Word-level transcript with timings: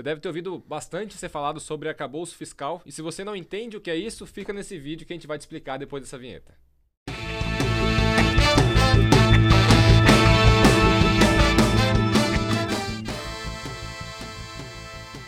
Você 0.00 0.04
deve 0.04 0.20
ter 0.22 0.28
ouvido 0.28 0.58
bastante 0.66 1.12
ser 1.12 1.28
falado 1.28 1.60
sobre 1.60 1.86
arcabouço 1.86 2.34
fiscal. 2.34 2.80
E 2.86 2.90
se 2.90 3.02
você 3.02 3.22
não 3.22 3.36
entende 3.36 3.76
o 3.76 3.80
que 3.82 3.90
é 3.90 3.96
isso, 3.96 4.26
fica 4.26 4.50
nesse 4.50 4.78
vídeo 4.78 5.06
que 5.06 5.12
a 5.12 5.16
gente 5.16 5.26
vai 5.26 5.36
te 5.36 5.42
explicar 5.42 5.76
depois 5.76 6.02
dessa 6.02 6.16
vinheta. 6.16 6.56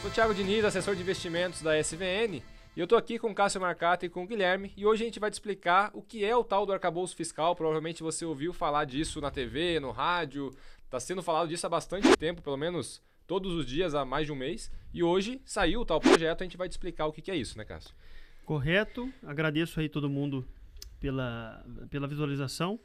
Sou 0.00 0.11
Thiago 0.11 0.32
Diniz, 0.32 0.64
assessor 0.64 0.96
de 0.96 1.02
investimentos 1.02 1.61
da 1.61 1.79
SVN. 1.79 2.43
E 2.75 2.80
eu 2.80 2.86
tô 2.86 2.96
aqui 2.96 3.18
com 3.18 3.30
o 3.30 3.34
Cássio 3.34 3.61
Marcata 3.61 4.07
e 4.07 4.09
com 4.09 4.25
o 4.25 4.27
Guilherme, 4.27 4.73
e 4.75 4.86
hoje 4.86 5.02
a 5.02 5.04
gente 5.04 5.20
vai 5.20 5.30
te 5.30 5.34
explicar 5.34 5.91
o 5.93 6.00
que 6.00 6.25
é 6.25 6.34
o 6.34 6.43
tal 6.43 6.64
do 6.64 6.73
arcabouço 6.73 7.14
fiscal. 7.14 7.54
Provavelmente 7.54 8.02
você 8.02 8.25
ouviu 8.25 8.54
falar 8.54 8.86
disso 8.86 9.20
na 9.20 9.30
TV, 9.30 9.79
no 9.80 9.91
rádio, 9.91 10.50
tá 10.89 10.98
sendo 10.98 11.23
falado 11.23 11.48
disso 11.48 11.66
há 11.66 11.68
bastante 11.68 12.16
tempo, 12.16 12.41
pelo 12.41 12.57
menos 12.57 13.02
todos 13.33 13.55
os 13.55 13.67
dias 13.67 13.95
há 13.95 14.05
mais 14.05 14.27
de 14.27 14.33
um 14.33 14.35
mês. 14.35 14.71
E 14.93 15.03
hoje 15.03 15.41
saiu 15.43 15.81
o 15.81 15.87
tal 15.87 15.99
projeto, 15.99 16.43
a 16.43 16.45
gente 16.45 16.59
vai 16.59 16.68
te 16.68 16.73
explicar 16.73 17.07
o 17.07 17.13
que, 17.14 17.23
que 17.23 17.31
é 17.31 17.35
isso, 17.35 17.57
né, 17.57 17.64
Cássio? 17.64 17.95
Correto. 18.45 19.11
Agradeço 19.23 19.81
aí 19.81 19.89
todo 19.89 20.11
mundo 20.11 20.46
pela, 21.00 21.64
pela 21.89 22.07
visualização. 22.07 22.79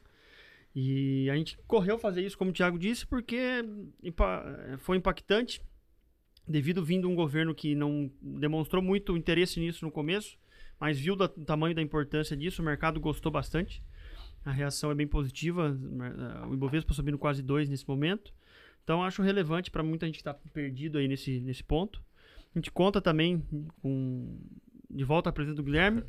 E 0.74 1.30
a 1.30 1.36
gente 1.36 1.60
correu 1.68 2.00
fazer 2.00 2.26
isso, 2.26 2.38
como 2.38 2.52
o 2.52 2.54
Thiago 2.54 2.80
disse, 2.80 3.05
porque 3.05 3.38
foi 4.78 4.96
impactante 4.96 5.62
devido 6.48 6.82
vindo 6.82 7.10
um 7.10 7.16
governo 7.16 7.54
que 7.54 7.76
não 7.76 8.10
demonstrou 8.22 8.82
muito 8.82 9.18
interesse 9.18 9.60
nisso 9.60 9.84
no 9.84 9.91
começo, 9.91 10.38
mas 10.80 10.98
viu 10.98 11.16
o 11.16 11.27
tamanho 11.27 11.76
da 11.76 11.82
importância 11.82 12.38
disso, 12.38 12.62
o 12.62 12.66
mercado 12.66 13.02
gostou 13.02 13.34
bastante. 13.34 13.84
A 14.46 14.52
reação 14.52 14.91
é 14.91 14.96
bem 14.96 15.08
positiva, 15.08 15.77
o 16.50 16.54
Ibovespa 16.54 16.94
subindo 16.94 17.18
quase 17.18 17.44
2 17.44 17.68
nesse 17.68 17.86
momento. 17.86 18.32
Então 18.88 19.04
acho 19.04 19.22
relevante 19.22 19.70
para 19.70 19.84
muita 19.84 20.05
gente 20.05 20.16
que 20.16 20.22
está 20.22 20.34
perdido 20.34 20.98
aí 20.98 21.09
nesse, 21.09 21.41
nesse 21.41 21.62
ponto. 21.62 22.02
A 22.55 22.58
gente 22.58 22.72
conta 22.72 23.02
também 23.02 23.44
com 23.82 24.40
de 24.90 25.04
volta 25.04 25.30
a 25.30 25.34
presença 25.34 25.57
do 25.57 25.63
Guilherme. 25.63 26.04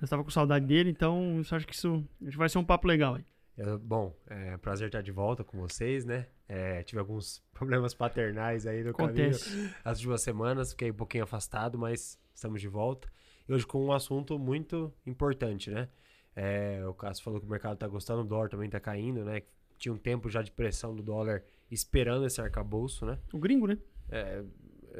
Eu 0.00 0.04
estava 0.04 0.24
com 0.24 0.30
saudade 0.30 0.64
dele, 0.64 0.88
então 0.88 1.36
eu 1.36 1.56
acho 1.56 1.66
que 1.66 1.74
isso 1.74 2.02
vai 2.18 2.48
ser 2.48 2.56
um 2.56 2.64
papo 2.64 2.88
legal 2.88 3.16
aí. 3.16 3.26
É, 3.58 3.76
bom, 3.76 4.16
é 4.26 4.54
um 4.54 4.58
prazer 4.58 4.86
estar 4.86 5.02
de 5.02 5.12
volta 5.12 5.44
com 5.44 5.58
vocês, 5.58 6.06
né? 6.06 6.28
É, 6.48 6.82
tive 6.82 6.98
alguns 6.98 7.42
problemas 7.52 7.92
paternais 7.92 8.66
aí 8.66 8.82
no 8.82 8.92
Acontece. 8.92 9.50
caminho. 9.50 9.74
As 9.84 9.98
últimas 9.98 10.22
semanas, 10.22 10.70
fiquei 10.70 10.90
um 10.90 10.94
pouquinho 10.94 11.24
afastado, 11.24 11.76
mas 11.76 12.18
estamos 12.34 12.62
de 12.62 12.68
volta. 12.68 13.06
E 13.46 13.52
hoje 13.52 13.66
com 13.66 13.84
um 13.84 13.92
assunto 13.92 14.38
muito 14.38 14.90
importante, 15.04 15.70
né? 15.70 15.90
É, 16.34 16.82
o 16.86 16.94
Cássio 16.94 17.22
falou 17.22 17.38
que 17.38 17.46
o 17.46 17.50
mercado 17.50 17.74
está 17.74 17.86
gostando, 17.86 18.22
o 18.22 18.24
dólar 18.24 18.48
também 18.48 18.68
está 18.68 18.80
caindo, 18.80 19.26
né? 19.26 19.42
Tinha 19.78 19.92
um 19.92 19.98
tempo 19.98 20.28
já 20.28 20.42
de 20.42 20.50
pressão 20.50 20.94
do 20.94 21.02
dólar 21.02 21.42
esperando 21.70 22.26
esse 22.26 22.40
arcabouço, 22.40 23.06
né? 23.06 23.18
O 23.32 23.38
gringo, 23.38 23.66
né? 23.66 23.78
É, 24.10 24.42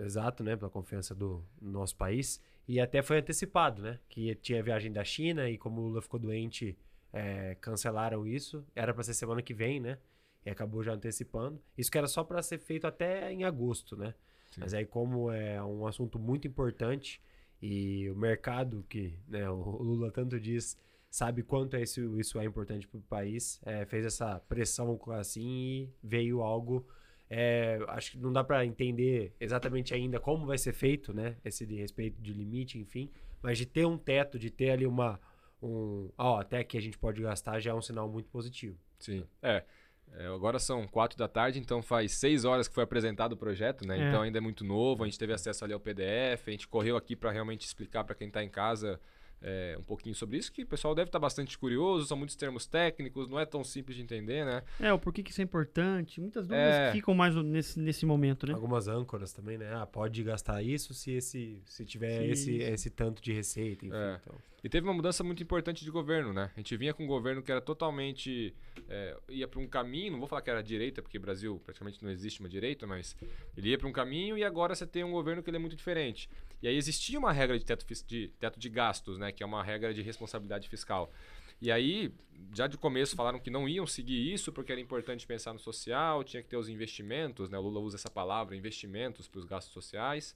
exato, 0.04 0.42
né? 0.42 0.56
Pela 0.56 0.70
confiança 0.70 1.14
do 1.14 1.44
nosso 1.60 1.96
país. 1.96 2.40
E 2.66 2.80
até 2.80 3.02
foi 3.02 3.18
antecipado, 3.18 3.82
né? 3.82 3.98
Que 4.08 4.34
tinha 4.36 4.62
viagem 4.62 4.92
da 4.92 5.02
China 5.02 5.48
e 5.48 5.58
como 5.58 5.80
o 5.80 5.84
Lula 5.88 6.02
ficou 6.02 6.20
doente 6.20 6.78
é, 7.12 7.56
cancelaram 7.60 8.26
isso. 8.26 8.64
Era 8.74 8.92
para 8.94 9.02
ser 9.02 9.14
semana 9.14 9.42
que 9.42 9.54
vem, 9.54 9.80
né? 9.80 9.98
E 10.44 10.50
acabou 10.50 10.82
já 10.82 10.92
antecipando. 10.92 11.60
Isso 11.76 11.90
que 11.90 11.98
era 11.98 12.06
só 12.06 12.22
para 12.22 12.42
ser 12.42 12.58
feito 12.58 12.86
até 12.86 13.32
em 13.32 13.44
agosto, 13.44 13.96
né? 13.96 14.14
Sim. 14.50 14.60
Mas 14.60 14.74
aí, 14.74 14.86
como 14.86 15.30
é 15.30 15.62
um 15.62 15.86
assunto 15.86 16.18
muito 16.18 16.46
importante 16.46 17.20
e 17.60 18.08
o 18.10 18.14
mercado 18.14 18.84
que 18.88 19.18
né, 19.26 19.48
o 19.50 19.82
Lula 19.82 20.10
tanto 20.10 20.38
diz 20.38 20.78
sabe 21.18 21.42
quanto 21.42 21.74
é 21.74 21.82
isso, 21.82 22.20
isso 22.20 22.38
é 22.38 22.44
importante 22.44 22.86
para 22.86 22.98
o 22.98 23.02
país, 23.02 23.60
é, 23.66 23.84
fez 23.84 24.06
essa 24.06 24.38
pressão 24.48 24.96
assim 25.10 25.48
e 25.48 25.90
veio 26.00 26.42
algo. 26.42 26.86
É, 27.28 27.80
acho 27.88 28.12
que 28.12 28.18
não 28.18 28.32
dá 28.32 28.44
para 28.44 28.64
entender 28.64 29.34
exatamente 29.40 29.92
ainda 29.92 30.20
como 30.20 30.46
vai 30.46 30.56
ser 30.56 30.72
feito, 30.72 31.12
né? 31.12 31.36
Esse 31.44 31.66
de 31.66 31.74
respeito 31.74 32.22
de 32.22 32.32
limite, 32.32 32.78
enfim, 32.78 33.10
mas 33.42 33.58
de 33.58 33.66
ter 33.66 33.84
um 33.84 33.98
teto, 33.98 34.38
de 34.38 34.48
ter 34.48 34.70
ali 34.70 34.86
uma, 34.86 35.20
um. 35.60 36.08
Ó, 36.16 36.38
até 36.38 36.62
que 36.62 36.78
a 36.78 36.80
gente 36.80 36.96
pode 36.96 37.20
gastar 37.20 37.58
já 37.58 37.72
é 37.72 37.74
um 37.74 37.82
sinal 37.82 38.08
muito 38.08 38.30
positivo. 38.30 38.78
Sim. 39.00 39.26
É. 39.42 39.64
é 40.12 40.26
agora 40.28 40.60
são 40.60 40.86
quatro 40.86 41.18
da 41.18 41.26
tarde, 41.26 41.58
então 41.58 41.82
faz 41.82 42.12
seis 42.12 42.44
horas 42.44 42.68
que 42.68 42.74
foi 42.74 42.84
apresentado 42.84 43.32
o 43.32 43.36
projeto, 43.36 43.84
né? 43.84 43.98
É. 43.98 44.08
Então 44.08 44.22
ainda 44.22 44.38
é 44.38 44.40
muito 44.40 44.64
novo, 44.64 45.02
a 45.02 45.06
gente 45.08 45.18
teve 45.18 45.32
acesso 45.32 45.64
ali 45.64 45.72
ao 45.74 45.80
PDF, 45.80 46.46
a 46.46 46.50
gente 46.52 46.68
correu 46.68 46.96
aqui 46.96 47.16
para 47.16 47.32
realmente 47.32 47.66
explicar 47.66 48.04
para 48.04 48.14
quem 48.14 48.28
está 48.28 48.42
em 48.44 48.48
casa 48.48 49.00
é, 49.40 49.76
um 49.78 49.82
pouquinho 49.82 50.14
sobre 50.14 50.38
isso, 50.38 50.52
que 50.52 50.62
o 50.62 50.66
pessoal 50.66 50.94
deve 50.94 51.08
estar 51.08 51.18
bastante 51.18 51.56
curioso, 51.56 52.06
são 52.06 52.16
muitos 52.16 52.36
termos 52.36 52.66
técnicos, 52.66 53.28
não 53.28 53.38
é 53.38 53.46
tão 53.46 53.62
simples 53.62 53.96
de 53.96 54.02
entender, 54.02 54.44
né? 54.44 54.62
É, 54.80 54.92
o 54.92 54.98
porquê 54.98 55.22
que 55.22 55.30
isso 55.30 55.40
é 55.40 55.44
importante, 55.44 56.20
muitas 56.20 56.46
dúvidas 56.46 56.74
é... 56.74 56.92
ficam 56.92 57.14
mais 57.14 57.34
nesse, 57.36 57.78
nesse 57.78 58.04
momento, 58.04 58.46
né? 58.46 58.54
Algumas 58.54 58.88
âncoras 58.88 59.32
também, 59.32 59.58
né? 59.58 59.72
Ah, 59.74 59.86
pode 59.86 60.22
gastar 60.22 60.62
isso 60.62 60.92
se 60.94 61.12
esse 61.12 61.62
se 61.64 61.84
tiver 61.84 62.28
esse, 62.28 62.56
esse 62.56 62.90
tanto 62.90 63.22
de 63.22 63.32
receita, 63.32 63.86
enfim. 63.86 63.96
É. 63.96 64.20
Então. 64.22 64.34
E 64.62 64.68
teve 64.68 64.86
uma 64.86 64.92
mudança 64.92 65.22
muito 65.22 65.40
importante 65.42 65.84
de 65.84 65.90
governo, 65.90 66.32
né? 66.32 66.50
A 66.56 66.58
gente 66.58 66.76
vinha 66.76 66.92
com 66.92 67.04
um 67.04 67.06
governo 67.06 67.42
que 67.42 67.50
era 67.50 67.60
totalmente. 67.60 68.52
É, 68.88 69.16
ia 69.28 69.46
para 69.46 69.60
um 69.60 69.68
caminho, 69.68 70.12
não 70.12 70.18
vou 70.18 70.26
falar 70.26 70.42
que 70.42 70.50
era 70.50 70.62
direita, 70.62 71.00
porque 71.00 71.18
Brasil 71.18 71.60
praticamente 71.64 72.02
não 72.02 72.10
existe 72.10 72.40
uma 72.40 72.48
direita, 72.48 72.86
mas 72.86 73.16
ele 73.56 73.68
ia 73.70 73.78
para 73.78 73.86
um 73.86 73.92
caminho 73.92 74.36
e 74.36 74.42
agora 74.42 74.74
você 74.74 74.86
tem 74.86 75.04
um 75.04 75.12
governo 75.12 75.42
que 75.42 75.50
ele 75.50 75.58
é 75.58 75.60
muito 75.60 75.76
diferente. 75.76 76.28
E 76.60 76.66
aí 76.66 76.76
existia 76.76 77.18
uma 77.18 77.32
regra 77.32 77.56
de 77.56 77.64
teto 77.64 77.86
de, 78.06 78.28
teto 78.40 78.58
de 78.58 78.68
gastos, 78.68 79.16
né? 79.16 79.30
Que 79.30 79.44
é 79.44 79.46
uma 79.46 79.62
regra 79.62 79.94
de 79.94 80.02
responsabilidade 80.02 80.68
fiscal. 80.68 81.12
E 81.60 81.70
aí, 81.70 82.12
já 82.54 82.66
de 82.66 82.76
começo, 82.76 83.16
falaram 83.16 83.38
que 83.38 83.50
não 83.50 83.68
iam 83.68 83.86
seguir 83.86 84.32
isso 84.32 84.52
porque 84.52 84.72
era 84.72 84.80
importante 84.80 85.26
pensar 85.26 85.52
no 85.52 85.58
social, 85.58 86.22
tinha 86.24 86.42
que 86.42 86.48
ter 86.48 86.56
os 86.56 86.68
investimentos, 86.68 87.48
né? 87.48 87.58
O 87.58 87.62
Lula 87.62 87.80
usa 87.80 87.96
essa 87.96 88.10
palavra, 88.10 88.56
investimentos 88.56 89.28
para 89.28 89.38
os 89.38 89.44
gastos 89.44 89.72
sociais. 89.72 90.34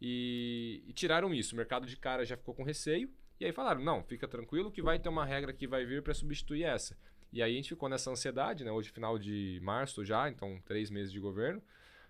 E, 0.00 0.82
e 0.88 0.92
tiraram 0.92 1.32
isso. 1.32 1.54
O 1.54 1.56
mercado 1.56 1.86
de 1.86 1.96
cara 1.96 2.24
já 2.24 2.36
ficou 2.36 2.54
com 2.54 2.64
receio. 2.64 3.08
E 3.42 3.46
aí 3.46 3.52
falaram: 3.52 3.82
não, 3.82 4.04
fica 4.04 4.28
tranquilo 4.28 4.70
que 4.70 4.80
vai 4.80 5.00
ter 5.00 5.08
uma 5.08 5.24
regra 5.24 5.52
que 5.52 5.66
vai 5.66 5.84
vir 5.84 6.00
para 6.00 6.14
substituir 6.14 6.62
essa. 6.62 6.96
E 7.32 7.42
aí 7.42 7.52
a 7.52 7.56
gente 7.56 7.70
ficou 7.70 7.88
nessa 7.88 8.08
ansiedade, 8.08 8.62
né? 8.64 8.70
Hoje, 8.70 8.90
final 8.90 9.18
de 9.18 9.58
março 9.62 10.04
já, 10.04 10.28
então 10.28 10.62
três 10.64 10.90
meses 10.90 11.10
de 11.10 11.18
governo, 11.18 11.60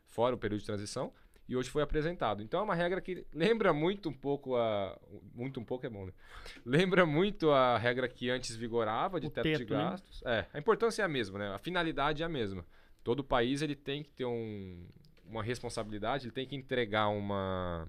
fora 0.06 0.34
o 0.34 0.38
período 0.38 0.60
de 0.60 0.66
transição. 0.66 1.10
E 1.48 1.56
hoje 1.56 1.70
foi 1.70 1.82
apresentado. 1.82 2.42
Então 2.42 2.60
é 2.60 2.62
uma 2.62 2.74
regra 2.74 3.00
que 3.00 3.26
lembra 3.32 3.72
muito 3.72 4.10
um 4.10 4.12
pouco 4.12 4.56
a. 4.56 4.98
Muito 5.34 5.58
um 5.58 5.64
pouco 5.64 5.86
é 5.86 5.88
bom, 5.88 6.04
né? 6.04 6.12
Lembra 6.66 7.06
muito 7.06 7.50
a 7.50 7.78
regra 7.78 8.06
que 8.08 8.28
antes 8.28 8.54
vigorava 8.54 9.18
de 9.18 9.30
teto, 9.30 9.44
teto, 9.44 9.64
de 9.64 9.72
né? 9.72 9.78
gastos. 9.78 10.22
Né? 10.22 10.40
É, 10.40 10.56
a 10.56 10.58
importância 10.58 11.00
é 11.00 11.04
a 11.06 11.08
mesma, 11.08 11.38
né? 11.38 11.48
A 11.48 11.58
finalidade 11.58 12.22
é 12.22 12.26
a 12.26 12.28
mesma. 12.28 12.64
Todo 13.02 13.24
país 13.24 13.62
ele 13.62 13.74
tem 13.74 14.02
que 14.02 14.10
ter 14.10 14.26
um, 14.26 14.86
uma 15.24 15.42
responsabilidade, 15.42 16.26
ele 16.26 16.32
tem 16.32 16.46
que 16.46 16.54
entregar 16.54 17.08
uma, 17.08 17.88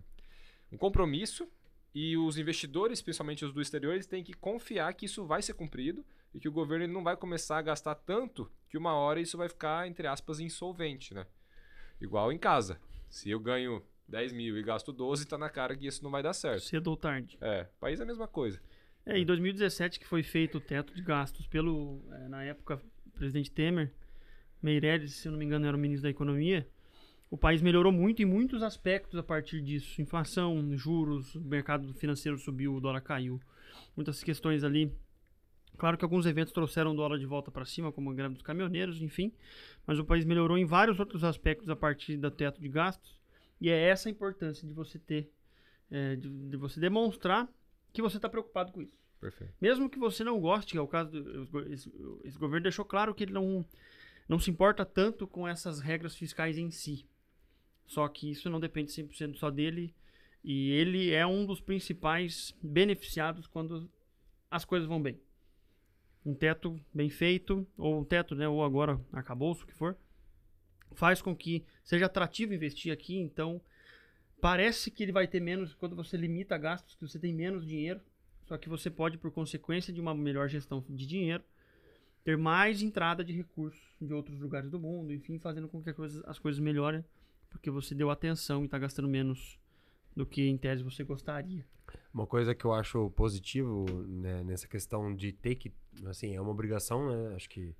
um 0.71 0.77
compromisso 0.77 1.47
e 1.93 2.17
os 2.17 2.37
investidores, 2.37 3.01
principalmente 3.01 3.45
os 3.45 3.53
do 3.53 3.61
exterior, 3.61 3.93
eles 3.93 4.07
têm 4.07 4.23
que 4.23 4.33
confiar 4.33 4.93
que 4.93 5.05
isso 5.05 5.25
vai 5.25 5.41
ser 5.41 5.53
cumprido 5.53 6.03
e 6.33 6.39
que 6.39 6.49
o 6.49 6.51
governo 6.51 6.87
não 6.87 7.03
vai 7.03 7.15
começar 7.15 7.59
a 7.59 7.61
gastar 7.61 7.93
tanto 7.93 8.51
que 8.67 8.77
uma 8.77 8.93
hora 8.93 9.21
isso 9.21 9.37
vai 9.37 9.47
ficar, 9.47 9.87
entre 9.87 10.07
aspas, 10.07 10.39
insolvente, 10.39 11.13
né? 11.13 11.27
Igual 12.01 12.31
em 12.31 12.37
casa. 12.39 12.79
Se 13.09 13.29
eu 13.29 13.39
ganho 13.39 13.83
10 14.07 14.33
mil 14.33 14.57
e 14.57 14.63
gasto 14.63 14.91
12, 14.91 15.27
tá 15.27 15.37
na 15.37 15.49
cara 15.49 15.75
que 15.75 15.85
isso 15.85 16.03
não 16.03 16.09
vai 16.09 16.23
dar 16.23 16.33
certo. 16.33 16.63
Cedo 16.63 16.87
ou 16.87 16.97
tarde. 16.97 17.37
É, 17.39 17.65
país 17.79 17.99
é 17.99 18.03
a 18.03 18.07
mesma 18.07 18.27
coisa. 18.27 18.59
É, 19.05 19.19
em 19.19 19.25
2017 19.25 19.99
que 19.99 20.07
foi 20.07 20.23
feito 20.23 20.57
o 20.57 20.61
teto 20.61 20.95
de 20.95 21.01
gastos 21.03 21.45
pelo, 21.45 22.03
é, 22.11 22.27
na 22.27 22.43
época, 22.43 22.81
presidente 23.13 23.51
Temer, 23.51 23.93
Meirelles, 24.61 25.13
se 25.13 25.27
eu 25.27 25.31
não 25.31 25.37
me 25.37 25.45
engano, 25.45 25.67
era 25.67 25.75
o 25.75 25.79
ministro 25.79 26.03
da 26.03 26.09
Economia, 26.09 26.67
o 27.33 27.37
país 27.37 27.63
melhorou 27.63 27.91
muito 27.91 28.21
em 28.21 28.25
muitos 28.25 28.61
aspectos 28.61 29.17
a 29.17 29.23
partir 29.23 29.59
disso. 29.59 29.99
Inflação, 29.99 30.77
juros, 30.77 31.33
o 31.33 31.41
mercado 31.41 31.91
financeiro 31.95 32.37
subiu, 32.37 32.75
o 32.75 32.79
dólar 32.79 33.01
caiu. 33.01 33.41
Muitas 33.95 34.21
questões 34.21 34.63
ali. 34.63 34.95
Claro 35.75 35.97
que 35.97 36.05
alguns 36.05 36.27
eventos 36.27 36.53
trouxeram 36.53 36.91
o 36.91 36.95
dólar 36.95 37.17
de 37.17 37.25
volta 37.25 37.49
para 37.49 37.65
cima, 37.65 37.91
como 37.91 38.11
a 38.11 38.13
greve 38.13 38.35
dos 38.35 38.43
caminhoneiros, 38.43 39.01
enfim. 39.01 39.33
Mas 39.87 39.97
o 39.97 40.05
país 40.05 40.25
melhorou 40.25 40.59
em 40.59 40.65
vários 40.65 40.99
outros 40.99 41.23
aspectos 41.23 41.71
a 41.71 41.75
partir 41.75 42.17
do 42.17 42.29
teto 42.29 42.61
de 42.61 42.69
gastos. 42.69 43.19
E 43.59 43.67
é 43.67 43.81
essa 43.81 44.09
a 44.09 44.11
importância 44.11 44.67
de 44.67 44.73
você 44.75 44.99
ter, 44.99 45.27
é, 45.89 46.15
de, 46.15 46.29
de, 46.29 46.55
você 46.55 46.79
demonstrar 46.79 47.49
que 47.91 48.03
você 48.03 48.17
está 48.17 48.29
preocupado 48.29 48.71
com 48.71 48.79
isso. 48.79 49.01
Perfeito. 49.19 49.55
Mesmo 49.59 49.89
que 49.89 49.97
você 49.97 50.23
não 50.23 50.39
goste, 50.39 50.73
que 50.73 50.77
é 50.77 50.81
o 50.81 50.87
caso 50.87 51.09
do, 51.09 51.73
esse, 51.73 51.91
esse 52.25 52.37
governo 52.37 52.61
deixou 52.61 52.85
claro 52.85 53.11
que 53.15 53.23
ele 53.23 53.33
não, 53.33 53.65
não 54.29 54.37
se 54.37 54.51
importa 54.51 54.85
tanto 54.85 55.25
com 55.25 55.47
essas 55.47 55.79
regras 55.79 56.15
fiscais 56.15 56.59
em 56.59 56.69
si. 56.69 57.07
Só 57.85 58.07
que 58.07 58.29
isso 58.29 58.49
não 58.49 58.59
depende 58.59 58.91
100% 58.91 59.35
só 59.35 59.49
dele. 59.49 59.93
E 60.43 60.71
ele 60.71 61.11
é 61.11 61.25
um 61.25 61.45
dos 61.45 61.61
principais 61.61 62.53
beneficiados 62.61 63.47
quando 63.47 63.89
as 64.51 64.65
coisas 64.65 64.87
vão 64.87 65.01
bem. 65.01 65.19
Um 66.25 66.33
teto 66.33 66.79
bem 66.93 67.09
feito, 67.09 67.67
ou 67.77 67.99
um 67.99 68.03
teto, 68.03 68.35
né, 68.35 68.47
ou 68.47 68.63
agora 68.63 68.99
acabou, 69.11 69.51
o 69.51 69.65
que 69.65 69.73
for, 69.73 69.97
faz 70.93 71.21
com 71.21 71.35
que 71.35 71.63
seja 71.83 72.05
atrativo 72.05 72.53
investir 72.53 72.91
aqui. 72.91 73.17
Então, 73.17 73.61
parece 74.39 74.91
que 74.91 75.03
ele 75.03 75.11
vai 75.11 75.27
ter 75.27 75.39
menos 75.39 75.73
quando 75.73 75.95
você 75.95 76.17
limita 76.17 76.57
gastos, 76.57 76.95
que 76.95 77.07
você 77.07 77.19
tem 77.19 77.33
menos 77.33 77.65
dinheiro. 77.65 78.01
Só 78.45 78.57
que 78.57 78.67
você 78.67 78.89
pode, 78.89 79.17
por 79.17 79.31
consequência 79.31 79.93
de 79.93 80.01
uma 80.01 80.13
melhor 80.13 80.49
gestão 80.49 80.83
de 80.89 81.07
dinheiro, 81.07 81.43
ter 82.23 82.37
mais 82.37 82.81
entrada 82.81 83.23
de 83.23 83.33
recursos 83.33 83.81
de 84.01 84.13
outros 84.13 84.39
lugares 84.39 84.69
do 84.69 84.79
mundo, 84.79 85.13
enfim, 85.13 85.39
fazendo 85.39 85.67
com 85.67 85.81
que 85.81 85.89
as 86.25 86.39
coisas 86.39 86.59
melhorem 86.59 87.03
porque 87.53 87.71
você 87.71 87.95
deu 87.95 88.09
atenção 88.09 88.63
e 88.63 88.65
está 88.65 88.77
gastando 88.77 89.07
menos 89.07 89.57
do 90.15 90.25
que 90.25 90.49
em 90.49 90.57
tese 90.57 90.83
você 90.83 91.03
gostaria. 91.03 91.65
Uma 92.13 92.27
coisa 92.27 92.53
que 92.53 92.65
eu 92.65 92.73
acho 92.73 93.09
positivo 93.11 93.85
né, 94.07 94.43
nessa 94.43 94.67
questão 94.67 95.15
de 95.15 95.31
ter 95.31 95.55
que, 95.55 95.71
assim, 96.05 96.35
é 96.35 96.41
uma 96.41 96.51
obrigação, 96.51 97.07
né? 97.09 97.35
Acho 97.35 97.49
que 97.49 97.75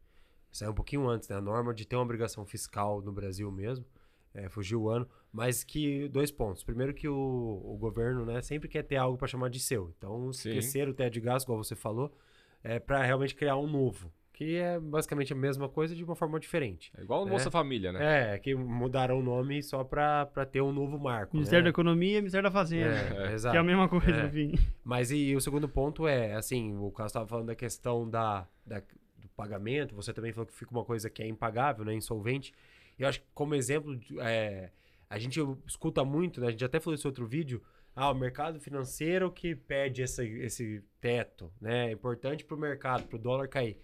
saiu 0.51 0.71
um 0.71 0.75
pouquinho 0.75 1.09
antes, 1.09 1.27
né? 1.27 1.35
A 1.35 1.41
norma 1.41 1.73
de 1.73 1.85
ter 1.85 1.95
uma 1.95 2.03
obrigação 2.03 2.45
fiscal 2.45 3.01
no 3.01 3.11
Brasil 3.11 3.51
mesmo, 3.51 3.85
é, 4.33 4.47
fugiu 4.47 4.83
o 4.83 4.89
ano, 4.89 5.07
mas 5.31 5.63
que 5.63 6.07
dois 6.09 6.31
pontos. 6.31 6.63
Primeiro 6.63 6.93
que 6.93 7.07
o, 7.07 7.61
o 7.63 7.77
governo, 7.77 8.25
né, 8.25 8.41
sempre 8.41 8.69
quer 8.69 8.83
ter 8.83 8.95
algo 8.95 9.17
para 9.17 9.27
chamar 9.27 9.49
de 9.49 9.59
seu. 9.59 9.93
Então, 9.97 10.29
esquecer 10.29 10.87
o 10.87 10.93
teto 10.93 11.13
de 11.13 11.19
gasto, 11.19 11.45
igual 11.45 11.63
você 11.63 11.75
falou, 11.75 12.15
é 12.63 12.79
para 12.79 13.03
realmente 13.03 13.35
criar 13.35 13.57
um 13.57 13.67
novo. 13.67 14.11
Que 14.43 14.57
é 14.57 14.79
basicamente 14.79 15.31
a 15.31 15.35
mesma 15.35 15.69
coisa 15.69 15.95
de 15.95 16.03
uma 16.03 16.15
forma 16.15 16.39
diferente. 16.39 16.91
É 16.97 17.01
igual 17.01 17.21
o 17.21 17.25
né? 17.25 17.31
Bolsa 17.31 17.49
Família, 17.49 17.91
né? 17.93 18.33
É, 18.33 18.39
que 18.39 18.53
mudaram 18.53 19.19
o 19.19 19.23
nome 19.23 19.63
só 19.63 19.83
para 19.83 20.25
ter 20.51 20.61
um 20.61 20.71
novo 20.71 20.99
marco. 20.99 21.35
Ministério 21.35 21.61
né? 21.63 21.65
da 21.65 21.69
Economia 21.69 22.17
e 22.17 22.21
Ministério 22.21 22.43
da 22.43 22.51
Fazenda. 22.51 22.89
É, 22.93 23.27
Que 23.27 23.33
exato. 23.33 23.55
é 23.55 23.59
a 23.59 23.63
mesma 23.63 23.87
coisa, 23.87 24.11
É. 24.21 24.25
enfim. 24.25 24.53
Mas 24.83 25.11
e, 25.11 25.33
o 25.35 25.39
segundo 25.41 25.69
ponto 25.69 26.07
é, 26.07 26.33
assim, 26.33 26.75
o 26.77 26.91
Carlos 26.91 27.11
estava 27.11 27.25
falando 27.27 27.47
da 27.47 27.55
questão 27.55 28.09
da, 28.09 28.45
da- 28.65 28.81
do 29.17 29.29
pagamento, 29.35 29.95
você 29.95 30.11
também 30.11 30.33
falou 30.33 30.45
que 30.45 30.53
fica 30.53 30.71
uma 30.71 30.83
coisa 30.83 31.09
que 31.09 31.23
é 31.23 31.27
impagável, 31.27 31.85
né, 31.85 31.93
insolvente. 31.93 32.53
E 32.99 33.03
eu 33.03 33.07
acho 33.07 33.21
que 33.21 33.27
como 33.33 33.55
exemplo, 33.55 33.97
é, 34.19 34.71
a 35.09 35.17
gente 35.17 35.39
escuta 35.65 36.03
muito, 36.03 36.41
né, 36.41 36.47
a 36.47 36.51
gente 36.51 36.65
até 36.65 36.79
falou 36.79 36.95
isso 36.95 37.07
em 37.07 37.09
outro 37.09 37.25
vídeo, 37.25 37.61
ah, 37.95 38.09
o 38.11 38.13
mercado 38.15 38.59
financeiro 38.59 39.31
que 39.31 39.55
pede 39.55 40.01
esse, 40.01 40.25
esse 40.39 40.83
teto, 40.99 41.51
né, 41.61 41.89
é 41.89 41.91
importante 41.91 42.43
para 42.43 42.55
o 42.57 42.59
mercado, 42.59 43.05
para 43.07 43.15
o 43.15 43.19
dólar 43.19 43.47
cair. 43.47 43.77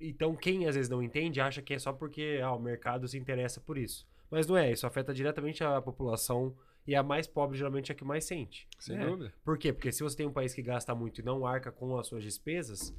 Então, 0.00 0.34
quem 0.34 0.66
às 0.66 0.74
vezes 0.74 0.90
não 0.90 1.02
entende, 1.02 1.40
acha 1.40 1.60
que 1.60 1.74
é 1.74 1.78
só 1.78 1.92
porque 1.92 2.40
ah, 2.42 2.52
o 2.52 2.60
mercado 2.60 3.08
se 3.08 3.18
interessa 3.18 3.60
por 3.60 3.76
isso. 3.76 4.06
Mas 4.30 4.46
não 4.46 4.56
é, 4.56 4.70
isso 4.70 4.86
afeta 4.86 5.12
diretamente 5.12 5.64
a 5.64 5.80
população 5.80 6.54
e 6.86 6.94
a 6.94 7.02
mais 7.02 7.26
pobre 7.26 7.56
geralmente 7.56 7.90
é 7.90 7.94
a 7.94 7.96
que 7.96 8.04
mais 8.04 8.24
sente. 8.24 8.66
Sem 8.78 8.96
né? 8.96 9.06
dúvida. 9.06 9.32
Por 9.44 9.58
quê? 9.58 9.72
Porque 9.72 9.92
se 9.92 10.02
você 10.02 10.16
tem 10.16 10.26
um 10.26 10.32
país 10.32 10.54
que 10.54 10.62
gasta 10.62 10.94
muito 10.94 11.20
e 11.20 11.24
não 11.24 11.46
arca 11.46 11.70
com 11.70 11.98
as 11.98 12.06
suas 12.06 12.22
despesas, 12.22 12.94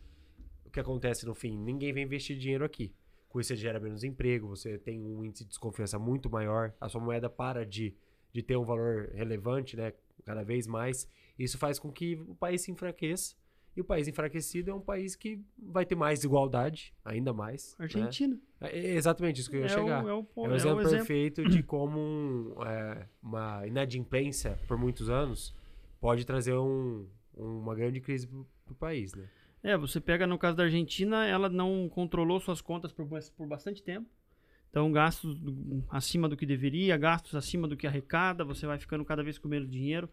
o 0.64 0.70
que 0.70 0.80
acontece 0.80 1.26
no 1.26 1.34
fim? 1.34 1.58
Ninguém 1.58 1.92
vem 1.92 2.04
investir 2.04 2.38
dinheiro 2.38 2.64
aqui. 2.64 2.94
Com 3.28 3.40
isso 3.40 3.50
você 3.50 3.56
gera 3.56 3.80
menos 3.80 4.04
emprego, 4.04 4.48
você 4.48 4.78
tem 4.78 5.04
um 5.04 5.24
índice 5.24 5.44
de 5.44 5.50
desconfiança 5.50 5.98
muito 5.98 6.30
maior, 6.30 6.74
a 6.80 6.90
sua 6.90 7.02
moeda 7.02 7.30
para 7.30 7.66
de, 7.66 7.96
de 8.32 8.44
ter 8.44 8.58
um 8.58 8.64
valor 8.64 9.10
relevante, 9.14 9.76
né? 9.76 9.94
Cada 10.26 10.44
vez 10.44 10.68
mais. 10.68 11.08
Isso 11.38 11.58
faz 11.58 11.80
com 11.80 11.92
que 11.92 12.16
o 12.28 12.36
país 12.36 12.62
se 12.62 12.72
enfraqueça. 12.72 13.36
E 13.76 13.82
o 13.82 13.84
país 13.86 14.08
enfraquecido 14.08 14.72
é 14.72 14.74
um 14.74 14.82
país 14.82 15.16
que 15.16 15.42
vai 15.58 15.86
ter 15.86 15.96
mais 15.96 16.20
desigualdade, 16.20 16.94
ainda 17.06 17.32
mais. 17.32 17.76
né? 17.78 17.86
Argentina. 17.86 18.38
É 18.60 18.78
é 18.78 18.96
exatamente 18.96 19.40
isso 19.40 19.50
que 19.50 19.56
eu 19.56 19.62
ia 19.62 19.66
é, 19.68 19.70
chegar. 19.70 20.04
o, 20.04 20.10
é, 20.10 20.14
o, 20.14 20.20
É 20.20 20.24
é 20.46 20.50
um 20.50 20.52
o 20.52 20.56
exemplo 20.56 20.82
exemplo. 20.82 20.98
perfeito 20.98 21.44
de 21.48 21.64
como 21.64 21.98
um, 22.00 22.54
é, 22.66 23.08
uma 23.24 23.66
inadimplência 23.66 24.60
por 24.68 24.78
muitos 24.78 25.10
anos 25.10 25.56
pode 26.02 26.26
trazer 26.26 26.54
um- 26.56 27.08
uma 27.38 27.74
grande 27.74 28.02
crise 28.02 28.28
pro, 28.28 28.46
pro 28.66 28.76
país, 28.76 29.14
né? 29.14 29.30
É, 29.64 29.78
você 29.78 30.00
pega 30.02 30.26
no 30.28 30.38
caso 30.38 30.56
da 30.58 30.64
Argentina, 30.64 31.26
ela 31.26 31.48
não 31.50 31.88
controlou 31.90 32.40
suas 32.40 32.62
contas 32.62 32.92
por, 32.92 33.06
por 33.36 33.48
bastante 33.48 33.82
tempo. 33.84 34.10
Então, 34.70 34.92
gastos 34.92 35.38
acima 35.90 36.30
do 36.30 36.38
que 36.38 36.46
deveria, 36.46 36.96
gastos 36.96 37.34
acima 37.36 37.68
do 37.68 37.76
que 37.76 37.88
arrecada, 37.88 38.44
você 38.46 38.68
vai 38.68 38.78
ficando 38.78 39.04
cada 39.04 39.24
vez 39.24 39.38
com 39.40 39.48
menos 39.48 39.70
dinheiro. 39.70 40.08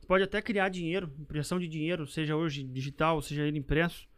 Você 0.00 0.06
pode 0.06 0.24
até 0.24 0.42
criar 0.42 0.68
dinheiro, 0.68 1.12
impressão 1.18 1.58
de 1.60 1.68
dinheiro, 1.68 2.06
seja 2.06 2.34
hoje 2.34 2.64
digital, 2.64 3.22
seja 3.22 3.46
ele 3.46 3.58
impresso, 3.58 4.08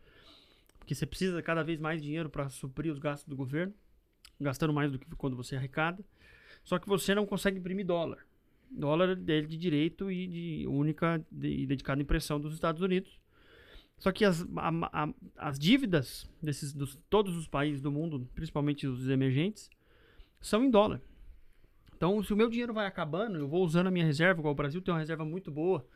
porque 0.78 0.94
você 0.94 1.04
precisa 1.04 1.42
cada 1.42 1.62
vez 1.62 1.78
mais 1.78 2.00
dinheiro 2.02 2.30
para 2.30 2.48
suprir 2.48 2.90
os 2.90 2.98
gastos 2.98 3.28
do 3.28 3.36
governo, 3.36 3.74
gastando 4.40 4.72
mais 4.72 4.90
do 4.90 4.98
que 4.98 5.06
quando 5.16 5.36
você 5.36 5.56
arrecada. 5.56 6.02
Só 6.64 6.78
que 6.78 6.88
você 6.88 7.14
não 7.14 7.26
consegue 7.26 7.58
imprimir 7.58 7.84
dólar. 7.84 8.24
Dólar 8.70 9.10
é 9.10 9.40
de 9.42 9.56
direito 9.58 10.10
e 10.10 10.26
de 10.26 10.66
única 10.68 11.22
e 11.42 11.66
dedicado 11.66 12.00
à 12.00 12.02
impressão 12.02 12.40
dos 12.40 12.54
Estados 12.54 12.80
Unidos. 12.80 13.20
Só 13.98 14.10
que 14.10 14.24
as, 14.24 14.40
a- 14.56 15.04
a- 15.04 15.14
as 15.36 15.58
dívidas 15.58 16.26
desses 16.42 16.72
dos, 16.72 16.98
todos 17.10 17.36
os 17.36 17.46
países 17.46 17.82
do 17.82 17.92
mundo, 17.92 18.26
principalmente 18.34 18.86
os 18.86 19.06
emergentes, 19.08 19.70
são 20.42 20.62
em 20.62 20.70
dólar. 20.70 21.00
Então, 21.96 22.22
se 22.22 22.32
o 22.32 22.36
meu 22.36 22.50
dinheiro 22.50 22.74
vai 22.74 22.84
acabando, 22.86 23.38
eu 23.38 23.48
vou 23.48 23.64
usando 23.64 23.86
a 23.86 23.90
minha 23.90 24.04
reserva, 24.04 24.40
igual 24.40 24.52
o 24.52 24.56
Brasil 24.56 24.82
tem 24.82 24.92
uma 24.92 25.00
reserva 25.00 25.24
muito 25.24 25.50
boa, 25.50 25.86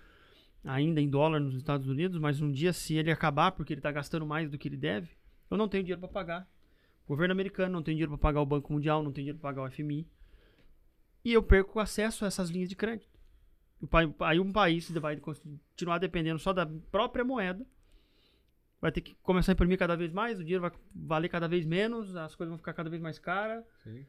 ainda 0.64 1.00
em 1.00 1.10
dólar 1.10 1.40
nos 1.40 1.54
Estados 1.54 1.88
Unidos, 1.88 2.18
mas 2.18 2.40
um 2.40 2.50
dia, 2.50 2.72
se 2.72 2.94
ele 2.94 3.10
acabar 3.10 3.52
porque 3.52 3.72
ele 3.72 3.80
está 3.80 3.90
gastando 3.92 4.24
mais 4.24 4.48
do 4.48 4.56
que 4.56 4.68
ele 4.68 4.76
deve, 4.76 5.10
eu 5.50 5.56
não 5.56 5.68
tenho 5.68 5.82
dinheiro 5.82 6.00
para 6.00 6.08
pagar. 6.08 6.48
O 7.04 7.08
governo 7.08 7.32
americano 7.32 7.72
não 7.72 7.82
tem 7.82 7.94
dinheiro 7.94 8.12
para 8.12 8.18
pagar 8.18 8.40
o 8.40 8.46
Banco 8.46 8.72
Mundial, 8.72 9.02
não 9.02 9.12
tem 9.12 9.24
dinheiro 9.24 9.38
para 9.38 9.50
pagar 9.50 9.68
o 9.68 9.70
FMI. 9.70 10.08
E 11.24 11.32
eu 11.32 11.42
perco 11.42 11.80
acesso 11.80 12.24
a 12.24 12.28
essas 12.28 12.50
linhas 12.50 12.68
de 12.68 12.76
crédito. 12.76 13.16
Aí 14.20 14.40
um 14.40 14.52
país 14.52 14.90
vai 14.90 15.16
continuar 15.16 15.98
dependendo 15.98 16.38
só 16.38 16.52
da 16.52 16.66
própria 16.90 17.24
moeda, 17.24 17.66
vai 18.80 18.90
ter 18.90 19.00
que 19.00 19.14
começar 19.16 19.52
a 19.52 19.54
imprimir 19.54 19.78
cada 19.78 19.96
vez 19.96 20.12
mais, 20.12 20.38
o 20.38 20.44
dinheiro 20.44 20.62
vai 20.62 20.72
valer 20.94 21.28
cada 21.28 21.46
vez 21.46 21.66
menos, 21.66 22.14
as 22.16 22.34
coisas 22.34 22.50
vão 22.50 22.58
ficar 22.58 22.72
cada 22.72 22.88
vez 22.88 23.02
mais 23.02 23.18
caras. 23.18 23.64
Sim. 23.82 24.06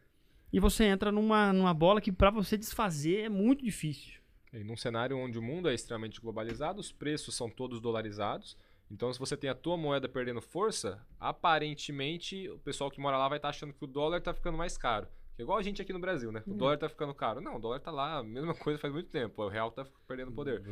E 0.52 0.60
você 0.60 0.86
entra 0.86 1.12
numa, 1.12 1.52
numa 1.52 1.74
bola 1.74 2.02
que 2.02 2.12
para 2.12 2.30
você 2.30 2.58
desfazer 2.58 3.26
é 3.26 3.30
muito 3.30 3.64
difícil. 3.64 4.22
E 4.54 4.64
num 4.64 4.78
cenário 4.78 5.18
onde 5.18 5.38
o 5.38 5.42
mundo 5.42 5.70
é 5.70 5.74
extremamente 5.74 6.22
globalizado, 6.22 6.80
os 6.80 6.92
preços 6.92 7.36
são 7.36 7.50
todos 7.50 7.82
dolarizados. 7.82 8.58
Então, 8.90 9.12
se 9.12 9.20
você 9.20 9.36
tem 9.36 9.50
a 9.50 9.56
tua 9.56 9.76
moeda 9.76 10.08
perdendo 10.08 10.42
força, 10.42 11.06
aparentemente 11.20 12.50
o 12.50 12.58
pessoal 12.60 12.90
que 12.90 13.02
mora 13.02 13.18
lá 13.18 13.28
vai 13.28 13.38
estar 13.38 13.50
achando 13.50 13.74
que 13.74 13.84
o 13.84 13.88
dólar 13.88 14.20
está 14.20 14.34
ficando 14.34 14.58
mais 14.58 14.78
caro. 14.78 15.08
Que 15.36 15.42
é 15.42 15.44
igual 15.44 15.58
a 15.58 15.62
gente 15.62 15.82
aqui 15.82 15.92
no 15.94 16.00
Brasil, 16.00 16.32
né? 16.32 16.42
O 16.48 16.54
dólar 16.54 16.76
está 16.76 16.90
ficando 16.90 17.14
caro. 17.14 17.42
Não, 17.42 17.58
o 17.58 17.60
dólar 17.60 17.78
está 17.78 17.92
lá, 17.92 18.20
a 18.20 18.24
mesma 18.24 18.56
coisa 18.56 18.80
faz 18.80 18.92
muito 18.92 19.10
tempo. 19.10 19.44
O 19.44 19.50
real 19.50 19.68
está 19.68 19.86
perdendo 20.08 20.32
poder. 20.32 20.64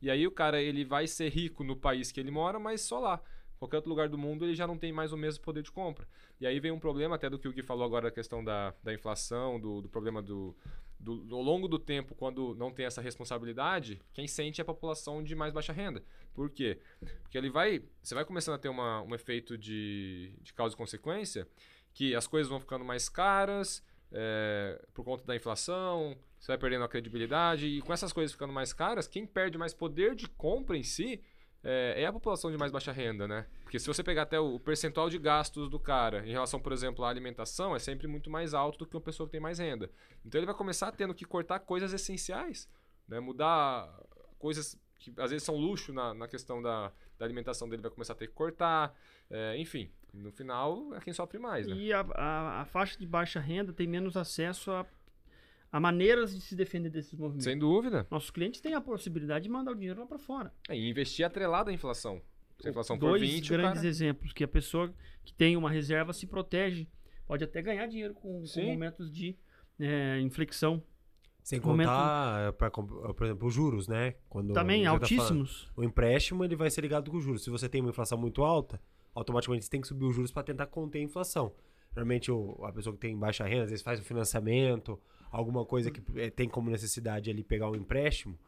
E 0.00 0.10
aí 0.10 0.26
o 0.26 0.30
cara 0.30 0.60
ele 0.60 0.84
vai 0.84 1.06
ser 1.06 1.30
rico 1.30 1.64
no 1.64 1.74
país 1.74 2.12
que 2.12 2.20
ele 2.20 2.30
mora, 2.30 2.58
mas 2.58 2.82
só 2.82 3.00
lá. 3.00 3.20
Qualquer 3.62 3.76
outro 3.76 3.90
lugar 3.90 4.08
do 4.08 4.18
mundo 4.18 4.44
ele 4.44 4.56
já 4.56 4.66
não 4.66 4.76
tem 4.76 4.92
mais 4.92 5.12
o 5.12 5.16
mesmo 5.16 5.40
poder 5.44 5.62
de 5.62 5.70
compra. 5.70 6.04
E 6.40 6.46
aí 6.48 6.58
vem 6.58 6.72
um 6.72 6.80
problema 6.80 7.14
até 7.14 7.30
do 7.30 7.38
que 7.38 7.46
o 7.46 7.52
Gui 7.52 7.62
falou 7.62 7.84
agora, 7.84 8.08
a 8.08 8.10
questão 8.10 8.42
da, 8.42 8.74
da 8.82 8.92
inflação, 8.92 9.60
do, 9.60 9.80
do 9.80 9.88
problema 9.88 10.20
do, 10.20 10.52
do, 10.98 11.18
do- 11.18 11.36
ao 11.36 11.42
longo 11.42 11.68
do 11.68 11.78
tempo, 11.78 12.12
quando 12.16 12.56
não 12.56 12.72
tem 12.72 12.86
essa 12.86 13.00
responsabilidade, 13.00 14.02
quem 14.12 14.26
sente 14.26 14.60
é 14.60 14.62
a 14.62 14.64
população 14.64 15.22
de 15.22 15.36
mais 15.36 15.52
baixa 15.52 15.72
renda. 15.72 16.02
Por 16.34 16.50
quê? 16.50 16.80
Porque 17.22 17.38
ele 17.38 17.50
vai. 17.50 17.84
Você 18.02 18.16
vai 18.16 18.24
começando 18.24 18.56
a 18.56 18.58
ter 18.58 18.68
uma, 18.68 19.00
um 19.02 19.14
efeito 19.14 19.56
de, 19.56 20.32
de 20.42 20.52
causa 20.52 20.74
e 20.74 20.76
consequência, 20.76 21.46
que 21.94 22.16
as 22.16 22.26
coisas 22.26 22.50
vão 22.50 22.58
ficando 22.58 22.84
mais 22.84 23.08
caras 23.08 23.80
é, 24.10 24.84
por 24.92 25.04
conta 25.04 25.24
da 25.24 25.36
inflação, 25.36 26.16
você 26.36 26.48
vai 26.48 26.58
perdendo 26.58 26.82
a 26.82 26.88
credibilidade, 26.88 27.66
e 27.68 27.80
com 27.80 27.92
essas 27.92 28.12
coisas 28.12 28.32
ficando 28.32 28.52
mais 28.52 28.72
caras, 28.72 29.06
quem 29.06 29.24
perde 29.24 29.56
mais 29.56 29.72
poder 29.72 30.16
de 30.16 30.28
compra 30.28 30.76
em 30.76 30.82
si 30.82 31.22
é, 31.64 32.02
é 32.02 32.06
a 32.06 32.12
população 32.12 32.50
de 32.50 32.58
mais 32.58 32.72
baixa 32.72 32.92
renda, 32.92 33.28
né? 33.28 33.46
Porque 33.62 33.78
se 33.78 33.86
você 33.86 34.02
pegar 34.02 34.22
até 34.22 34.38
o 34.38 34.58
percentual 34.58 35.08
de 35.08 35.18
gastos 35.18 35.68
do 35.68 35.78
cara 35.78 36.26
em 36.26 36.32
relação, 36.32 36.60
por 36.60 36.72
exemplo, 36.72 37.04
à 37.04 37.08
alimentação, 37.08 37.74
é 37.74 37.78
sempre 37.78 38.06
muito 38.06 38.30
mais 38.30 38.52
alto 38.54 38.80
do 38.80 38.86
que 38.86 38.96
uma 38.96 39.02
pessoa 39.02 39.26
que 39.26 39.32
tem 39.32 39.40
mais 39.40 39.58
renda. 39.58 39.90
Então 40.24 40.38
ele 40.38 40.46
vai 40.46 40.54
começar 40.54 40.90
tendo 40.92 41.14
que 41.14 41.24
cortar 41.24 41.60
coisas 41.60 41.92
essenciais, 41.92 42.68
né? 43.06 43.20
Mudar 43.20 43.88
coisas 44.38 44.76
que 44.98 45.12
às 45.18 45.30
vezes 45.30 45.44
são 45.44 45.56
luxo 45.56 45.92
na, 45.92 46.14
na 46.14 46.28
questão 46.28 46.62
da, 46.62 46.92
da 47.18 47.24
alimentação 47.24 47.68
dele, 47.68 47.82
vai 47.82 47.90
começar 47.90 48.12
a 48.12 48.16
ter 48.16 48.28
que 48.28 48.34
cortar, 48.34 48.94
é, 49.30 49.56
enfim. 49.56 49.90
No 50.12 50.30
final 50.30 50.94
é 50.94 51.00
quem 51.00 51.12
sofre 51.12 51.38
mais, 51.38 51.66
né? 51.66 51.74
E 51.74 51.92
a, 51.92 52.00
a, 52.14 52.60
a 52.60 52.64
faixa 52.66 52.98
de 52.98 53.06
baixa 53.06 53.40
renda 53.40 53.72
tem 53.72 53.86
menos 53.86 54.16
acesso 54.16 54.70
a, 54.70 54.86
a 55.72 55.80
maneiras 55.80 56.34
de 56.34 56.40
se 56.42 56.54
defender 56.54 56.90
desses 56.90 57.14
movimentos. 57.18 57.44
Sem 57.44 57.58
dúvida. 57.58 58.06
Nossos 58.10 58.30
clientes 58.30 58.60
têm 58.60 58.74
a 58.74 58.80
possibilidade 58.80 59.44
de 59.44 59.48
mandar 59.48 59.72
o 59.72 59.74
dinheiro 59.74 60.00
lá 60.00 60.06
para 60.06 60.18
fora. 60.18 60.52
É, 60.68 60.76
e 60.78 60.88
investir 60.90 61.24
atrelado 61.24 61.70
à 61.70 61.72
inflação. 61.72 62.20
Se 62.60 62.68
a 62.68 62.70
inflação 62.70 62.96
for 62.98 63.08
Dois 63.18 63.22
20, 63.22 63.46
o 63.48 63.56
grandes 63.56 63.74
cara... 63.78 63.88
exemplos 63.88 64.32
que 64.34 64.44
a 64.44 64.48
pessoa 64.48 64.92
que 65.24 65.32
tem 65.32 65.56
uma 65.56 65.70
reserva 65.70 66.12
se 66.12 66.26
protege, 66.26 66.86
pode 67.26 67.42
até 67.42 67.62
ganhar 67.62 67.86
dinheiro 67.86 68.12
com, 68.14 68.44
com 68.44 68.62
momentos 68.62 69.10
de 69.10 69.34
é, 69.80 70.20
inflexão. 70.20 70.82
Sem 71.42 71.58
contar, 71.58 72.48
é, 72.48 72.52
pra 72.52 72.70
comp- 72.70 72.90
por 73.16 73.24
exemplo, 73.26 73.48
os 73.48 73.54
juros, 73.54 73.88
né? 73.88 74.14
Quando 74.28 74.52
Também 74.52 74.84
você 74.84 74.84
tá 74.84 74.90
falando- 74.90 75.02
altíssimos. 75.40 75.72
o 75.76 75.82
empréstimo 75.82 76.44
ele 76.44 76.54
vai 76.54 76.70
ser 76.70 76.82
ligado 76.82 77.10
com 77.10 77.16
os 77.16 77.24
juros. 77.24 77.42
Se 77.42 77.50
você 77.50 77.68
tem 77.68 77.80
uma 77.80 77.90
inflação 77.90 78.16
muito 78.16 78.44
alta, 78.44 78.80
automaticamente 79.12 79.64
você 79.64 79.70
tem 79.70 79.80
que 79.80 79.88
subir 79.88 80.04
os 80.04 80.14
juros 80.14 80.30
para 80.30 80.44
tentar 80.44 80.66
conter 80.66 80.98
a 81.00 81.02
inflação. 81.02 81.52
Normalmente 81.96 82.30
o- 82.30 82.64
a 82.64 82.72
pessoa 82.72 82.94
que 82.94 83.00
tem 83.00 83.18
baixa 83.18 83.44
renda, 83.44 83.64
às 83.64 83.70
vezes 83.70 83.82
faz 83.82 83.98
um 83.98 84.04
financiamento, 84.04 85.00
alguma 85.32 85.64
coisa 85.64 85.90
que 85.90 86.00
eh, 86.20 86.30
tem 86.30 86.48
como 86.48 86.70
necessidade 86.70 87.28
ali 87.30 87.42
pegar 87.42 87.68
um 87.70 87.74
empréstimo, 87.74 88.38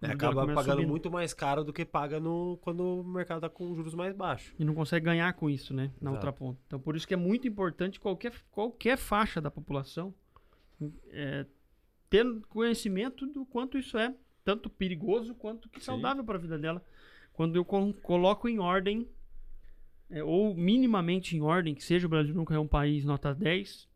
né, 0.00 0.10
acaba 0.12 0.44
pagando 0.46 0.72
subindo. 0.78 0.88
muito 0.88 1.10
mais 1.10 1.32
caro 1.32 1.62
do 1.64 1.72
que 1.72 1.84
paga 1.84 2.18
no, 2.18 2.58
quando 2.60 2.80
o 3.00 3.04
mercado 3.04 3.38
está 3.38 3.48
com 3.48 3.72
juros 3.74 3.94
mais 3.94 4.14
baixos. 4.14 4.52
E 4.58 4.64
não 4.64 4.74
consegue 4.74 5.04
ganhar 5.06 5.32
com 5.34 5.48
isso, 5.48 5.72
né? 5.72 5.92
Na 6.00 6.10
Exato. 6.10 6.14
outra 6.16 6.32
ponta. 6.32 6.60
Então, 6.66 6.80
por 6.80 6.96
isso 6.96 7.06
que 7.06 7.14
é 7.14 7.16
muito 7.16 7.46
importante 7.46 8.00
qualquer, 8.00 8.32
qualquer 8.50 8.98
faixa 8.98 9.40
da 9.40 9.50
população 9.50 10.12
é, 11.10 11.46
ter 12.10 12.26
conhecimento 12.48 13.26
do 13.26 13.46
quanto 13.46 13.78
isso 13.78 13.96
é 13.96 14.12
tanto 14.44 14.68
perigoso 14.68 15.34
quanto 15.36 15.68
que 15.68 15.80
saudável 15.80 16.24
para 16.24 16.36
a 16.36 16.40
vida 16.40 16.58
dela. 16.58 16.84
Quando 17.32 17.54
eu 17.54 17.64
col- 17.64 17.94
coloco 17.94 18.48
em 18.48 18.58
ordem, 18.58 19.08
é, 20.10 20.22
ou 20.24 20.52
minimamente 20.54 21.36
em 21.36 21.40
ordem, 21.40 21.74
que 21.76 21.84
seja 21.84 22.06
o 22.06 22.10
Brasil 22.10 22.34
nunca 22.34 22.52
é 22.54 22.58
um 22.58 22.66
país 22.66 23.04
nota 23.04 23.32
10, 23.32 23.88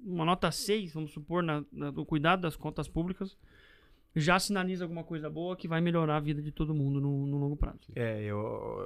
uma 0.00 0.24
nota 0.24 0.50
6, 0.50 0.92
vamos 0.94 1.12
supor, 1.12 1.42
na, 1.42 1.64
na- 1.72 1.92
no 1.92 2.04
cuidado 2.04 2.40
das 2.42 2.56
contas 2.56 2.88
públicas, 2.88 3.36
já 4.16 4.38
sinaliza 4.38 4.84
alguma 4.84 5.04
coisa 5.04 5.28
boa 5.30 5.56
que 5.56 5.68
vai 5.68 5.80
melhorar 5.80 6.16
a 6.16 6.20
vida 6.20 6.40
de 6.42 6.50
todo 6.50 6.74
mundo 6.74 7.00
no, 7.00 7.26
no 7.26 7.38
longo 7.38 7.56
prazo. 7.56 7.80
É, 7.94 8.22
eu, 8.22 8.38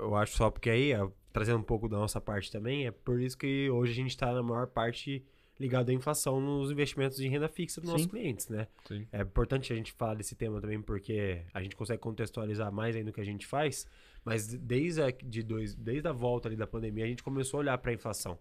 eu 0.02 0.16
acho 0.16 0.36
só 0.36 0.50
porque 0.50 0.68
aí, 0.70 0.94
ó, 0.94 1.10
trazendo 1.32 1.58
um 1.58 1.62
pouco 1.62 1.88
da 1.88 1.96
nossa 1.96 2.20
parte 2.20 2.50
também, 2.50 2.86
é 2.86 2.90
por 2.90 3.20
isso 3.20 3.36
que 3.38 3.70
hoje 3.70 3.92
a 3.92 3.94
gente 3.94 4.10
está 4.10 4.32
na 4.32 4.42
maior 4.42 4.66
parte 4.66 5.24
ligado 5.60 5.90
à 5.90 5.92
inflação 5.92 6.40
nos 6.40 6.70
investimentos 6.72 7.16
de 7.18 7.28
renda 7.28 7.48
fixa 7.48 7.80
dos 7.80 7.88
nossos 7.88 8.04
Sim. 8.04 8.10
clientes, 8.10 8.48
né? 8.48 8.66
Sim. 8.86 9.06
É 9.12 9.22
importante 9.22 9.72
a 9.72 9.76
gente 9.76 9.92
falar 9.92 10.14
desse 10.14 10.34
tema 10.34 10.60
também 10.60 10.82
porque 10.82 11.42
a 11.54 11.62
gente 11.62 11.76
consegue 11.76 12.00
contextualizar 12.00 12.72
mais 12.72 12.96
ainda 12.96 13.10
o 13.10 13.12
que 13.12 13.20
a 13.20 13.24
gente 13.24 13.46
faz, 13.46 13.86
mas 14.24 14.48
desde 14.48 15.02
a, 15.02 15.10
de 15.10 15.42
dois, 15.42 15.74
desde 15.74 16.08
a 16.08 16.12
volta 16.12 16.48
ali 16.48 16.56
da 16.56 16.66
pandemia 16.66 17.04
a 17.04 17.08
gente 17.08 17.22
começou 17.22 17.58
a 17.58 17.60
olhar 17.60 17.78
para 17.78 17.92
a 17.92 17.94
inflação, 17.94 18.38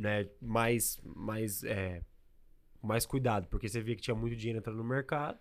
né? 0.00 0.26
Mais, 0.40 0.98
mais, 1.04 1.62
é, 1.64 2.02
mais 2.82 3.04
cuidado, 3.04 3.46
porque 3.48 3.68
você 3.68 3.80
via 3.82 3.94
que 3.94 4.02
tinha 4.02 4.14
muito 4.14 4.34
dinheiro 4.34 4.58
entrando 4.58 4.78
no 4.78 4.84
mercado, 4.84 5.38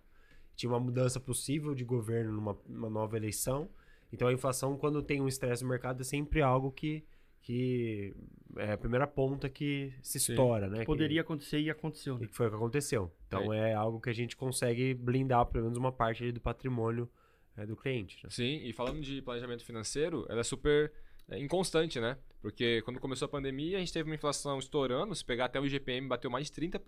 tinha 0.55 0.69
uma 0.69 0.79
mudança 0.79 1.19
possível 1.19 1.73
de 1.73 1.85
governo 1.85 2.33
numa, 2.33 2.57
numa 2.67 2.89
nova 2.89 3.15
eleição, 3.15 3.69
então 4.11 4.27
a 4.27 4.33
inflação 4.33 4.77
quando 4.77 5.01
tem 5.01 5.21
um 5.21 5.27
estresse 5.27 5.63
no 5.63 5.69
mercado 5.69 6.01
é 6.01 6.03
sempre 6.03 6.41
algo 6.41 6.71
que 6.71 7.03
que 7.41 8.13
é 8.57 8.73
a 8.73 8.77
primeira 8.77 9.07
ponta 9.07 9.47
que 9.47 9.93
se 10.01 10.19
Sim. 10.19 10.33
estoura, 10.33 10.67
né? 10.67 10.79
Que- 10.79 10.85
Poderia 10.85 11.21
acontecer 11.21 11.57
e 11.61 11.69
aconteceu. 11.69 12.17
e 12.17 12.19
Né? 12.21 12.27
que 12.27 12.35
foi 12.35 12.47
o 12.47 12.49
que 12.49 12.55
aconteceu. 12.57 13.09
Então 13.27 13.53
é 13.53 13.73
algo 13.73 13.99
que 14.01 14.09
a 14.09 14.13
gente 14.13 14.35
consegue 14.35 14.93
blindar 14.93 15.45
pelo 15.45 15.63
menos 15.63 15.77
uma 15.77 15.91
parte 15.91 16.33
do 16.33 16.41
patrimônio 16.41 17.09
é, 17.55 17.65
do 17.65 17.77
cliente. 17.77 18.19
né? 18.25 18.29
Sim, 18.29 18.57
e 18.65 18.73
falando 18.73 18.99
de 18.99 19.21
planejamento 19.21 19.63
financeiro, 19.63 20.25
ela 20.27 20.41
é 20.41 20.43
super 20.43 20.91
é, 21.29 21.39
inconstante, 21.39 21.97
né? 22.01 22.17
Porque 22.41 22.81
quando 22.83 22.99
começou 22.99 23.25
a 23.25 23.29
pandemia, 23.29 23.77
a 23.77 23.79
gente 23.79 23.91
teve 23.91 24.09
uma 24.09 24.15
inflação 24.15 24.57
estourando. 24.59 25.13
Se 25.13 25.25
pegar 25.25 25.45
até 25.45 25.59
o 25.59 25.65
IGPM, 25.65 26.07
bateu 26.07 26.31
mais 26.31 26.49
de 26.49 26.53
30%. 26.53 26.79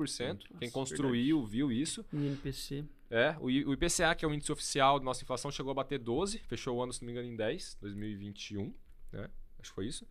Quem 0.48 0.48
Nossa, 0.62 0.72
construiu 0.72 1.46
viu 1.46 1.72
isso. 1.72 2.06
No 2.12 2.26
INPC. 2.26 2.86
É, 3.10 3.36
o, 3.40 3.50
I- 3.50 3.66
o 3.66 3.74
IPCA, 3.74 4.16
que 4.16 4.24
é 4.24 4.28
o 4.28 4.34
índice 4.34 4.52
oficial 4.52 4.98
da 4.98 5.04
nossa 5.04 5.24
inflação, 5.24 5.52
chegou 5.52 5.72
a 5.72 5.76
bater 5.76 6.00
12, 6.00 6.40
fechou 6.48 6.78
o 6.78 6.82
ano, 6.82 6.94
se 6.94 7.02
não 7.02 7.08
me 7.08 7.12
engano, 7.12 7.28
em 7.28 7.36
10, 7.36 7.78
2021, 7.82 8.74
né? 9.12 9.30
Acho 9.60 9.70
que 9.72 9.76
foi 9.76 9.88
isso. 9.88 10.08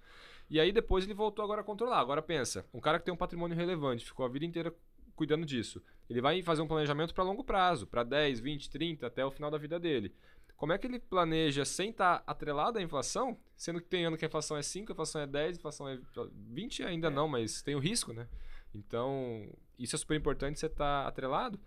E 0.51 0.61
aí 0.61 0.71
depois 0.73 1.05
ele 1.05 1.15
voltou 1.15 1.43
agora 1.43 1.63
a 1.63 1.65
controlar. 1.65 2.01
Agora 2.01 2.21
pensa, 2.21 2.67
um 2.75 2.81
cara 2.81 2.99
que 2.99 3.05
tem 3.07 3.15
um 3.15 3.17
patrimônio 3.17 3.57
relevante, 3.57 4.05
ficou 4.05 4.27
a 4.27 4.29
vida 4.29 4.45
inteira 4.45 4.75
cuidando 5.17 5.47
disso. 5.47 5.83
Ele 6.09 6.21
vai 6.21 6.43
fazer 6.43 6.61
um 6.61 6.67
planejamento 6.67 7.15
para 7.15 7.25
longo 7.25 7.45
prazo, 7.45 7.87
para 7.87 8.03
10, 8.03 8.41
20, 8.41 8.69
30, 8.69 9.07
até 9.07 9.25
o 9.25 9.31
final 9.31 9.51
da 9.51 9.59
vida 9.59 9.79
dele. 9.79 10.13
Como 10.61 10.75
é 10.75 10.79
que 10.79 10.87
ele 10.87 10.99
planeja 10.99 11.65
sem 11.65 11.89
estar 11.89 12.23
atrelado 12.27 12.79
à 12.79 12.83
inflação, 12.83 13.35
sendo 13.57 13.81
que 13.81 13.89
tem 13.89 14.05
ano 14.05 14.19
que 14.19 14.27
a 14.27 14.29
inflação 14.29 14.59
é 14.59 14.63
5, 14.63 14.93
a 14.93 14.95
inflação 14.95 15.23
é 15.23 15.27
10, 15.27 15.57
a 15.57 15.59
inflação 15.59 15.89
é 15.89 15.99
20 16.35 16.83
ainda 16.83 17.09
não, 17.09 17.27
mas 17.27 17.63
tem 17.63 17.75
o 17.75 17.79
risco, 17.79 18.13
né? 18.13 18.29
Então, 18.75 19.49
isso 19.79 19.97
é 19.97 19.99
super 19.99 20.19
importante 20.19 20.61
você 20.61 20.67
estar 20.67 21.07
atrelado. 21.07 21.59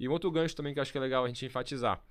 E 0.00 0.08
um 0.08 0.10
outro 0.10 0.28
gancho 0.32 0.56
também 0.56 0.74
que 0.74 0.80
eu 0.80 0.82
acho 0.82 0.90
que 0.90 0.98
é 0.98 1.00
legal 1.00 1.24
a 1.24 1.28
gente 1.28 1.46
enfatizar. 1.46 2.04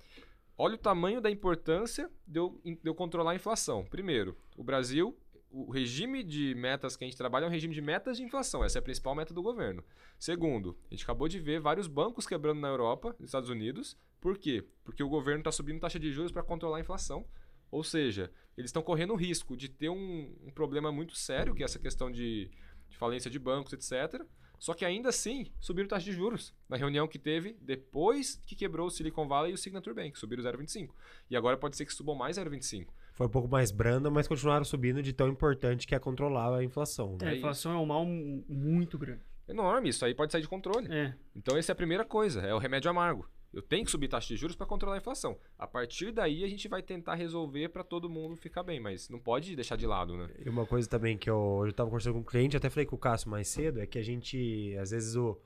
Olha 0.56 0.76
o 0.76 0.78
tamanho 0.78 1.20
da 1.20 1.30
importância 1.30 2.10
de 2.26 2.40
eu, 2.40 2.58
de 2.64 2.78
eu 2.84 2.94
controlar 2.94 3.32
a 3.32 3.34
inflação. 3.34 3.84
Primeiro, 3.84 4.34
o 4.56 4.64
Brasil, 4.64 5.14
o 5.50 5.70
regime 5.70 6.22
de 6.22 6.54
metas 6.54 6.96
que 6.96 7.04
a 7.04 7.06
gente 7.06 7.16
trabalha 7.16 7.44
é 7.44 7.48
um 7.48 7.50
regime 7.50 7.74
de 7.74 7.80
metas 7.80 8.16
de 8.16 8.22
inflação. 8.22 8.64
Essa 8.64 8.78
é 8.78 8.80
a 8.80 8.82
principal 8.82 9.14
meta 9.14 9.34
do 9.34 9.42
governo. 9.42 9.84
Segundo, 10.18 10.78
a 10.88 10.94
gente 10.94 11.02
acabou 11.02 11.28
de 11.28 11.40
ver 11.40 11.60
vários 11.60 11.88
bancos 11.88 12.26
quebrando 12.26 12.60
na 12.60 12.68
Europa, 12.68 13.14
nos 13.18 13.28
Estados 13.28 13.50
Unidos. 13.50 13.96
Por 14.20 14.38
quê? 14.38 14.64
Porque 14.84 15.02
o 15.02 15.08
governo 15.08 15.40
está 15.40 15.50
subindo 15.50 15.80
taxa 15.80 15.98
de 15.98 16.12
juros 16.12 16.30
para 16.30 16.42
controlar 16.42 16.76
a 16.76 16.80
inflação. 16.80 17.26
Ou 17.70 17.82
seja, 17.82 18.32
eles 18.56 18.68
estão 18.68 18.82
correndo 18.82 19.12
o 19.12 19.16
risco 19.16 19.56
de 19.56 19.68
ter 19.68 19.88
um, 19.88 20.36
um 20.42 20.50
problema 20.50 20.92
muito 20.92 21.16
sério, 21.16 21.54
que 21.54 21.62
é 21.62 21.64
essa 21.64 21.78
questão 21.78 22.10
de, 22.10 22.50
de 22.88 22.96
falência 22.96 23.30
de 23.30 23.38
bancos, 23.38 23.72
etc. 23.72 24.24
Só 24.58 24.74
que 24.74 24.84
ainda 24.84 25.08
assim, 25.08 25.50
subiram 25.58 25.88
taxa 25.88 26.04
de 26.04 26.12
juros. 26.12 26.54
Na 26.68 26.76
reunião 26.76 27.08
que 27.08 27.18
teve 27.18 27.56
depois 27.60 28.40
que 28.46 28.54
quebrou 28.54 28.86
o 28.86 28.90
Silicon 28.90 29.26
Valley 29.26 29.52
e 29.52 29.54
o 29.54 29.58
Signature 29.58 29.94
Bank, 29.94 30.18
subiram 30.18 30.44
0,25. 30.44 30.90
E 31.30 31.36
agora 31.36 31.56
pode 31.56 31.76
ser 31.76 31.86
que 31.86 31.94
subam 31.94 32.14
mais 32.14 32.36
0,25. 32.36 32.88
Foi 33.20 33.26
um 33.26 33.30
pouco 33.30 33.48
mais 33.48 33.70
branda, 33.70 34.10
mas 34.10 34.26
continuaram 34.26 34.64
subindo 34.64 35.02
de 35.02 35.12
tão 35.12 35.28
importante 35.28 35.86
que 35.86 35.94
é 35.94 35.98
controlar 35.98 36.56
a 36.56 36.64
inflação. 36.64 37.18
É, 37.20 37.24
Né? 37.26 37.30
a 37.32 37.34
inflação 37.36 37.70
é 37.70 37.76
um 37.76 37.84
mal 37.84 38.02
mu- 38.02 38.42
muito 38.48 38.96
grande. 38.96 39.20
Enorme, 39.46 39.90
isso 39.90 40.06
aí 40.06 40.14
pode 40.14 40.32
sair 40.32 40.40
de 40.40 40.48
controle. 40.48 40.90
É. 40.90 41.12
Então 41.36 41.54
essa 41.54 41.70
é 41.70 41.74
a 41.74 41.76
primeira 41.76 42.02
coisa, 42.02 42.40
é 42.40 42.54
o 42.54 42.58
remédio 42.58 42.90
amargo. 42.90 43.28
Eu 43.52 43.60
tenho 43.60 43.84
que 43.84 43.90
subir 43.90 44.08
taxa 44.08 44.28
de 44.28 44.36
juros 44.40 44.56
para 44.56 44.64
controlar 44.64 44.94
a 44.94 44.98
inflação. 44.98 45.36
A 45.58 45.66
partir 45.66 46.12
daí 46.12 46.44
a 46.44 46.48
gente 46.48 46.66
vai 46.66 46.82
tentar 46.82 47.14
resolver 47.14 47.68
para 47.68 47.84
todo 47.84 48.08
mundo 48.08 48.36
ficar 48.36 48.62
bem, 48.62 48.80
mas 48.80 49.10
não 49.10 49.18
pode 49.18 49.54
deixar 49.54 49.76
de 49.76 49.86
lado, 49.86 50.16
né? 50.16 50.30
E 50.42 50.48
uma 50.48 50.64
coisa 50.64 50.88
também 50.88 51.18
que 51.18 51.28
eu, 51.28 51.36
hoje 51.36 51.72
eu 51.72 51.76
tava 51.76 51.90
conversando 51.90 52.14
com 52.14 52.20
um 52.20 52.24
cliente, 52.24 52.56
até 52.56 52.70
falei 52.70 52.86
com 52.86 52.96
o 52.96 52.98
Cássio 52.98 53.28
mais 53.28 53.48
cedo, 53.48 53.82
é 53.82 53.86
que 53.86 53.98
a 53.98 54.02
gente, 54.02 54.74
às 54.80 54.92
vezes, 54.92 55.14
o. 55.14 55.38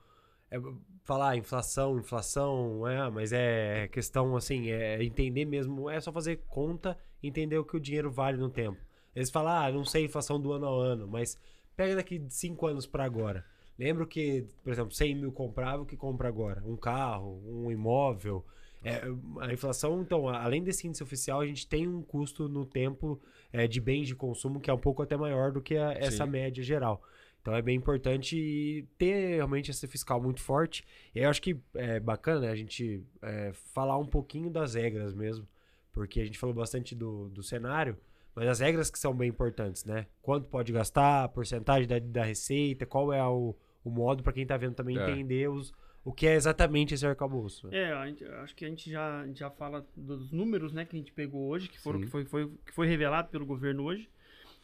É, 0.49 0.57
falar 1.03 1.31
ah, 1.31 1.35
inflação, 1.35 1.97
inflação, 1.97 2.87
é, 2.87 3.09
mas 3.09 3.33
é 3.33 3.89
questão 3.89 4.37
assim, 4.37 4.69
é 4.69 5.03
entender 5.03 5.43
mesmo, 5.43 5.89
é 5.89 5.99
só 5.99 6.11
fazer 6.13 6.43
conta 6.47 6.95
entender 7.27 7.57
o 7.57 7.65
que 7.65 7.77
o 7.77 7.79
dinheiro 7.79 8.11
vale 8.11 8.37
no 8.37 8.49
tempo. 8.49 8.77
Eles 9.15 9.29
falam, 9.29 9.53
ah, 9.53 9.71
não 9.71 9.85
sei 9.85 10.03
a 10.03 10.05
inflação 10.05 10.39
do 10.39 10.51
ano 10.51 10.65
ao 10.65 10.79
ano, 10.79 11.07
mas 11.07 11.37
pega 11.75 11.95
daqui 11.95 12.17
de 12.19 12.33
cinco 12.33 12.67
anos 12.67 12.85
para 12.85 13.03
agora. 13.05 13.45
Lembro 13.77 14.07
que, 14.07 14.45
por 14.63 14.71
exemplo, 14.71 14.91
100 14.93 15.15
mil 15.15 15.31
comprava 15.31 15.83
o 15.83 15.85
que 15.85 15.97
compra 15.97 16.27
agora? 16.27 16.61
Um 16.65 16.77
carro, 16.77 17.41
um 17.45 17.69
imóvel. 17.71 18.45
É, 18.83 19.01
a 19.41 19.51
inflação, 19.51 20.01
então, 20.01 20.29
a- 20.29 20.43
além 20.43 20.63
desse 20.63 20.87
índice 20.87 21.01
oficial, 21.03 21.41
a 21.41 21.45
gente 21.45 21.67
tem 21.67 21.87
um 21.87 22.01
custo 22.01 22.47
no 22.47 22.65
tempo 22.65 23.19
é, 23.51 23.67
de 23.67 23.79
bens 23.79 24.07
de 24.07 24.15
consumo 24.15 24.59
que 24.59 24.69
é 24.69 24.73
um 24.73 24.77
pouco 24.77 25.01
até 25.01 25.15
maior 25.17 25.51
do 25.51 25.61
que 25.61 25.75
a- 25.77 25.93
essa 25.93 26.25
média 26.25 26.61
geral. 26.63 27.01
Então 27.41 27.53
é 27.55 27.61
bem 27.61 27.75
importante 27.77 28.87
ter 28.97 29.35
realmente 29.35 29.71
esse 29.71 29.87
fiscal 29.87 30.21
muito 30.21 30.41
forte. 30.41 30.83
E 31.13 31.19
eu 31.19 31.29
acho 31.29 31.41
que 31.41 31.57
é 31.75 31.99
bacana 31.99 32.41
né, 32.41 32.49
a 32.51 32.55
gente 32.55 33.03
é, 33.21 33.51
falar 33.73 33.97
um 33.97 34.05
pouquinho 34.05 34.49
das 34.49 34.73
regras 34.75 35.13
mesmo, 35.13 35.47
porque 35.95 36.19
a 36.21 36.25
gente 36.25 36.37
falou 36.37 36.53
bastante 36.53 36.93
do, 36.93 37.29
do 37.29 37.41
cenário, 37.41 37.97
mas 38.35 38.47
as 38.47 38.59
regras 38.59 38.91
que 38.91 38.99
são 38.99 39.15
bem 39.15 39.29
importantes, 39.29 39.83
né? 39.85 40.05
Quanto 40.21 40.47
pode 40.47 40.71
gastar, 40.71 41.23
a 41.23 41.27
porcentagem 41.27 41.87
da, 41.87 41.97
da 41.97 42.23
receita, 42.23 42.85
qual 42.85 43.11
é 43.11 43.23
o, 43.25 43.55
o 43.83 43.89
modo 43.89 44.21
para 44.21 44.33
quem 44.33 44.43
está 44.43 44.57
vendo 44.57 44.75
também 44.75 44.97
É. 44.99 45.09
entender 45.09 45.49
os, 45.49 45.73
o 46.03 46.11
que 46.11 46.27
é 46.27 46.35
exatamente 46.35 46.93
esse 46.93 47.07
arcabouço. 47.07 47.69
É, 47.73 47.93
a 47.93 48.05
gente- 48.07 48.25
acho 48.25 48.53
que 48.55 48.65
a 48.65 48.67
gente 48.69 48.91
já, 48.91 49.25
já 49.33 49.49
fala 49.49 49.83
dos 49.95 50.31
números, 50.31 50.73
né, 50.73 50.83
que 50.85 50.95
a 50.95 50.99
gente 50.99 51.13
pegou 51.13 51.47
hoje, 51.47 51.69
que 51.69 51.79
foram 51.79 51.99
Sim. 51.99 52.05
que 52.05 52.11
foi, 52.11 52.25
foi, 52.25 52.51
que 52.65 52.73
foi 52.73 52.87
revelado 52.87 53.29
pelo 53.29 53.45
governo 53.45 53.83
hoje. 53.83 54.09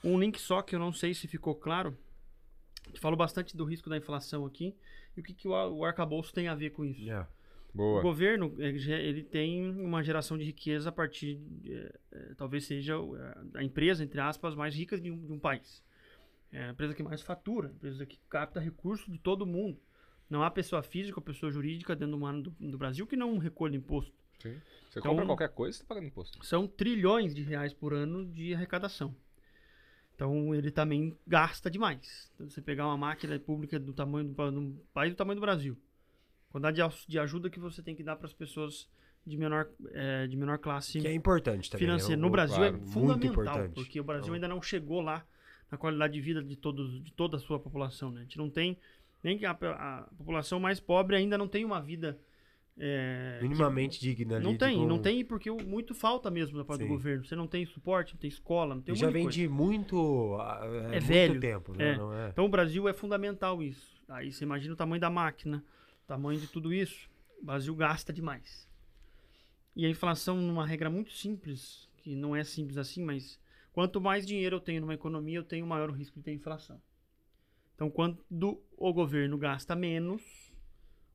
Um 0.04 0.20
link 0.20 0.40
só 0.40 0.62
que 0.62 0.76
eu 0.76 0.80
não 0.80 0.92
sei 0.92 1.14
se 1.14 1.28
ficou 1.28 1.56
claro. 1.56 1.98
A 2.84 2.88
gente 2.90 3.00
falou 3.00 3.18
bastante 3.18 3.56
do 3.56 3.64
risco 3.64 3.90
da 3.90 3.96
inflação 3.98 4.46
aqui 4.46 4.76
e 5.16 5.22
o 5.22 5.24
que, 5.24 5.34
que 5.34 5.48
o, 5.48 5.52
o 5.52 5.86
arcabouço 5.86 6.34
tem 6.34 6.48
a 6.50 6.56
ver 6.56 6.72
com 6.72 6.84
isso. 6.84 7.02
É. 7.74 7.74
O 7.74 7.78
Boa. 7.78 8.02
governo 8.02 8.54
ele, 8.58 9.24
tem 9.24 9.70
uma 9.70 10.04
geração 10.04 10.38
de 10.38 10.44
riqueza 10.44 10.90
a 10.90 10.92
partir, 10.92 11.40
eh, 11.66 12.00
eh, 12.12 12.34
talvez 12.38 12.66
seja 12.66 12.96
eh, 12.96 13.38
a 13.60 13.64
empresa, 13.64 14.04
entre 14.04 14.20
aspas, 14.20 14.54
mais 14.56 14.76
rica 14.76 15.00
de 15.00 15.10
um, 15.10 15.18
de 15.26 15.32
um 15.32 15.40
país. 15.40 15.82
É 16.52 16.64
a 16.66 16.72
empresa 16.72 16.94
que 16.94 17.02
mais 17.02 17.22
fatura, 17.22 17.70
a 17.70 17.72
empresa 17.72 18.06
que 18.06 18.20
capta 18.30 18.60
recursos 18.60 19.10
de 19.10 19.18
todo 19.18 19.46
mundo. 19.46 19.80
Não 20.30 20.44
há 20.44 20.52
pessoa 20.52 20.84
física 20.84 21.18
ou 21.20 21.24
pessoa 21.24 21.50
jurídica 21.52 21.96
dentro 21.96 22.18
do, 22.18 22.42
do, 22.42 22.72
do 22.72 22.78
Brasil 22.78 23.08
que 23.08 23.16
não 23.16 23.38
recolhe 23.38 23.78
imposto. 23.78 24.14
Sim. 24.42 24.60
Você 24.90 25.00
Então- 25.00 25.12
compra 25.12 25.26
qualquer 25.26 25.50
coisa, 25.50 25.78
você 25.78 25.84
tá 25.84 25.88
pagando 25.88 26.08
imposto. 26.08 26.46
São 26.46 26.68
trilhões 26.68 27.34
de 27.34 27.42
reais 27.42 27.74
por 27.74 27.94
ano 27.94 28.26
de 28.26 28.54
arrecadação. 28.54 29.16
Então 30.16 30.54
ele 30.54 30.72
também 30.72 31.18
gasta 31.26 31.70
demais. 31.72 32.30
Então, 32.36 32.50
você 32.50 32.62
pegar 32.62 32.86
uma 32.86 32.98
máquina 32.98 33.40
pública 33.40 33.80
do 33.80 33.94
tamanho 33.94 34.28
do, 34.28 34.52
do 34.52 34.86
país 34.94 35.14
do 35.14 35.18
tamanho 35.18 35.36
do 35.40 35.42
Brasil, 35.42 35.78
quantidade 36.52 37.06
de, 37.08 37.20
ajuda 37.20 37.50
que 37.50 37.60
você 37.60 37.82
tem 37.82 37.96
que 37.96 38.04
dar 38.04 38.16
para 38.16 38.28
as 38.28 38.34
pessoas 38.34 38.88
de 39.26 39.38
menor, 39.38 39.68
eh, 39.94 40.28
de 40.28 40.36
menor 40.36 40.58
classe 40.58 41.00
Que 41.00 41.08
é 41.08 41.14
importante 41.14 41.70
também. 41.70 41.86
financeira. 41.88 42.16
né? 42.16 42.22
No 42.22 42.28
O- 42.28 42.32
Brasil 42.32 42.58
claro, 42.58 42.76
é 42.76 42.80
fundamental, 42.92 43.70
porque 43.74 44.00
o 44.00 44.04
Brasil 44.04 44.24
Então- 44.26 44.34
ainda 44.36 44.48
não 44.48 44.62
chegou 44.62 45.00
lá 45.02 45.24
na 45.72 45.78
qualidade 45.78 46.14
de 46.14 46.22
vida 46.22 46.44
de, 46.44 46.56
todos, 46.56 47.02
de 47.04 47.14
toda 47.14 47.38
a 47.38 47.40
sua 47.40 47.60
população. 47.60 48.12
Né? 48.12 48.22
A 48.22 48.24
gente 48.24 48.38
não 48.38 48.50
tem, 48.50 48.78
nem 49.24 49.38
que 49.38 49.46
a, 49.46 49.52
a 49.52 50.08
população 50.18 50.60
mais 50.60 50.80
pobre 50.80 51.16
ainda 51.16 51.38
não 51.38 51.48
tem 51.48 51.64
uma 51.64 51.80
vida. 51.82 52.18
que- 52.78 53.42
minimamente 53.44 54.00
digna 54.00 54.38
ali. 54.38 54.44
não 54.46 54.58
tem, 54.58 54.78
com- 54.80 54.88
não 54.88 54.98
tem 55.00 55.24
porque 55.26 55.52
muito 55.52 55.94
falta 55.94 56.32
mesmo 56.32 56.58
da 56.58 56.64
parte 56.66 56.80
do 56.80 56.86
Sim. 56.86 56.90
governo. 56.90 57.26
Você 57.26 57.36
não 57.36 57.46
tem 57.46 57.66
suporte, 57.66 58.14
não 58.14 58.20
tem 58.20 58.30
escola, 58.30 58.74
não 58.74 58.82
tem 58.82 58.96
E 58.96 58.98
já 58.98 59.10
vem 59.10 59.24
coisa. 59.24 59.38
de 59.38 59.48
muito, 59.48 60.36
ah, 60.40 60.62
é, 60.64 60.92
muito 60.92 61.06
velho. 61.06 61.40
tempo, 61.40 61.76
né? 61.78 61.92
É. 61.92 61.98
Não 61.98 62.14
é? 62.14 62.30
Então 62.30 62.46
o 62.46 62.50
Brasil 62.50 62.88
é 62.88 62.94
fundamental 62.94 63.62
isso. 63.62 64.02
Aí 64.10 64.32
você 64.32 64.46
imagina 64.46 64.74
o 64.74 64.78
tamanho 64.78 65.02
da 65.02 65.10
máquina, 65.10 65.64
tamanho 66.12 66.42
de 66.42 66.48
tudo 66.48 66.74
isso. 66.74 67.10
O 67.42 67.46
Brasil 67.46 67.74
gasta 67.74 68.12
demais. 68.12 68.68
E 69.74 69.86
a 69.86 69.90
inflação, 69.90 70.36
numa 70.42 70.66
regra 70.66 70.90
muito 70.90 71.14
simples, 71.14 71.90
que 71.96 72.18
não 72.18 72.36
é 72.36 72.44
simples 72.44 72.78
assim, 72.78 73.02
mas 73.02 73.40
quanto 73.72 74.02
mais 74.02 74.28
dinheiro 74.28 74.58
eu 74.58 74.60
tenho 74.60 74.82
numa 74.82 74.94
economia, 74.94 75.38
eu 75.38 75.44
tenho 75.44 75.66
maior 75.66 75.90
o 75.90 75.94
risco 75.94 76.20
de 76.20 76.26
ter 76.26 76.34
inflação. 76.34 76.82
Então, 77.74 77.90
quando 77.90 78.22
o 78.76 78.94
governo 78.94 79.38
gasta 79.38 79.74
menos, 79.74 80.22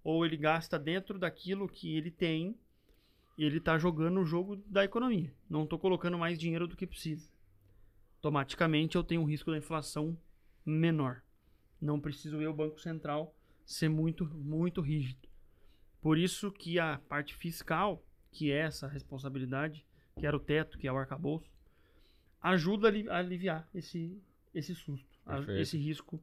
ou 0.02 0.24
ele 0.24 0.38
gasta 0.38 0.78
dentro 0.78 1.18
daquilo 1.18 1.68
que 1.68 1.94
ele 1.94 2.10
tem, 2.10 2.58
ele 3.36 3.58
está 3.58 3.76
jogando 3.76 4.20
o 4.20 4.24
jogo 4.24 4.56
da 4.56 4.82
economia. 4.82 5.30
Não 5.46 5.64
estou 5.64 5.78
colocando 5.78 6.16
mais 6.16 6.38
dinheiro 6.38 6.66
do 6.66 6.74
que 6.74 6.86
precisa. 6.86 7.30
Automaticamente 8.16 8.96
eu 8.96 9.04
tenho 9.04 9.20
um 9.20 9.26
risco 9.26 9.50
da 9.50 9.58
inflação 9.58 10.16
menor. 10.64 11.22
Não 11.78 12.00
preciso 12.00 12.40
eu, 12.40 12.54
Banco 12.54 12.80
Central, 12.80 13.35
ser 13.66 13.88
muito, 13.90 14.24
muito 14.24 14.80
rígido. 14.80 15.28
Por 16.00 16.16
isso 16.16 16.50
que 16.50 16.78
a 16.78 16.98
parte 17.08 17.34
fiscal, 17.34 18.02
que 18.30 18.50
é 18.50 18.58
essa 18.60 18.86
responsabilidade, 18.86 19.84
que 20.18 20.26
era 20.26 20.36
o 20.36 20.40
teto, 20.40 20.78
que 20.78 20.86
é 20.88 20.92
o 20.92 20.96
arcabouço, 20.96 21.50
ajuda 22.40 22.86
a 22.86 22.90
ali- 22.90 23.08
a 23.10 23.16
aliviar 23.18 23.68
esse, 23.74 24.16
esse 24.54 24.74
susto, 24.74 25.18
Perfeito. 25.26 25.60
esse 25.60 25.76
risco 25.76 26.22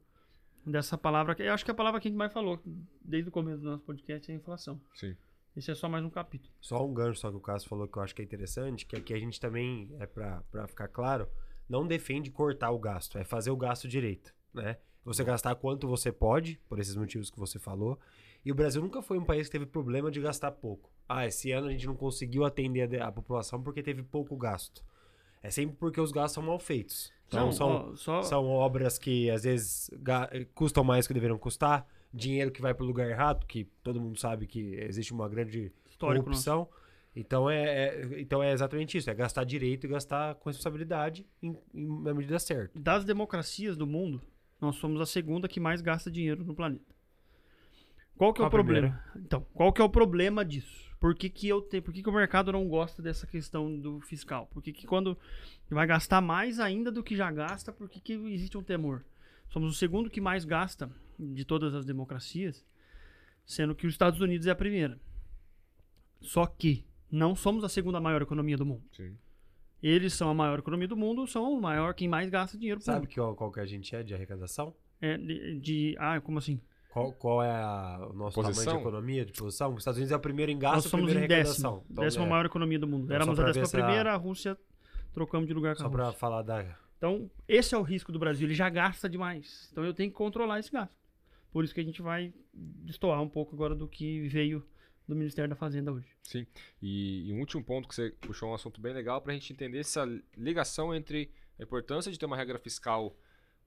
dessa 0.66 0.98
palavra. 0.98 1.36
que 1.36 1.44
Eu 1.44 1.54
acho 1.54 1.66
que 1.66 1.72
é 1.72 1.74
a 1.74 1.76
palavra 1.76 2.00
que 2.00 2.08
a 2.08 2.12
gente 2.12 2.18
mais 2.18 2.32
falou 2.32 2.62
desde 3.02 3.30
o 3.30 3.32
começo 3.32 3.62
do 3.62 3.70
nosso 3.70 3.84
podcast 3.84 4.32
é 4.32 4.34
a 4.34 4.38
inflação. 4.38 4.80
Sim. 4.96 5.16
Esse 5.56 5.70
é 5.70 5.76
só 5.76 5.88
mais 5.88 6.04
um 6.04 6.10
capítulo. 6.10 6.52
Só 6.62 6.84
um 6.84 6.94
gancho 6.94 7.20
só 7.20 7.30
que 7.30 7.38
o 7.38 7.42
Cássio 7.42 7.70
falou 7.70 7.88
que 7.88 7.98
eu 7.98 8.02
acho 8.02 8.16
que 8.16 8.22
é 8.22 8.26
interessante, 8.26 8.86
que 8.88 8.96
aqui 8.96 9.14
a 9.14 9.20
gente 9.20 9.40
também, 9.40 9.94
é 10.00 10.08
pra, 10.08 10.42
pra 10.50 10.68
ficar 10.68 10.88
claro, 10.88 11.28
não 11.70 11.86
defende 11.86 12.32
cortar 12.32 12.72
o 12.72 12.80
gasto, 12.80 13.18
é 13.20 13.24
fazer 13.24 13.52
o 13.52 13.58
gasto 13.58 13.88
direito, 13.88 14.34
né? 14.54 14.78
Você 15.06 15.24
gastar 15.24 15.56
quanto 15.56 15.88
você 15.88 16.12
pode, 16.12 16.60
por 16.70 16.80
esses 16.80 16.96
motivos 16.96 17.30
que 17.30 17.38
você 17.40 17.60
falou. 17.60 18.00
E 18.46 18.52
o 18.52 18.56
Brasil 18.56 18.82
nunca 18.82 19.02
foi 19.02 19.18
um 19.18 19.26
país 19.26 19.48
que 19.48 19.52
teve 19.52 19.66
problema 19.66 20.10
de 20.12 20.22
gastar 20.22 20.52
pouco. 20.52 20.90
Ah, 21.08 21.26
esse 21.28 21.52
ano 21.52 21.68
a 21.68 21.72
gente 21.72 21.86
não 21.88 21.96
conseguiu 21.96 22.46
atender 22.46 23.02
a 23.02 23.08
a, 23.08 23.12
população 23.12 23.62
porque 23.62 23.84
teve 23.84 24.02
pouco 24.04 24.36
gasto. 24.38 24.84
É 25.42 25.50
sempre 25.50 25.76
porque 25.78 26.00
os 26.00 26.12
gastos 26.12 26.34
são 26.36 26.44
mal 26.44 26.58
feitos. 26.60 27.12
Então 27.28 27.46
Não, 27.48 27.52
são, 27.52 27.68
ó, 27.92 27.96
só 27.96 28.22
são 28.24 28.48
obras 28.48 28.98
que 28.98 29.30
às 29.30 29.44
vezes 29.44 29.90
custam 30.54 30.84
mais 30.84 31.06
do 31.06 31.08
que 31.10 31.14
deveriam 31.14 31.38
custar, 31.38 31.86
dinheiro 32.14 32.52
que 32.52 32.62
vai 32.62 32.74
para 32.74 32.84
o 32.84 32.88
lugar 32.88 33.10
errado, 33.10 33.46
que 33.46 33.66
todo 33.84 34.00
mundo 34.00 34.18
sabe 34.20 34.46
que 34.48 34.76
existe 34.76 35.12
uma 35.12 35.28
grande 35.28 35.72
histórico 35.90 36.30
nosso. 36.30 36.46
corrupção. 36.46 36.84
Então 37.16 37.50
é, 37.50 37.64
é- 37.64 38.20
então 38.22 38.42
é 38.42 38.52
exatamente 38.52 38.98
isso, 38.98 39.10
é 39.10 39.14
gastar 39.14 39.44
direito 39.44 39.86
e 39.86 39.90
gastar 39.90 40.36
com 40.36 40.50
responsabilidade 40.50 41.26
em, 41.42 41.56
em- 41.74 42.02
na 42.02 42.14
medida 42.14 42.40
certa. 42.40 42.78
Das 42.80 43.04
democracias 43.04 43.76
do 43.78 43.86
mundo, 43.86 44.22
nós 44.64 44.78
somos 44.78 45.02
a 45.02 45.06
segunda 45.06 45.48
que 45.48 45.60
mais 45.60 45.82
gasta 45.82 46.10
dinheiro 46.10 46.44
no 46.44 46.56
planeta. 46.56 46.94
Qual 48.18 48.34
que 48.34 48.42
é 48.42 48.44
o 48.44 48.48
a 48.48 48.50
problema? 48.50 49.04
Então, 49.16 49.46
qual 49.54 49.74
que 49.74 49.82
é 49.82 49.84
o 49.84 49.90
problema 49.90 50.46
disso? 50.46 50.92
Por 51.00 51.16
que, 51.16 51.30
que 51.30 51.50
eu 51.50 51.62
te, 51.62 51.82
por 51.82 51.94
que, 51.94 52.02
que 52.02 52.10
o 52.10 52.14
mercado 52.14 52.52
não 52.52 52.68
gosta 52.68 53.02
dessa 53.02 53.28
questão 53.28 53.78
do 53.78 54.00
fiscal? 54.02 54.48
Por 54.48 54.64
que, 54.64 54.72
que 54.72 54.88
quando 54.88 55.18
vai 55.70 55.86
gastar 55.86 56.22
mais 56.22 56.60
ainda 56.60 56.92
do 56.92 57.04
que 57.04 57.16
já 57.16 57.30
gasta, 57.30 57.74
por 57.74 57.90
que, 57.90 58.00
que 58.00 58.14
existe 58.14 58.58
um 58.58 58.64
temor? 58.64 59.04
Somos 59.50 59.72
o 59.72 59.78
segundo 59.78 60.10
que 60.10 60.22
mais 60.22 60.46
gasta 60.46 60.90
de 61.20 61.44
todas 61.44 61.74
as 61.74 61.86
democracias, 61.86 62.66
sendo 63.46 63.76
que 63.76 63.86
os 63.86 63.94
Estados 63.94 64.22
Unidos 64.22 64.48
é 64.48 64.52
a 64.52 64.56
primeira. 64.56 64.98
Só 66.22 66.46
que 66.46 66.86
não 67.12 67.36
somos 67.36 67.64
a 67.64 67.70
segunda 67.70 68.00
maior 68.00 68.22
economia 68.22 68.56
do 68.56 68.66
mundo. 68.66 68.84
Sim. 68.94 69.18
Eles 69.84 70.14
são 70.14 70.30
a 70.30 70.34
maior 70.34 70.58
economia 70.60 70.88
do 70.88 70.96
mundo, 70.96 71.28
são 71.28 71.52
o 71.54 71.62
maior 71.62 71.94
quem 71.94 72.08
mais 72.08 72.30
gasta 72.30 72.58
dinheiro 72.58 72.80
Sabe 72.82 73.02
público. 73.08 73.30
que, 73.32 73.36
qual 73.38 73.52
que 73.52 73.60
a 73.60 73.66
gente 73.66 73.94
é 73.96 74.02
de 74.02 74.14
arrecadação? 74.14 74.74
É, 75.02 75.18
de, 75.18 75.60
de- 75.60 75.96
ah, 76.00 76.22
como 76.22 76.38
assim? 76.40 76.62
Qual, 76.90 77.12
qual 77.12 77.44
é 77.44 77.52
a- 77.52 78.08
o 78.10 78.14
nosso 78.14 78.36
tamanho 78.38 78.54
Posição? 78.56 78.74
de 78.76 78.80
economia, 78.80 79.26
de 79.26 79.34
posição? 79.34 79.74
Os 79.74 79.80
Estados 79.80 79.98
Unidos 79.98 80.12
é 80.14 80.16
o 80.16 80.20
primeiro 80.20 80.52
em 80.52 80.56
Nós 80.56 80.62
gasto 80.62 80.86
e 80.86 80.88
o 80.88 80.90
somos 80.92 81.06
primeiro 81.08 81.26
em 81.34 81.38
décimo. 81.38 81.84
Então, 81.92 82.04
décima 82.06 82.26
é, 82.26 82.30
maior 82.30 82.46
economia 82.46 82.80
do 82.80 82.88
mundo. 82.88 83.04
Então, 83.06 83.16
Éramos 83.16 83.36
só 83.36 83.42
a 83.42 83.46
décima 83.48 83.66
se 83.66 83.76
a- 83.76 83.84
primeira, 83.84 84.14
a 84.14 84.16
Rússia 84.16 84.58
trocamos 85.14 85.48
de 85.48 85.54
lugar 85.54 85.76
com 85.76 85.82
a 85.82 85.86
Só 85.86 85.90
pra 85.90 86.06
Rússia. 86.06 86.20
falar 86.20 86.42
da... 86.44 86.64
Então, 86.98 87.30
esse 87.48 87.76
é 87.76 87.78
o 87.78 87.82
risco 87.82 88.12
do 88.14 88.20
Brasil. 88.20 88.48
Ele 88.48 88.54
já 88.56 88.70
gasta 88.70 89.10
demais. 89.10 89.68
Então, 89.72 89.84
eu 89.84 89.94
tenho 89.94 90.10
que 90.10 90.16
controlar 90.16 90.60
esse 90.60 90.72
gasto. 90.72 90.96
Por 91.52 91.64
isso 91.66 91.74
que 91.74 91.82
a 91.82 91.84
gente 91.84 92.02
vai 92.02 92.34
destoar 92.54 93.22
um 93.22 93.28
pouco 93.28 93.54
agora 93.54 93.76
do 93.76 93.88
que 93.88 94.28
veio 94.30 94.64
do 95.08 95.16
Ministério 95.16 95.50
da 95.50 95.56
Fazenda 95.56 95.92
hoje. 95.92 96.08
Sim. 96.24 96.46
E, 96.82 97.30
e 97.30 97.34
um 97.34 97.40
último 97.40 97.64
ponto 97.64 97.88
que 97.88 97.96
você 97.96 98.12
puxou 98.22 98.50
um 98.50 98.54
assunto 98.54 98.80
bem 98.82 98.94
legal 98.94 99.22
para 99.22 99.32
a 99.32 99.36
gente 99.36 99.52
entender 99.52 99.80
essa 99.80 100.06
ligação 100.38 100.94
entre 100.96 101.30
a 101.60 101.64
importância 101.64 102.12
de 102.12 102.18
ter 102.18 102.26
uma 102.26 102.38
regra 102.38 102.58
fiscal 102.58 103.16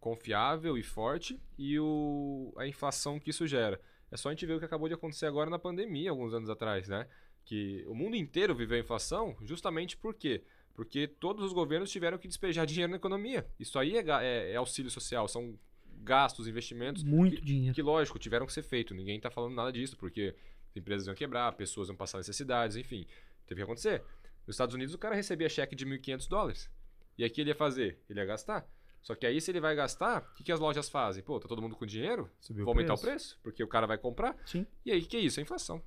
confiável 0.00 0.76
e 0.78 0.82
forte 0.82 1.40
e 1.58 1.78
o, 1.78 2.52
a 2.56 2.66
inflação 2.66 3.18
que 3.18 3.30
isso 3.30 3.46
gera. 3.46 3.80
É 4.10 4.16
só 4.16 4.28
a 4.28 4.32
gente 4.32 4.46
ver 4.46 4.54
o 4.54 4.58
que 4.58 4.64
acabou 4.64 4.88
de 4.88 4.94
acontecer 4.94 5.26
agora 5.26 5.50
na 5.50 5.58
pandemia, 5.58 6.10
alguns 6.10 6.32
anos 6.32 6.48
atrás, 6.48 6.88
né? 6.88 7.06
Que 7.44 7.84
o 7.88 7.94
mundo 7.94 8.16
inteiro 8.16 8.54
viveu 8.54 8.76
a 8.76 8.80
inflação 8.80 9.36
justamente 9.42 9.96
por 9.96 10.14
quê? 10.14 10.42
Porque 10.74 11.06
todos 11.08 11.44
os 11.44 11.52
governos 11.52 11.90
tiveram 11.90 12.18
que 12.18 12.28
despejar 12.28 12.66
dinheiro 12.66 12.90
na 12.90 12.98
economia. 12.98 13.46
Isso 13.58 13.78
aí 13.78 13.96
é, 13.96 14.04
é- 14.22 14.52
é 14.52 14.56
auxílio 14.56 14.90
social, 14.90 15.26
são 15.26 15.58
gastos, 16.02 16.46
investimentos 16.46 17.02
Muito 17.02 17.40
dinheiro. 17.44 17.74
que, 17.74 17.82
lógico, 17.82 18.18
tiveram 18.18 18.46
que 18.46 18.52
ser 18.52 18.62
feitos. 18.62 18.96
Ninguém 18.96 19.18
tá 19.18 19.30
falando 19.30 19.54
nada 19.54 19.72
disso, 19.72 19.96
porque 19.96 20.34
empresas 20.76 21.06
iam 21.06 21.14
quebrar, 21.14 21.52
pessoas 21.52 21.88
iam 21.88 21.96
passar 21.96 22.18
necessidades, 22.18 22.76
enfim. 22.76 23.06
Teve 23.46 23.60
que 23.60 23.64
acontecer. 23.64 24.02
Nos 24.46 24.54
Estados 24.54 24.74
Unidos, 24.74 24.94
o 24.94 24.98
cara 24.98 25.14
recebia 25.14 25.48
cheque 25.48 25.74
de 25.74 25.84
1.500 25.84 26.28
dólares. 26.28 26.70
E 27.18 27.24
aqui 27.24 27.40
ele 27.40 27.50
ia 27.50 27.54
fazer? 27.54 27.98
Ele 28.08 28.20
ia 28.20 28.26
gastar. 28.26 28.68
Só 29.02 29.14
que 29.14 29.24
aí, 29.24 29.40
se 29.40 29.50
ele 29.50 29.60
vai 29.60 29.74
gastar, 29.74 30.22
o 30.22 30.34
que, 30.34 30.44
que 30.44 30.52
as 30.52 30.58
lojas 30.58 30.88
fazem? 30.88 31.22
Pô, 31.22 31.38
tá 31.38 31.46
todo 31.46 31.62
mundo 31.62 31.76
com 31.76 31.86
dinheiro? 31.86 32.28
Subiu 32.40 32.64
Vou 32.64 32.72
aumentar 32.72 32.94
o 32.94 33.00
preço, 33.00 33.38
porque 33.42 33.62
o 33.62 33.68
cara 33.68 33.86
vai 33.86 33.98
comprar. 33.98 34.36
Sim. 34.44 34.66
E 34.84 34.90
aí, 34.90 35.00
o 35.00 35.06
que 35.06 35.16
é 35.16 35.20
isso? 35.20 35.38
É 35.38 35.42
inflação. 35.42 35.80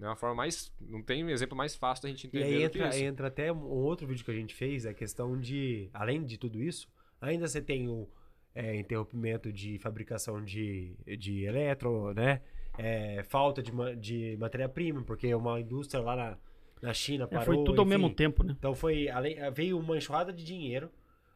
É 0.00 0.06
uma 0.06 0.16
forma 0.16 0.36
mais. 0.36 0.72
Não 0.80 1.02
tem 1.02 1.24
um 1.24 1.30
exemplo 1.30 1.56
mais 1.56 1.74
fácil 1.74 2.04
da 2.04 2.08
gente 2.08 2.24
E 2.24 2.28
entender 2.28 2.44
aí 2.44 2.68
do 2.68 2.78
entra, 2.78 2.98
entra 2.98 3.26
até 3.28 3.52
um 3.52 3.64
outro 3.64 4.06
vídeo 4.06 4.24
que 4.24 4.30
a 4.30 4.34
gente 4.34 4.54
fez, 4.54 4.86
a 4.86 4.94
questão 4.94 5.40
de, 5.40 5.90
além 5.92 6.24
de 6.24 6.38
tudo 6.38 6.62
isso, 6.62 6.88
ainda 7.20 7.48
você 7.48 7.60
tem 7.60 7.88
o 7.88 8.08
é, 8.54 8.76
interrompimento 8.76 9.52
de 9.52 9.78
fabricação 9.78 10.44
de, 10.44 10.94
de 11.18 11.44
eletro, 11.44 12.12
né? 12.14 12.42
É, 12.78 13.22
falta 13.28 13.62
de, 13.62 13.72
de 13.96 14.36
matéria-prima, 14.38 15.02
porque 15.02 15.34
uma 15.34 15.60
indústria 15.60 16.02
lá 16.02 16.14
na, 16.16 16.38
na 16.82 16.92
China 16.94 17.24
É, 17.24 17.26
parou. 17.26 17.44
foi 17.44 17.56
tudo 17.64 17.80
ao 17.80 17.86
enfim. 17.86 17.96
mesmo 17.98 18.14
tempo, 18.14 18.42
né? 18.44 18.54
Então 18.58 18.74
foi, 18.74 19.08
além, 19.08 19.36
veio 19.52 19.78
uma 19.78 19.96
enxurrada 19.96 20.32
de 20.32 20.44
dinheiro, 20.44 20.90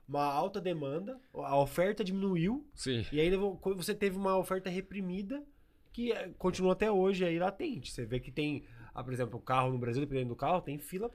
uma 0.09 0.24
alta 0.24 0.61
demanda, 0.61 1.18
a 1.35 1.57
oferta 1.59 2.03
diminuiu, 2.05 2.66
Sim. 2.74 3.07
e 3.12 3.20
ainda 3.20 3.38
vo- 3.38 3.59
você 3.76 3.94
teve 3.94 4.16
uma 4.16 4.37
oferta 4.37 4.68
reprimida 4.68 5.42
que 5.92 6.12
eh, 6.12 6.31
continua 6.38 6.72
até 6.72 6.90
hoje 6.90 7.24
aí 7.24 7.38
latente. 7.38 7.90
Você 7.92 8.05
vê 8.05 8.20
que 8.20 8.31
tem, 8.31 8.64
ah, 8.94 9.03
por 9.03 9.12
exemplo, 9.12 9.38
o 9.38 9.42
carro 9.42 9.70
no 9.72 9.79
Brasil, 9.79 10.00
dependendo 10.00 10.29
do 10.31 10.37
carro, 10.37 10.61
tem 10.61 10.79
fila 10.79 11.09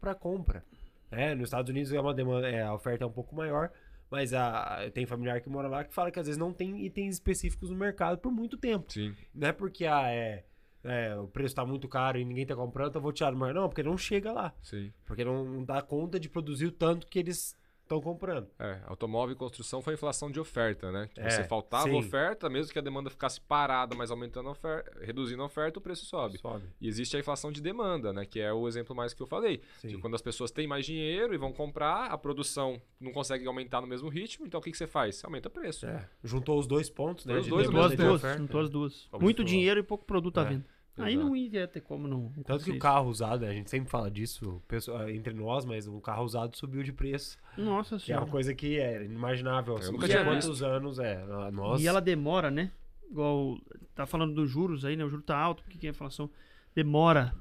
para 0.00 0.14
compra. 0.14 0.64
É, 1.10 1.34
nos 1.34 1.44
Estados 1.44 1.70
Unidos 1.70 1.92
é 1.92 2.00
uma 2.00 2.12
demanda, 2.12 2.48
é, 2.50 2.62
a 2.62 2.74
oferta 2.74 3.04
é 3.04 3.06
um 3.06 3.12
pouco 3.12 3.34
maior, 3.34 3.70
mas 4.10 4.32
a, 4.32 4.90
tem 4.92 5.06
familiar 5.06 5.40
que 5.40 5.48
mora 5.48 5.68
lá 5.68 5.84
que 5.84 5.94
fala 5.94 6.10
que 6.10 6.18
às 6.18 6.26
vezes 6.26 6.38
não 6.38 6.52
tem 6.52 6.84
itens 6.84 7.16
específicos 7.16 7.70
no 7.70 7.76
mercado 7.76 8.18
por 8.18 8.32
muito 8.32 8.56
tempo. 8.56 8.92
Sim. 8.92 9.14
Não 9.34 9.48
é 9.48 9.52
porque 9.52 9.86
ah, 9.86 10.10
é, 10.10 10.44
é, 10.84 11.16
o 11.16 11.28
preço 11.28 11.54
tá 11.54 11.64
muito 11.64 11.88
caro 11.88 12.18
e 12.18 12.24
ninguém 12.24 12.46
tá 12.46 12.56
comprando, 12.56 12.88
então 12.90 13.00
eu 13.00 13.04
vou 13.04 13.12
tirar 13.12 13.30
do 13.30 13.36
mercado. 13.36 13.60
Não, 13.60 13.68
porque 13.68 13.82
não 13.82 13.98
chega 13.98 14.32
lá. 14.32 14.54
Sim. 14.62 14.92
Porque 15.04 15.24
não, 15.24 15.44
não 15.44 15.64
dá 15.64 15.82
conta 15.82 16.18
de 16.18 16.28
produzir 16.28 16.66
o 16.66 16.72
tanto 16.72 17.06
que 17.06 17.18
eles 17.18 17.56
estão 17.88 18.00
comprando. 18.00 18.46
É, 18.58 18.78
automóvel 18.86 19.34
e 19.34 19.38
construção 19.38 19.80
foi 19.82 19.94
inflação 19.94 20.30
de 20.30 20.38
oferta, 20.38 20.92
né? 20.92 21.08
Que 21.12 21.20
É, 21.20 21.30
você 21.30 21.44
faltava 21.44 21.84
sim. 21.88 21.98
oferta, 21.98 22.48
mesmo 22.50 22.72
que 22.72 22.78
a 22.78 22.82
demanda 22.82 23.08
ficasse 23.10 23.40
parada, 23.40 23.96
mas 23.96 24.10
aumentando 24.10 24.48
a 24.48 24.52
oferta, 24.52 24.92
reduzindo 25.00 25.42
a 25.42 25.46
oferta, 25.46 25.78
o 25.78 25.82
preço 25.82 26.04
sobe. 26.04 26.38
Sobe. 26.38 26.64
E 26.80 26.86
existe 26.86 27.16
a 27.16 27.20
inflação 27.20 27.50
de 27.50 27.60
demanda, 27.60 28.12
né? 28.12 28.24
Que 28.26 28.40
é 28.40 28.52
o 28.52 28.68
exemplo 28.68 28.94
mais 28.94 29.14
que 29.14 29.22
eu 29.22 29.26
falei. 29.26 29.60
Sim. 29.80 29.88
De 29.88 29.98
quando 29.98 30.14
as 30.14 30.22
pessoas 30.22 30.50
têm 30.50 30.66
mais 30.66 30.84
dinheiro 30.84 31.34
e 31.34 31.38
vão 31.38 31.52
comprar, 31.52 32.06
a 32.06 32.18
produção 32.18 32.80
não 33.00 33.10
consegue 33.12 33.46
aumentar 33.46 33.80
no 33.80 33.86
mesmo 33.86 34.08
ritmo, 34.08 34.46
então 34.46 34.60
o 34.60 34.62
que, 34.62 34.70
que 34.70 34.76
você 34.78 34.86
faz? 34.86 35.16
Você 35.16 35.26
aumenta 35.26 35.48
o 35.48 35.50
preço. 35.50 35.86
É, 35.86 36.08
juntou 36.22 36.58
os 36.58 36.66
dois 36.66 36.90
pontos, 36.90 37.24
né? 37.24 37.36
Os 37.38 37.44
de 37.44 37.50
dois 37.50 37.66
Juntou 37.66 37.80
demanda 37.88 37.94
as 37.94 37.94
e 37.94 37.96
de 37.96 38.08
duas, 38.08 38.20
oferta. 38.22 38.38
juntou 38.42 38.60
as 38.60 38.68
duas. 38.70 39.08
Vamos 39.10 39.24
Muito 39.24 39.36
falar. 39.38 39.48
dinheiro 39.48 39.80
e 39.80 39.82
pouco 39.82 40.04
produto 40.04 40.38
à 40.38 40.42
É, 40.42 40.44
venda. 40.46 40.66
Aí 40.98 41.14
exato. 41.14 41.28
não 41.28 41.36
ia 41.36 41.68
ter 41.68 41.80
como 41.80 42.06
não. 42.08 42.32
não 42.36 42.42
Tanto 42.42 42.64
que 42.64 42.70
o 42.70 42.74
isso. 42.74 42.80
carro 42.80 43.08
usado, 43.08 43.44
a 43.44 43.52
gente 43.52 43.70
sempre 43.70 43.90
fala 43.90 44.10
disso 44.10 44.62
pessoa- 44.68 45.10
entre 45.12 45.32
nós, 45.34 45.64
mas 45.64 45.86
um 45.86 46.00
carro 46.00 46.24
usado 46.24 46.56
subiu 46.56 46.82
de 46.82 46.92
preço. 46.92 47.38
Nossa 47.56 47.96
Que 47.96 48.02
é 48.02 48.06
senhora. 48.06 48.24
uma 48.24 48.30
coisa 48.30 48.54
que 48.54 48.78
é 48.78 49.04
inimaginável. 49.04 49.74
Eu 49.74 49.80
Assim, 49.80 49.92
nunca 49.92 50.06
tinha 50.08 50.24
quantos 50.24 50.62
anos 50.62 50.98
é? 50.98 51.24
Nós. 51.52 51.80
E 51.82 51.86
ela 51.86 52.00
demora, 52.00 52.50
né? 52.50 52.70
Igual 53.10 53.58
tá 53.94 54.04
falando 54.06 54.34
dos 54.34 54.50
juros 54.50 54.84
aí, 54.84 54.96
né? 54.96 55.04
O 55.04 55.08
juro 55.08 55.22
tá 55.22 55.36
alto, 55.38 55.60
o 55.60 55.64
que 55.64 55.78
que 55.78 55.86
é 55.86 55.90
a 55.90 55.92
inflação? 55.92 56.30
Demora 56.74 57.34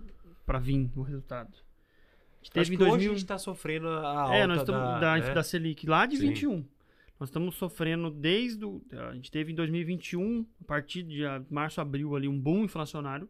pra 0.45 0.59
vir 0.59 0.89
o 0.95 1.01
resultado. 1.01 1.49
A 1.49 2.43
gente 2.43 2.43
Acho 2.43 2.51
teve 2.51 2.75
em 2.75 2.77
que 2.77 2.83
hoje 2.83 2.91
2000... 2.91 3.11
a 3.11 3.15
gente 3.15 3.25
tá 3.27 3.37
sofrendo 3.37 3.87
a 3.89 4.21
alta 4.21 4.35
É, 4.35 4.47
nós 4.47 4.59
estamos 4.61 4.81
da, 4.81 4.99
da, 4.99 5.17
né? 5.17 5.33
da 5.33 5.43
Selic 5.43 5.85
lá 5.87 6.05
de 6.05 6.15
Sim. 6.17 6.29
21. 6.29 6.65
Nós 7.19 7.29
estamos 7.29 7.55
sofrendo 7.55 8.11
desde 8.11 8.63
o, 8.63 8.79
a 9.09 9.13
gente 9.15 9.31
teve 9.31 9.51
em 9.51 9.55
2021, 9.55 10.45
a 10.61 10.63
partir 10.65 11.01
de 11.03 11.23
março, 11.49 11.81
abril 11.81 12.15
ali 12.15 12.27
um 12.27 12.39
boom 12.39 12.63
inflacionário, 12.63 13.27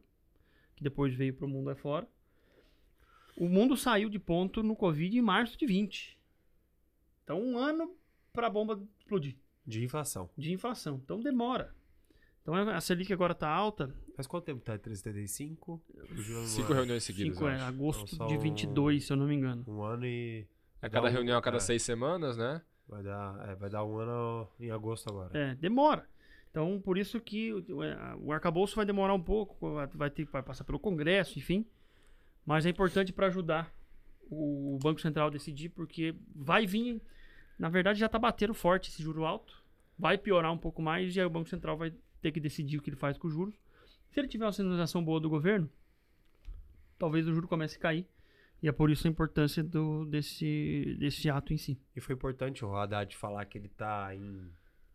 que 0.78 0.84
depois 0.84 1.14
veio 1.14 1.34
para 1.34 1.46
o 1.46 1.50
mundo 1.50 1.70
afora. 1.70 2.08
O 3.36 3.50
mundo 3.50 3.76
saiu 3.76 4.10
de 4.10 4.18
ponto 4.20 4.64
no 4.64 4.76
Covid 4.76 5.18
em 5.18 5.22
março 5.22 5.58
de 5.58 5.66
20. 5.66 6.18
Então 7.24 7.42
um 7.42 7.58
ano 7.58 7.94
para 8.32 8.48
a 8.48 8.50
bomba 8.50 8.82
explodir 9.00 9.36
de 9.66 9.84
inflação. 9.84 10.30
de 10.38 10.54
inflação. 10.54 11.02
Então 11.04 11.20
demora. 11.20 11.76
Então 12.42 12.56
a 12.56 12.80
Selic 12.80 13.12
agora 13.12 13.34
está 13.34 13.50
alta, 13.50 13.94
Mas 14.16 14.26
quanto 14.26 14.46
tempo 14.46 14.62
tá? 14.64 14.78
3,75? 14.80 15.82
Cinco 16.46 16.74
reuniões 16.74 17.04
seguidas, 17.04 17.34
cinco, 17.36 17.48
é, 17.50 17.60
agosto 17.62 18.16
Então 18.16 18.28
de 18.28 18.34
são- 18.36 18.42
22, 18.42 19.06
se 19.06 19.12
eu 19.12 19.18
não 19.18 19.28
me 19.28 19.36
engano. 19.36 19.66
Um 19.68 19.82
ano 19.84 20.06
e. 20.06 20.48
A 20.82 20.90
cada 20.90 21.08
um- 21.08 21.12
reunião, 21.12 21.38
a 21.38 21.42
cada 21.42 21.58
é. 21.58 21.60
seis 21.60 21.82
semanas, 21.84 22.38
né? 22.38 22.62
Vai 22.88 23.04
dar, 23.04 23.50
é, 23.50 23.56
vai 23.56 23.70
dar 23.70 23.84
um 23.84 23.98
ano 23.98 24.48
em 24.60 24.72
agosto 24.72 25.10
agora. 25.10 25.38
É, 25.38 25.56
demora. 25.56 26.08
Então, 26.50 26.82
por 26.84 26.98
isso 26.98 27.20
que 27.20 27.54
o, 27.54 27.84
é, 27.84 28.16
o 28.20 28.32
arcabouço 28.32 28.76
vai 28.76 28.86
demorar 28.86 29.14
um 29.14 29.22
pouco, 29.22 29.74
vai- 29.94 30.10
ter 30.10 30.26
vai 30.26 30.42
passar 30.42 30.64
pelo 30.64 30.80
Congresso, 30.80 31.38
enfim. 31.38 31.66
Mas 32.46 32.66
é 32.66 32.70
importante 32.70 33.12
para 33.14 33.28
ajudar 33.28 33.72
o, 34.30 34.80
Banco 34.82 35.02
Central 35.02 35.28
a 35.28 35.32
decidir, 35.32 35.70
porque 35.70 36.16
vai 36.36 36.66
vir. 36.66 37.02
Na 37.60 37.70
verdade, 37.70 38.00
já 38.00 38.06
está 38.06 38.18
batendo 38.20 38.54
forte 38.54 38.90
esse 38.90 39.02
juro 39.04 39.26
alto. 39.26 39.64
Vai 39.98 40.18
piorar 40.18 40.52
um 40.52 40.58
pouco 40.58 40.82
mais 40.82 41.16
e 41.16 41.20
aí 41.20 41.26
o 41.26 41.30
Banco 41.30 41.50
Central 41.50 41.78
vai 41.78 41.94
ter 42.22 42.32
que 42.32 42.40
decidir 42.40 42.78
o 42.78 42.82
que 42.82 42.90
ele 42.90 42.98
faz 42.98 43.18
com 43.18 43.28
os 43.28 43.34
juros. 43.34 43.56
Se 44.12 44.20
ele 44.20 44.28
tiver 44.28 44.46
uma 44.46 44.52
sinalização 44.52 45.04
boa 45.04 45.20
do 45.20 45.30
governo, 45.30 45.70
talvez 46.98 47.28
o 47.28 47.34
juro 47.34 47.48
comece 47.48 47.78
a 47.78 47.80
cair. 47.80 48.08
E 48.62 48.68
é 48.68 48.72
por 48.72 48.90
isso 48.90 49.08
a 49.08 49.10
importância 49.10 49.64
do, 49.64 50.06
desse, 50.06 50.96
desse 51.00 51.30
ato 51.30 51.54
em 51.54 51.58
si. 51.58 51.80
E 51.96 52.02
foi 52.02 52.16
importante 52.16 52.66
o 52.66 52.76
Haddad 52.76 53.16
falar 53.16 53.46
que 53.46 53.58
ele 53.58 53.70
tá 53.70 54.16
em, 54.16 54.50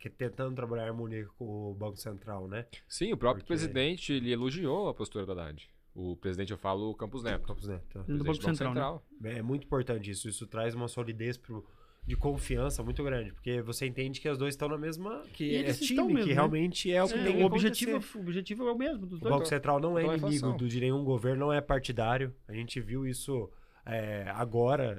que 0.08 0.10
tentando 0.10 0.54
trabalhar 0.56 0.84
em 0.84 0.88
harmonia 0.88 1.26
com 1.38 1.70
o 1.70 1.74
Banco 1.74 1.96
Central, 1.96 2.48
né? 2.48 2.66
Sim, 2.88 3.12
o 3.12 3.16
próprio 3.16 3.42
Porque- 3.44 3.54
presidente, 3.54 4.12
ele 4.12 4.32
elogiou 4.32 4.88
a 4.88 4.94
postura 4.94 5.24
do 5.24 5.32
Haddad. 5.32 5.68
O 5.94 6.16
presidente, 6.16 6.50
eu 6.52 6.58
falo, 6.58 6.90
o 6.90 6.94
Campos 6.94 7.22
Neto. 7.22 7.46
Campos 7.46 7.68
Neto. 7.68 7.84
tá. 7.92 8.00
Do 8.02 8.24
Banco 8.24 8.42
Central, 8.42 9.04
né? 9.20 9.38
É 9.38 9.42
muito 9.42 9.64
importante 9.64 10.10
isso. 10.10 10.28
Isso 10.28 10.46
traz 10.46 10.74
uma 10.74 10.88
solidez 10.88 11.36
pro, 11.36 11.64
de 12.06 12.16
confiança 12.16 12.82
muito 12.82 13.04
grande. 13.04 13.30
Porque 13.32 13.60
você 13.60 13.86
entende 13.86 14.18
que 14.20 14.28
os 14.28 14.38
dois 14.38 14.54
estão 14.54 14.68
na 14.68 14.78
mesma. 14.78 15.22
Que 15.34 15.44
E 15.44 15.54
é 15.54 15.58
eles 15.60 15.78
time, 15.78 16.02
mesmo, 16.04 16.20
que 16.22 16.28
né? 16.30 16.32
realmente 16.34 16.90
é 16.90 17.04
o 17.04 17.06
que 17.08 17.14
É, 17.14 17.22
tem 17.24 17.42
o, 17.42 17.46
objetivo, 17.46 17.90
acontecer. 17.92 18.18
o 18.18 18.20
objetivo 18.22 18.66
é 18.68 18.72
o 18.72 18.76
mesmo 18.78 19.06
dos 19.06 19.18
O 19.18 19.20
dois. 19.22 19.34
Banco 19.34 19.46
Central 19.46 19.78
não 19.80 19.98
é 19.98 20.02
Controlar 20.02 20.26
a 20.28 20.30
inimigo 20.32 20.52
do, 20.58 20.66
de 20.68 20.80
nenhum 20.80 21.04
governo, 21.04 21.40
não 21.46 21.52
é 21.52 21.60
partidário. 21.60 22.34
A 22.48 22.54
gente 22.54 22.80
viu 22.80 23.06
isso 23.06 23.48
é, 23.84 24.24
agora. 24.34 24.96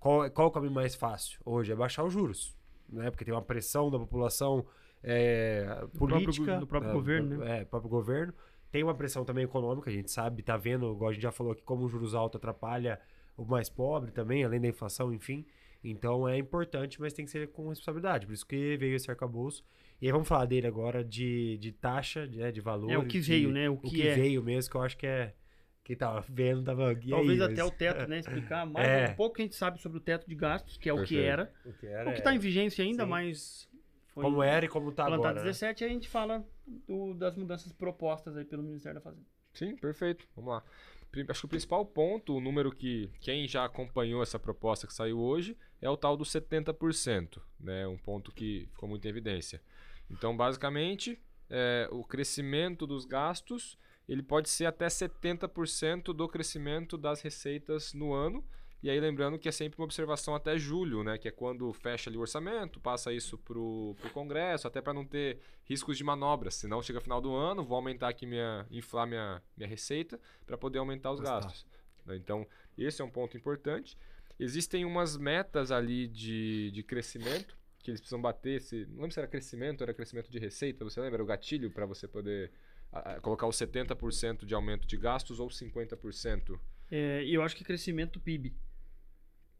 Qual, 0.00 0.28
qual 0.32 0.46
é 0.46 0.50
o 0.50 0.52
caminho 0.52 0.72
mais 0.74 0.94
fácil 0.96 1.40
hoje? 1.44 1.70
É 1.72 1.76
baixar 1.76 2.02
os 2.04 2.12
juros. 2.12 2.57
Né? 2.88 3.10
Porque 3.10 3.24
tem 3.24 3.34
uma 3.34 3.42
pressão 3.42 3.90
da 3.90 3.98
população 3.98 4.64
é, 5.02 5.64
Do 5.64 5.88
próprio 5.98 6.08
política. 6.24 6.58
do 6.58 6.66
próprio 6.66 6.90
é, 6.90 6.94
governo, 6.94 7.44
É, 7.44 7.64
próprio 7.64 7.90
governo. 7.90 8.34
Tem 8.70 8.82
uma 8.82 8.94
pressão 8.94 9.24
também 9.24 9.44
econômica, 9.44 9.88
a 9.88 9.92
gente 9.92 10.10
sabe, 10.10 10.42
tá 10.42 10.56
vendo, 10.56 10.92
igual 10.92 11.10
a 11.10 11.12
gente 11.12 11.22
já 11.22 11.32
falou 11.32 11.52
aqui, 11.52 11.62
como 11.62 11.84
os 11.86 11.90
juros 11.90 12.14
altos 12.14 12.36
atrapalha 12.38 13.00
o 13.36 13.44
mais 13.44 13.70
pobre 13.70 14.10
também, 14.10 14.44
além 14.44 14.60
da 14.60 14.68
inflação, 14.68 15.12
enfim. 15.12 15.46
Então 15.82 16.28
é 16.28 16.36
importante, 16.36 17.00
mas 17.00 17.12
tem 17.12 17.24
que 17.24 17.30
ser 17.30 17.48
com 17.48 17.68
responsabilidade. 17.68 18.26
Por 18.26 18.32
isso 18.32 18.44
que 18.46 18.76
veio 18.76 18.96
esse 18.96 19.10
arcabouço. 19.10 19.64
E 20.02 20.06
aí 20.06 20.12
vamos 20.12 20.28
falar 20.28 20.44
dele 20.44 20.66
agora 20.66 21.04
de, 21.04 21.56
de 21.58 21.72
taxa, 21.72 22.26
de, 22.26 22.38
né, 22.38 22.50
de 22.52 22.60
valor. 22.60 22.90
É 22.90 22.98
o 22.98 23.06
que 23.06 23.20
veio, 23.20 23.50
né? 23.50 23.70
O 23.70 23.74
O 23.74 23.78
que, 23.78 23.90
que, 23.90 24.08
é. 24.08 24.14
veio 24.14 24.42
mesmo, 24.42 24.70
que 24.70 24.76
eu 24.76 24.82
acho 24.82 24.96
que 24.96 25.06
é. 25.06 25.34
Quem 25.88 25.96
tava 25.96 26.20
vendo 26.28 26.62
tava. 26.62 26.92
e 26.92 27.08
Talvez 27.08 27.40
aí, 27.40 27.50
até 27.52 27.62
mas- 27.62 27.72
o 27.72 27.74
teto, 27.74 28.06
né? 28.06 28.18
Explicar 28.18 28.66
mais 28.70 28.86
É. 28.86 29.08
um 29.10 29.14
pouco 29.16 29.36
que 29.36 29.42
a 29.42 29.44
gente 29.46 29.56
sabe 29.56 29.80
sobre 29.80 29.96
o 29.98 30.00
teto 30.00 30.28
de 30.28 30.34
gastos, 30.34 30.76
que 30.76 30.86
é 30.88 30.92
o 30.92 31.02
que 31.02 31.18
era. 31.18 31.50
O 31.64 31.72
que 31.72 31.86
era. 31.86 32.10
O 32.10 32.12
que 32.12 32.18
está 32.18 32.34
em 32.34 32.38
vigência 32.38 32.84
ainda, 32.84 33.04
Sim. 33.04 33.08
mas. 33.10 33.68
Foi 34.08 34.22
Como 34.22 34.42
era 34.42 34.66
e 34.66 34.68
como 34.68 34.92
tá 34.92 35.06
agora. 35.06 35.32
né? 35.34 35.40
17, 35.44 35.84
aí 35.84 35.90
a 35.90 35.92
gente 35.94 36.08
fala 36.08 36.44
do- 36.86 37.14
das 37.14 37.34
mudanças 37.36 37.72
propostas 37.72 38.36
aí 38.36 38.44
pelo 38.44 38.62
Ministério 38.62 38.96
da 38.96 39.00
Fazenda. 39.00 39.24
Sim, 39.54 39.76
perfeito. 39.76 40.26
Vamos 40.36 40.50
lá. 40.50 40.62
Acho 41.30 41.40
que 41.40 41.46
o 41.46 41.48
principal 41.48 41.86
ponto, 41.86 42.36
o 42.36 42.40
número 42.40 42.70
que 42.70 43.10
quem 43.20 43.48
já 43.48 43.64
acompanhou 43.64 44.22
essa 44.22 44.38
proposta 44.38 44.86
que 44.86 44.92
saiu 44.92 45.18
hoje, 45.18 45.56
é 45.80 45.88
o 45.88 45.96
tal 45.96 46.18
dos 46.18 46.30
70%, 46.30 47.40
né? 47.58 47.86
Um 47.86 47.96
ponto 47.96 48.30
que 48.30 48.68
ficou 48.72 48.88
muito 48.88 49.06
em 49.06 49.08
evidência. 49.08 49.62
Então, 50.10 50.36
basicamente, 50.36 51.18
é, 51.48 51.88
o 51.90 52.04
crescimento 52.04 52.86
dos 52.86 53.06
gastos 53.06 53.78
ele 54.08 54.22
pode 54.22 54.48
ser 54.48 54.64
até 54.64 54.86
70% 54.86 56.14
do 56.14 56.26
crescimento 56.26 56.96
das 56.96 57.20
receitas 57.20 57.92
no 57.92 58.14
ano. 58.14 58.42
E 58.82 58.88
aí, 58.88 58.98
lembrando 58.98 59.38
que 59.38 59.48
é 59.48 59.52
sempre 59.52 59.78
uma 59.78 59.84
observação 59.84 60.34
até 60.34 60.56
julho, 60.56 61.02
né? 61.02 61.18
Que 61.18 61.28
é 61.28 61.30
quando 61.32 61.70
fecha 61.72 62.08
ali 62.08 62.16
o 62.16 62.20
orçamento, 62.20 62.80
passa 62.80 63.12
isso 63.12 63.36
para 63.36 63.58
o 63.58 63.96
Congresso, 64.14 64.68
até 64.68 64.80
para 64.80 64.94
não 64.94 65.04
ter 65.04 65.40
riscos 65.64 65.98
de 65.98 66.04
manobras. 66.04 66.54
Senão, 66.54 66.80
chega 66.80 67.00
final 67.00 67.20
do 67.20 67.34
ano, 67.34 67.64
vou 67.64 67.76
aumentar 67.76 68.08
aqui 68.08 68.24
minha. 68.24 68.66
inflar 68.70 69.06
minha, 69.06 69.42
minha 69.56 69.68
receita 69.68 70.18
para 70.46 70.56
poder 70.56 70.78
aumentar 70.78 71.12
os 71.12 71.20
gastos. 71.20 71.66
né? 72.06 72.16
Então, 72.16 72.46
esse 72.78 73.02
é 73.02 73.04
um 73.04 73.10
ponto 73.10 73.36
importante. 73.36 73.98
Existem 74.38 74.84
umas 74.84 75.16
metas 75.16 75.72
ali 75.72 76.06
de, 76.06 76.70
de 76.70 76.82
crescimento 76.84 77.58
que 77.80 77.90
eles 77.90 78.00
precisam 78.00 78.22
bater. 78.22 78.60
Se, 78.60 78.86
não 78.86 79.02
lembro 79.02 79.12
se 79.12 79.18
era 79.18 79.28
crescimento, 79.28 79.82
era 79.82 79.92
crescimento 79.92 80.30
de 80.30 80.38
receita. 80.38 80.84
Você 80.84 81.00
lembra? 81.00 81.16
Era 81.16 81.22
o 81.24 81.26
gatilho 81.26 81.70
para 81.70 81.84
você 81.84 82.06
poder 82.06 82.52
colocar 83.22 83.46
os 83.46 83.56
70% 83.56 84.44
de 84.44 84.54
aumento 84.54 84.86
de 84.86 84.96
gastos 84.96 85.40
ou 85.40 85.48
50%. 85.48 86.58
É, 86.90 87.22
e 87.24 87.34
eu 87.34 87.42
acho 87.42 87.56
que 87.56 87.64
crescimento 87.64 88.14
do 88.14 88.20
PIB. 88.20 88.54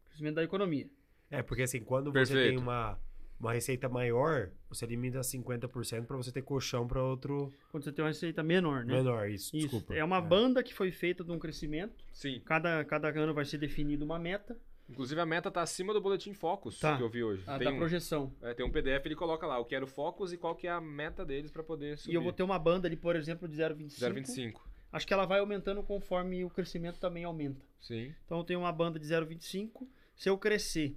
Crescimento 0.05 0.35
da 0.35 0.43
economia. 0.43 0.89
É, 1.29 1.43
porque 1.43 1.63
assim, 1.63 1.81
quando 1.81 2.11
você 2.11 2.33
tem 2.33 2.35
Perfeito. 2.35 2.61
uma, 2.61 2.99
uma 3.39 3.53
receita 3.53 3.87
maior, 3.87 4.49
você 4.67 4.85
limita 4.85 5.19
50% 5.19 6.05
para 6.05 6.17
você 6.17 6.31
ter 6.31 6.41
colchão 6.41 6.87
para 6.87 7.01
outro 7.03 7.53
Quando 7.71 7.83
você 7.83 7.91
tem 7.91 8.03
uma 8.03 8.09
receita 8.09 8.41
menor, 8.41 8.83
né? 8.83 8.95
menor. 8.95 9.29
Isso, 9.29 9.55
Isso. 9.55 9.67
desculpa. 9.67 9.93
É 9.93 10.03
uma 10.03 10.19
banda 10.19 10.63
que 10.63 10.73
foi 10.73 10.91
feita 10.91 11.23
de 11.23 11.31
um 11.31 11.37
crescimento. 11.37 12.03
Sim. 12.11 12.41
Cada, 12.45 12.83
cada 12.83 13.09
ano 13.09 13.33
vai 13.33 13.45
ser 13.45 13.59
definido 13.59 14.03
uma 14.03 14.17
meta 14.17 14.57
Inclusive 14.89 15.21
a 15.21 15.25
meta 15.25 15.51
tá 15.51 15.61
acima 15.61 15.93
do 15.93 16.01
boletim 16.01 16.33
Focus 16.33 16.79
Tá. 16.79 16.97
que 16.97 17.03
eu 17.03 17.09
vi 17.09 17.23
hoje. 17.23 17.43
a 17.45 17.57
tem, 17.57 17.67
da 17.67 17.73
um, 17.73 17.77
projeção. 17.77 18.33
é, 18.41 18.53
tem 18.53 18.65
um 18.65 18.71
PDF, 18.71 19.05
ele 19.05 19.15
coloca 19.15 19.45
lá 19.45 19.59
o 19.59 19.65
que 19.65 19.75
era 19.75 19.85
o 19.85 19.87
Focus 19.87 20.33
e 20.33 20.37
qual 20.37 20.55
que 20.55 20.67
é 20.67 20.71
a 20.71 20.81
meta 20.81 21.23
deles 21.23 21.51
para 21.51 21.63
poder 21.63 21.97
subir. 21.97 22.13
E 22.13 22.15
eu 22.15 22.21
vou 22.21 22.33
ter 22.33 22.43
uma 22.43 22.57
banda 22.57 22.87
ali, 22.87 22.95
por 22.97 23.15
exemplo, 23.15 23.47
de 23.47 23.55
0,25. 23.55 23.99
0,25. 23.99 24.61
Acho 24.91 25.05
que 25.05 25.13
ela 25.13 25.25
vai 25.25 25.39
aumentando 25.39 25.83
conforme 25.83 26.43
o 26.43 26.49
crescimento 26.49 26.99
também 26.99 27.23
aumenta. 27.23 27.63
Sim. 27.79 28.13
Então 28.25 28.39
eu 28.39 28.43
tenho 28.43 28.59
uma 28.61 28.71
banda 28.71 28.97
de 28.97 29.05
0,25. 29.05 29.87
Se 30.15 30.27
eu 30.27 30.37
crescer 30.37 30.95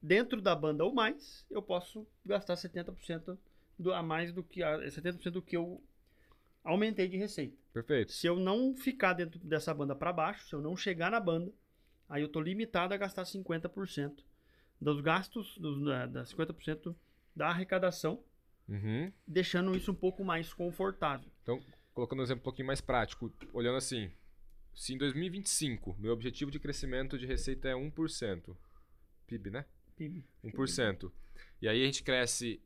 dentro 0.00 0.40
da 0.40 0.54
banda 0.54 0.84
ou 0.84 0.94
mais, 0.94 1.44
eu 1.50 1.60
posso 1.60 2.06
gastar 2.24 2.54
70% 2.54 3.36
do, 3.78 3.92
a 3.92 4.02
mais 4.02 4.32
do 4.32 4.42
que 4.44 4.62
a, 4.62 4.78
70% 4.78 5.30
do 5.30 5.42
que 5.42 5.56
eu 5.56 5.82
aumentei 6.62 7.08
de 7.08 7.16
receita. 7.16 7.56
Perfeito. 7.72 8.12
Se 8.12 8.26
eu 8.26 8.36
não 8.38 8.74
ficar 8.76 9.14
dentro 9.14 9.38
dessa 9.40 9.74
banda 9.74 9.96
para 9.96 10.12
baixo, 10.12 10.46
se 10.46 10.54
eu 10.54 10.60
não 10.60 10.76
chegar 10.76 11.10
na 11.10 11.18
banda, 11.18 11.52
aí 12.14 12.22
eu 12.22 12.28
tô 12.28 12.40
limitado 12.40 12.94
a 12.94 12.96
gastar 12.96 13.24
50% 13.24 14.22
dos 14.80 15.00
gastos, 15.00 15.58
dos, 15.58 15.84
da, 15.84 16.06
da 16.06 16.22
50% 16.22 16.94
da 17.34 17.48
arrecadação, 17.48 18.22
Uhum. 18.68 19.12
deixando 19.26 19.76
isso 19.76 19.90
um 19.90 19.94
pouco 19.96 20.24
mais 20.24 20.52
confortável. 20.52 21.28
Então, 21.42 21.60
colocando 21.92 22.20
um 22.20 22.22
exemplo 22.22 22.40
um 22.42 22.44
pouquinho 22.44 22.68
mais 22.68 22.80
prático, 22.80 23.32
olhando 23.52 23.76
assim, 23.76 24.12
se 24.72 24.94
em 24.94 24.98
2025 24.98 25.96
meu 25.98 26.12
objetivo 26.12 26.52
de 26.52 26.60
crescimento 26.60 27.18
de 27.18 27.26
receita 27.26 27.68
é 27.68 27.74
1%, 27.74 28.56
PIB, 29.26 29.50
né? 29.50 29.64
PIB. 29.96 30.24
1%. 30.44 31.10
E 31.60 31.68
aí 31.68 31.82
a 31.82 31.86
gente 31.86 32.04
cresce 32.04 32.62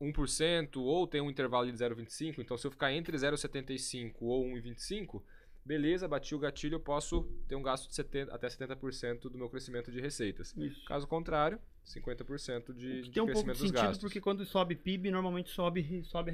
1% 0.00 0.76
ou 0.76 1.06
tem 1.06 1.22
um 1.22 1.30
intervalo 1.30 1.66
de 1.66 1.72
0,25, 1.72 2.40
então 2.40 2.58
se 2.58 2.66
eu 2.66 2.70
ficar 2.70 2.92
entre 2.92 3.16
0,75 3.16 4.16
ou 4.20 4.44
1,25, 4.44 5.22
beleza, 5.64 6.08
bati 6.08 6.34
o 6.34 6.38
gatilho, 6.38 6.74
eu 6.76 6.80
posso 6.80 7.22
ter 7.48 7.54
um 7.56 7.62
gasto 7.62 7.88
de 7.88 7.94
70, 7.94 8.34
até 8.34 8.48
70% 8.48 9.22
do 9.30 9.38
meu 9.38 9.48
crescimento 9.48 9.90
de 9.92 10.00
receitas. 10.00 10.54
Isso. 10.56 10.84
Caso 10.86 11.06
contrário, 11.06 11.58
50% 11.84 12.72
de, 12.74 13.02
Que 13.02 13.02
de 13.02 13.10
tem 13.10 13.22
um 13.22 13.26
pouco 13.26 13.44
crescimento 13.44 13.56
de 13.56 13.62
dos 13.62 13.70
sentido 13.70 13.82
gastos. 13.82 13.98
porque 14.00 14.20
quando 14.20 14.44
sobe 14.44 14.74
PIB, 14.76 15.10
normalmente 15.10 15.50
sobe, 15.50 16.02
sobe 16.04 16.30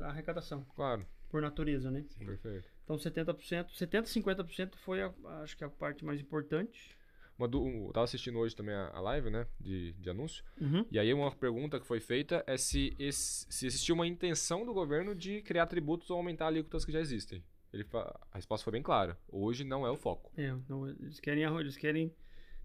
a 0.00 0.06
arrecadação, 0.08 0.64
Claro, 0.74 1.06
por 1.28 1.40
natureza, 1.42 1.90
né? 1.90 2.04
perfeito. 2.18 2.66
Então 2.84 2.96
70%, 2.96 3.70
70, 3.72 4.08
50% 4.08 4.74
foi 4.76 5.02
a, 5.02 5.12
acho 5.42 5.56
que 5.56 5.64
a 5.64 5.68
parte 5.70 6.04
mais 6.04 6.20
importante. 6.20 6.96
Uma 7.38 7.48
um, 7.56 7.86
eu 7.86 7.92
tava 7.92 8.04
assistindo 8.04 8.38
hoje 8.38 8.54
também 8.54 8.74
a, 8.74 8.90
a 8.90 9.00
live, 9.00 9.30
né, 9.30 9.46
de, 9.58 9.92
de 9.94 10.10
anúncio, 10.10 10.44
Uhum. 10.60 10.84
E 10.90 10.98
aí 10.98 11.12
uma 11.14 11.34
pergunta 11.34 11.80
que 11.80 11.86
foi 11.86 11.98
feita 11.98 12.44
é 12.46 12.56
se, 12.58 12.94
esse- 12.98 13.46
se 13.50 13.66
existia 13.66 13.94
uma 13.94 14.06
intenção 14.06 14.64
do 14.66 14.74
governo 14.74 15.14
de 15.14 15.40
criar 15.42 15.66
tributos 15.66 16.10
ou 16.10 16.18
aumentar 16.18 16.48
alíquotas 16.48 16.84
que 16.84 16.92
já 16.92 17.00
existem. 17.00 17.42
Ele 17.72 17.84
fa- 17.84 18.18
a 18.30 18.36
resposta 18.36 18.64
foi 18.64 18.72
bem 18.72 18.82
clara. 18.82 19.16
Hoje 19.28 19.64
não 19.64 19.86
é 19.86 19.90
o 19.90 19.96
foco. 19.96 20.30
É, 20.36 20.48
então 20.48 20.86
eles 20.88 21.18
querem, 21.20 21.42
eles 21.44 21.76
querem 21.76 22.12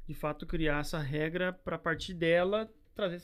de 0.07 0.13
fato 0.13 0.45
criar 0.45 0.79
essa 0.81 0.99
regra 0.99 1.51
para 1.53 1.77
partir 1.77 2.13
dela 2.13 2.69
trazer 2.95 3.21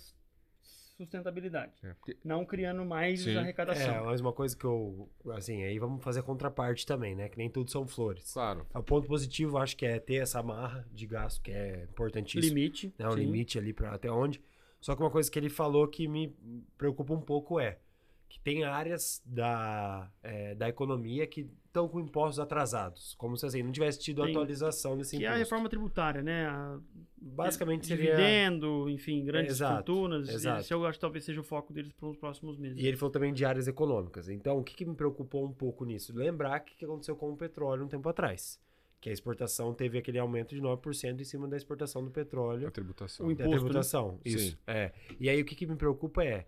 sustentabilidade, 0.97 1.73
É, 1.83 1.93
porque- 1.95 2.17
não 2.23 2.45
criando 2.45 2.85
mais 2.85 3.21
Sim. 3.23 3.35
arrecadação. 3.35 3.95
É, 3.95 4.01
mas 4.01 4.21
uma 4.21 4.31
coisa 4.31 4.55
que 4.55 4.63
eu. 4.63 5.09
Assim, 5.31 5.63
aí 5.63 5.79
vamos 5.79 6.03
fazer 6.03 6.19
a 6.19 6.23
contraparte 6.23 6.85
também, 6.85 7.15
né? 7.15 7.27
Que 7.29 7.37
nem 7.37 7.49
tudo 7.49 7.69
são 7.71 7.87
flores. 7.87 8.31
claro, 8.31 8.65
O 8.73 8.83
ponto 8.83 9.07
positivo, 9.07 9.57
acho 9.57 9.75
que 9.75 9.85
é 9.85 9.99
ter 9.99 10.15
essa 10.15 10.39
amarra 10.39 10.87
de 10.91 11.05
gasto, 11.07 11.41
que 11.41 11.51
é 11.51 11.83
importantíssimo. 11.85 12.53
Limite. 12.55 12.93
né, 12.97 13.07
um 13.07 13.11
sim. 13.13 13.19
limite 13.19 13.57
ali 13.57 13.73
para 13.73 13.91
até 13.93 14.09
onde. 14.11 14.41
Só 14.79 14.95
que 14.95 15.01
uma 15.01 15.09
coisa 15.09 15.31
que 15.31 15.39
ele 15.39 15.49
falou 15.49 15.87
que 15.87 16.07
me 16.07 16.35
preocupa 16.77 17.13
um 17.13 17.21
pouco 17.21 17.59
é 17.59 17.79
que 18.33 18.39
tem 18.39 18.63
áreas 18.63 19.21
da, 19.23 20.09
é, 20.23 20.55
da 20.55 20.67
economia 20.67 21.27
que 21.27 21.47
estão 21.67 21.87
com 21.87 21.99
impostos 21.99 22.39
atrasados, 22.39 23.13
como 23.15 23.37
se 23.37 23.45
assim, 23.45 23.61
não 23.61 23.71
tivesse 23.71 23.99
tido 23.99 24.23
Tem- 24.23 24.31
atualização 24.31 24.97
desse 24.97 25.15
Que 25.15 25.23
é 25.23 25.27
a 25.27 25.31
imposto. 25.33 25.43
reforma 25.43 25.69
tributária, 25.69 26.23
né? 26.23 26.47
A- 26.47 26.79
Basicamente 27.21 27.85
seria... 27.85 28.05
dividendo, 28.15 28.89
enfim, 28.89 29.23
grandes 29.23 29.53
Exato, 29.57 29.75
fortunas. 29.75 30.29
exato. 30.29 30.61
Esse 30.61 30.73
eu 30.73 30.83
acho 30.85 30.97
que 30.97 31.01
talvez 31.01 31.23
seja 31.23 31.39
o 31.41 31.43
foco 31.43 31.71
deles 31.71 31.91
para 31.93 32.09
os 32.09 32.17
próximos 32.17 32.57
meses. 32.57 32.79
E 32.79 32.87
ele 32.87 32.97
falou 32.97 33.11
também 33.11 33.31
de 33.31 33.45
áreas 33.45 33.67
econômicas. 33.67 34.27
Então, 34.29 34.57
o 34.57 34.63
que, 34.63 34.73
que 34.75 34.83
me 34.85 34.95
preocupou 34.95 35.45
um 35.45 35.53
pouco 35.53 35.85
nisso? 35.85 36.11
Lembrar 36.15 36.59
que 36.61 36.73
o 36.73 36.77
que 36.77 36.85
aconteceu 36.85 37.15
com 37.15 37.31
o 37.31 37.37
petróleo 37.37 37.85
um 37.85 37.87
tempo 37.87 38.09
atrás. 38.09 38.59
Que 38.99 39.09
a 39.09 39.13
exportação 39.13 39.73
teve 39.75 39.97
aquele 39.97 40.17
aumento 40.17 40.55
de 40.55 40.61
9% 40.61 41.19
em 41.21 41.23
cima 41.23 41.47
da 41.47 41.55
exportação 41.55 42.03
do 42.03 42.09
petróleo. 42.09 42.67
a 42.67 42.71
tributação. 42.71 43.25
O 43.27 43.29
Da 43.29 43.33
Imposto, 43.33 43.51
né? 43.51 43.57
tributação, 43.57 44.19
isso. 44.25 44.51
Sim. 44.51 44.57
É. 44.65 44.91
E 45.19 45.29
aí 45.29 45.39
o 45.41 45.45
que, 45.45 45.55
que 45.55 45.65
me 45.67 45.75
preocupa 45.75 46.23
é. 46.23 46.45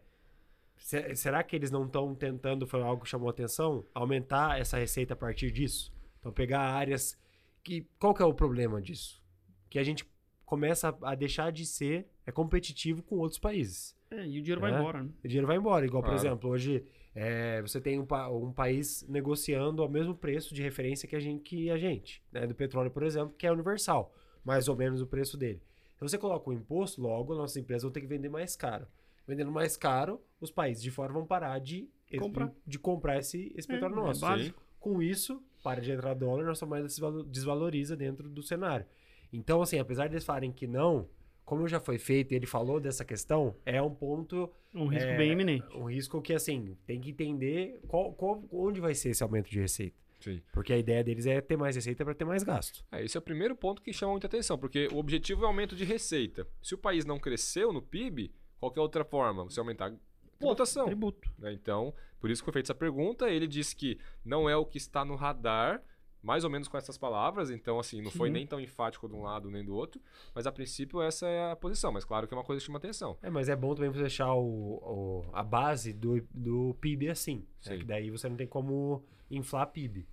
Se- 0.78 1.16
será 1.16 1.44
que 1.44 1.56
eles 1.56 1.72
não 1.72 1.86
estão 1.86 2.14
tentando, 2.16 2.68
foi 2.68 2.82
algo 2.82 3.04
que 3.04 3.10
chamou 3.10 3.28
a 3.28 3.32
atenção, 3.32 3.86
aumentar 3.94 4.60
essa 4.60 4.78
receita 4.78 5.14
a 5.14 5.18
partir 5.18 5.52
disso? 5.52 5.92
Então 6.20 6.32
pegar 6.32 6.62
áreas 6.62 7.18
que. 7.64 7.88
Qual 8.00 8.14
que 8.14 8.22
é 8.22 8.26
o 8.26 8.34
problema 8.34 8.82
disso? 8.82 9.22
Que 9.70 9.80
a 9.80 9.84
gente 9.84 10.06
começa 10.46 10.96
a 11.02 11.16
deixar 11.16 11.52
de 11.52 11.66
ser 11.66 12.08
é 12.26 12.32
competitivo 12.32 13.02
com 13.04 13.18
outros 13.18 13.40
países. 13.40 13.96
É, 14.12 14.26
e 14.26 14.40
o 14.40 14.42
dinheiro 14.42 14.62
vai 14.62 14.72
É. 14.74 14.78
embora, 14.80 15.04
né? 15.04 15.10
O 15.24 15.28
dinheiro 15.28 15.48
vai 15.48 15.58
embora. 15.58 15.86
Igual, 15.86 16.04
por 16.04 16.10
Claro. 16.10 16.22
exemplo, 16.28 16.50
hoje 16.50 16.86
é, 17.16 17.62
você 17.62 17.80
tem 17.82 18.00
um, 18.00 18.06
pa- 18.06 18.30
um 18.30 18.52
país 18.52 19.04
negociando 19.08 19.82
ao 19.82 19.90
mesmo 19.90 20.14
preço 20.16 20.54
de 20.54 20.62
referência 20.62 21.08
que 21.08 21.16
a 21.16 21.20
gente, 21.20 21.42
que 21.42 21.70
a 21.72 21.78
gente 21.78 22.22
né? 22.32 22.46
do 22.46 22.54
petróleo, 22.54 22.92
por 22.92 23.04
exemplo, 23.04 23.34
que 23.38 23.48
é 23.48 23.52
universal, 23.52 24.14
mais 24.44 24.68
ou 24.68 24.76
menos 24.76 25.02
o 25.02 25.08
preço 25.08 25.38
dele. 25.38 25.62
Então 25.96 26.08
você 26.08 26.18
coloca 26.18 26.50
o 26.50 26.54
imposto, 26.54 27.02
logo 27.02 27.34
nossas 27.34 27.58
empresas 27.58 27.84
vão 27.84 27.92
ter 27.92 28.02
que 28.02 28.08
vender 28.08 28.30
mais 28.30 28.56
caro. 28.56 28.86
Vendendo 29.28 29.52
mais 29.52 29.76
caro, 29.76 30.22
os 30.40 30.52
países 30.52 30.82
de 30.84 30.92
fora 30.92 31.12
vão 31.12 31.26
parar 31.26 31.60
de 31.60 31.90
Comprar. 32.20 32.52
de 32.66 32.80
comprar 32.80 33.18
esse, 33.20 33.52
esse 33.56 33.68
petróleo 33.68 33.96
É, 33.96 34.00
é 34.00 34.04
nosso. 34.04 34.22
básico. 34.22 34.62
Com 34.80 35.02
isso, 35.02 35.42
para 35.64 35.82
de 35.82 35.92
entrar 35.92 36.14
dólar, 36.14 36.46
nossa 36.46 36.66
moeda 36.66 36.88
se 36.88 37.02
valo- 37.02 37.24
desvaloriza 37.24 37.96
dentro 37.98 38.30
do 38.30 38.44
cenário. 38.44 38.86
Então, 39.34 39.62
assim, 39.62 39.80
apesar 39.80 40.08
deles 40.08 40.24
falarem 40.24 40.52
que 40.52 40.68
não, 40.68 41.10
como 41.44 41.68
já 41.68 41.80
foi 41.80 41.98
feito 41.98 42.32
e 42.32 42.36
ele 42.36 42.46
falou 42.46 42.80
dessa 42.80 43.04
questão, 43.04 43.56
é 43.66 43.82
um 43.82 43.94
ponto, 43.94 44.50
Um 44.74 44.86
risco 44.88 45.10
É, 45.10 45.18
bem 45.18 45.32
iminente. 45.32 45.66
um 45.76 45.86
risco 45.90 46.22
que, 46.22 46.34
assim, 46.34 46.78
tem 46.86 47.02
que 47.02 47.10
entender 47.10 47.82
qual, 47.88 48.14
qual- 48.14 48.44
onde 48.52 48.80
vai 48.80 48.94
ser 48.94 49.10
esse 49.10 49.24
aumento 49.24 49.50
de 49.50 49.60
receita. 49.60 49.96
Sim. 50.20 50.42
Porque 50.54 50.72
a 50.74 50.78
ideia 50.78 51.04
deles 51.04 51.26
é 51.26 51.42
ter 51.42 51.58
mais 51.58 51.76
receita 51.76 52.04
para 52.06 52.14
ter 52.16 52.26
mais 52.26 52.44
gasto. 52.44 52.84
É, 52.92 53.04
esse 53.04 53.18
é 53.18 53.20
o 53.20 53.22
primeiro 53.24 53.56
ponto 53.56 53.82
que 53.82 53.92
chama 53.94 54.12
muita 54.14 54.28
atenção, 54.28 54.58
porque 54.58 54.88
o 54.92 54.98
objetivo 54.98 55.42
é 55.42 55.46
o 55.46 55.48
aumento 55.48 55.76
de 55.76 55.84
receita. 55.84 56.48
Se 56.62 56.74
o 56.74 56.78
país 56.78 57.06
não 57.06 57.20
cresceu 57.20 57.72
no 57.74 57.82
PIB, 57.82 58.32
qual 58.66 58.72
que 58.72 58.80
é 58.80 58.82
a 58.82 58.84
outra 58.84 59.06
forma? 59.06 59.44
Você 59.44 59.60
aumentar 59.60 59.88
a 59.88 59.94
tributação. 60.38 60.86
Tributo. 60.86 61.32
né? 61.38 61.54
Então, 61.54 61.94
por 62.20 62.30
isso 62.30 62.42
que 62.42 62.46
foi 62.46 62.54
feita 62.54 62.68
essa 62.72 62.76
pergunta. 62.76 63.30
Ele 63.30 63.48
disse 63.48 63.76
que 63.76 63.98
não 64.24 64.50
é 64.50 64.56
o 64.56 64.66
que 64.66 64.78
está 64.78 65.06
no 65.06 65.16
radar, 65.16 65.82
mais 66.22 66.44
ou 66.44 66.50
menos 66.50 66.68
com 66.68 66.76
essas 66.78 66.98
palavras. 66.98 67.50
Então, 67.52 67.80
assim, 67.80 68.02
não 68.02 68.10
foi 68.12 68.30
nem 68.30 68.46
tão 68.48 68.60
enfático 68.60 69.08
de 69.08 69.14
um 69.14 69.22
lado 69.22 69.50
nem 69.52 69.64
do 69.64 69.76
outro. 69.76 70.02
Mas, 70.34 70.48
a 70.48 70.52
princípio, 70.52 71.02
essa 71.02 71.28
é 71.28 71.52
a 71.52 71.56
posição. 71.56 71.92
Mas, 71.92 72.04
claro 72.04 72.28
que 72.28 72.34
é 72.34 72.38
uma 72.38 72.44
coisa 72.44 72.60
que 72.60 72.66
chama 72.66 72.80
atenção. 72.80 73.18
É, 73.22 73.30
mas 73.30 73.48
é 73.50 73.56
bom 73.56 73.74
também 73.76 73.92
você 73.92 74.02
deixar 74.02 74.34
o, 74.34 74.44
o- 74.44 75.26
a 75.32 75.44
base 75.44 75.94
do, 75.94 76.22
do 76.34 76.76
PIB 76.82 77.10
assim. 77.10 77.46
né? 77.66 77.78
Que 77.78 77.84
daí 77.86 78.10
você 78.10 78.28
não 78.28 78.36
tem 78.36 78.48
como 78.48 79.04
inflar 79.30 79.68
PIB. 79.68 80.08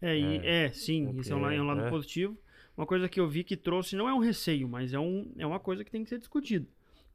É, 0.00 0.16
e- 0.18 0.46
é, 0.46 0.70
sim, 0.70 1.04
Porque, 1.06 1.20
isso 1.20 1.32
é 1.32 1.36
um, 1.36 1.50
é 1.50 1.60
um 1.60 1.66
lado 1.66 1.82
né? 1.82 1.90
positivo. 1.90 2.36
Uma 2.76 2.86
coisa 2.86 3.08
que 3.08 3.18
eu 3.18 3.28
vi 3.28 3.42
que 3.42 3.56
trouxe 3.56 3.96
não 3.96 4.08
é 4.08 4.14
um 4.14 4.20
receio, 4.20 4.68
mas 4.68 4.94
é, 4.94 4.98
um, 5.00 5.32
é 5.36 5.44
uma 5.46 5.58
coisa 5.58 5.84
que 5.84 5.90
tem 5.90 6.04
que 6.04 6.08
ser 6.08 6.18
discutida. 6.18 6.66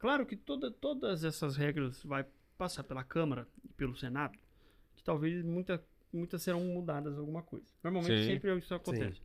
Claro 0.03 0.25
que 0.25 0.35
toda, 0.35 0.69
todas 0.69 1.23
essas 1.23 1.55
regras 1.55 2.03
vai 2.03 2.25
passar 2.57 2.83
pela 2.83 3.05
Câmara 3.05 3.47
e 3.63 3.71
pelo 3.71 3.95
Senado, 3.95 4.37
que 4.97 5.01
talvez 5.01 5.41
muita, 5.45 5.81
muitas 6.11 6.41
serão 6.41 6.59
mudadas 6.59 7.17
alguma 7.17 7.41
coisa. 7.41 7.65
Normalmente 7.81 8.21
Sim. 8.21 8.31
sempre 8.31 8.57
isso 8.57 8.75
acontece. 8.75 9.21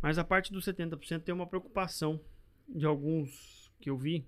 Mas 0.00 0.16
a 0.16 0.22
parte 0.22 0.52
dos 0.52 0.64
70% 0.64 1.24
tem 1.24 1.34
uma 1.34 1.48
preocupação 1.48 2.20
de 2.68 2.86
alguns 2.86 3.72
que 3.80 3.90
eu 3.90 3.98
vi. 3.98 4.24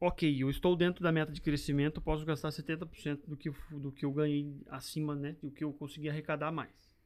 Ok, 0.00 0.42
eu 0.42 0.48
estou 0.48 0.74
dentro 0.74 1.02
da 1.02 1.12
meta 1.12 1.30
de 1.30 1.42
crescimento, 1.42 2.00
posso 2.00 2.24
gastar 2.24 2.50
70% 2.50 3.26
do 3.26 3.36
que, 3.36 3.50
eu- 3.50 3.56
do 3.72 3.92
que 3.92 4.06
eu 4.06 4.12
ganhei 4.12 4.62
acima, 4.70 5.14
né? 5.14 5.36
Do 5.42 5.50
que 5.50 5.62
eu 5.62 5.74
consegui 5.74 6.08
arrecadar 6.08 6.50
mais. 6.50 6.96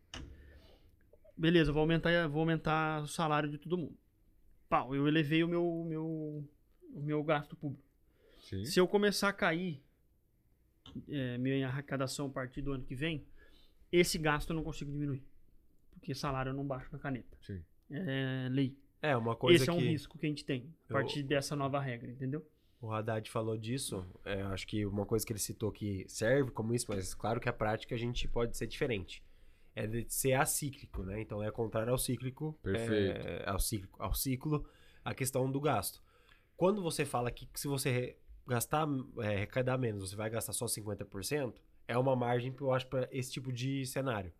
Beleza, 1.37 1.73
vou 1.73 1.81
aumentar, 1.81 2.29
vou 2.29 2.39
aumentar 2.39 3.03
o 3.03 3.09
salário 3.09 3.51
de 3.51 3.59
todo 3.59 3.77
mundo. 3.77 3.99
Pau, 4.69 4.95
eu 4.95 5.09
elevei 5.09 5.43
o 5.43 5.49
meu, 5.49 5.85
meu, 5.89 6.49
o 6.95 7.01
meu 7.01 7.23
gasto 7.23 7.57
público. 7.57 7.83
Sim. 8.41 8.65
Se 8.65 8.79
eu 8.81 8.89
começar 8.89 9.29
a 9.29 9.33
cair 9.33 9.83
é, 11.09 11.39
minha 11.39 11.69
arrecadação 11.69 12.27
a 12.27 12.31
partir 12.31 12.63
do 12.63 12.73
ano 12.73 12.85
que 12.85 12.95
vem, 12.95 13.25
esse 13.93 14.19
gasto 14.19 14.51
eu 14.51 14.57
não 14.57 14.65
consigo 14.65 14.91
diminuir. 14.91 15.23
Porque 15.93 16.15
salário 16.15 16.51
eu 16.51 16.55
não 16.55 16.67
baixo 16.67 16.89
na 16.93 16.99
caneta. 16.99 17.37
Sim. 17.43 17.63
É 17.91 18.49
lei. 18.51 18.77
É, 19.03 19.17
uma 19.17 19.35
coisa 19.35 19.63
Esse 19.63 19.71
é 19.71 19.73
um 19.73 19.79
que 19.79 19.87
risco 19.89 20.19
que 20.19 20.27
a 20.27 20.29
gente 20.29 20.45
tem 20.45 20.63
a 20.89 20.93
Eu- 20.93 20.95
partir 20.97 21.23
dessa 21.23 21.57
nova 21.57 21.81
regra, 21.81 22.11
entendeu? 22.11 22.47
o 22.83 22.91
Haddad 22.91 23.31
falou 23.31 23.59
disso. 23.59 24.07
é, 24.25 24.41
acho 24.43 24.67
que 24.67 24.87
uma 24.87 25.05
coisa 25.05 25.25
que 25.27 25.33
ele 25.33 25.39
citou 25.39 25.71
que 25.71 26.07
serve 26.09 26.51
como 26.51 26.73
isso, 26.75 26.87
mas 26.89 27.13
claro 27.15 27.39
que 27.39 27.47
a 27.49 27.53
prática 27.53 27.95
a 27.95 27.99
gente 27.99 28.27
pode 28.27 28.57
ser 28.57 28.67
diferente. 28.67 29.23
É 29.77 29.87
de 29.87 30.07
ser 30.09 30.33
acíclico, 30.33 31.03
né? 31.03 31.21
Então 31.21 31.43
é 31.43 31.51
contrário 31.51 31.93
ao 31.93 31.99
cíclico. 31.99 32.59
Perfeito. 32.63 33.21
é, 33.21 33.45
ao, 33.47 33.59
cíclico 33.59 34.03
ao 34.03 34.15
ciclo, 34.15 34.67
a 35.05 35.15
questão 35.15 35.51
do 35.53 35.61
gasto. 35.61 36.03
Quando 36.61 36.83
você 36.83 37.07
fala 37.07 37.31
que 37.31 37.49
se 37.55 37.67
você 37.67 38.19
gastar, 38.47 38.87
é, 39.21 39.29
arrecadar 39.29 39.79
menos, 39.79 40.11
você 40.11 40.15
vai 40.15 40.29
gastar 40.29 40.53
só 40.53 40.67
50%, 40.67 41.55
é 41.89 41.97
uma 41.97 42.15
margem, 42.15 42.55
eu 42.61 42.71
acho, 42.71 42.87
para 42.87 43.09
esse 43.11 43.33
tipo 43.33 43.51
de 43.51 43.87
cenário. 43.87 44.31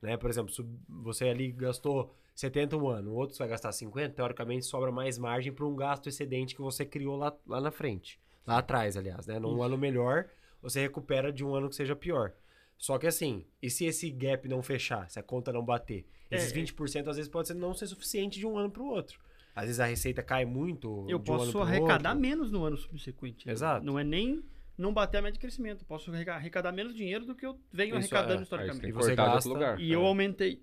Né? 0.00 0.16
Por 0.16 0.30
exemplo, 0.30 0.50
se 0.50 0.64
você 0.88 1.28
ali 1.28 1.52
gastou 1.52 2.14
70 2.34 2.78
um 2.78 2.88
ano, 2.88 3.10
o 3.10 3.14
outro 3.14 3.36
você 3.36 3.40
vai 3.40 3.48
gastar 3.48 3.72
50, 3.72 4.14
teoricamente 4.14 4.64
sobra 4.64 4.90
mais 4.90 5.18
margem 5.18 5.52
para 5.52 5.66
um 5.66 5.76
gasto 5.76 6.08
excedente 6.08 6.54
que 6.54 6.62
você 6.62 6.82
criou 6.82 7.14
lá, 7.14 7.36
lá 7.46 7.60
na 7.60 7.70
frente. 7.70 8.18
Lá 8.46 8.56
atrás, 8.56 8.96
aliás, 8.96 9.26
né? 9.26 9.38
Num 9.38 9.52
Isso. 9.56 9.62
ano 9.62 9.76
melhor, 9.76 10.30
você 10.62 10.80
recupera 10.80 11.30
de 11.30 11.44
um 11.44 11.54
ano 11.54 11.68
que 11.68 11.76
seja 11.76 11.94
pior. 11.94 12.32
Só 12.78 12.96
que 12.96 13.06
assim, 13.06 13.44
e 13.60 13.68
se 13.68 13.84
esse 13.84 14.08
gap 14.08 14.48
não 14.48 14.62
fechar, 14.62 15.10
se 15.10 15.18
a 15.18 15.22
conta 15.22 15.52
não 15.52 15.62
bater? 15.62 16.06
Esses 16.30 16.52
É. 16.52 16.54
20% 16.54 17.10
às 17.10 17.16
vezes 17.16 17.30
pode 17.30 17.48
ser 17.48 17.54
não 17.54 17.74
ser 17.74 17.86
suficiente 17.86 18.38
de 18.38 18.46
um 18.46 18.56
ano 18.56 18.70
para 18.70 18.82
o 18.82 18.88
outro. 18.88 19.25
Às 19.56 19.64
vezes 19.64 19.80
a 19.80 19.86
receita 19.86 20.22
cai 20.22 20.44
muito. 20.44 21.06
Eu 21.08 21.18
de 21.18 21.30
um 21.30 21.34
ano 21.34 21.40
posso 21.42 21.52
pro 21.52 21.62
arrecadar 21.62 22.10
outro. 22.10 22.20
menos 22.20 22.52
no 22.52 22.62
ano 22.62 22.76
subsequente. 22.76 23.46
né? 23.46 23.52
Exato. 23.54 23.84
Não 23.84 23.98
é 23.98 24.04
nem 24.04 24.44
não 24.76 24.92
bater 24.92 25.16
a 25.16 25.22
meta 25.22 25.32
de 25.32 25.38
crescimento. 25.40 25.80
Eu 25.80 25.86
posso 25.86 26.10
arreca- 26.12 26.34
arrecadar 26.34 26.70
menos 26.72 26.94
dinheiro 26.94 27.24
do 27.24 27.34
que 27.34 27.46
eu 27.46 27.58
venho 27.72 27.96
Isso, 27.98 28.14
arrecadando 28.14 28.32
é. 28.32 28.34
Aí 28.34 28.38
você 28.38 28.42
historicamente. 28.42 28.86
E 28.88 28.92
você 28.92 29.14
gasta- 29.16 29.34
outro 29.34 29.48
lugar. 29.54 29.80
E 29.80 29.90
eu 29.90 30.02
É. 30.02 30.04
aumentei, 30.06 30.62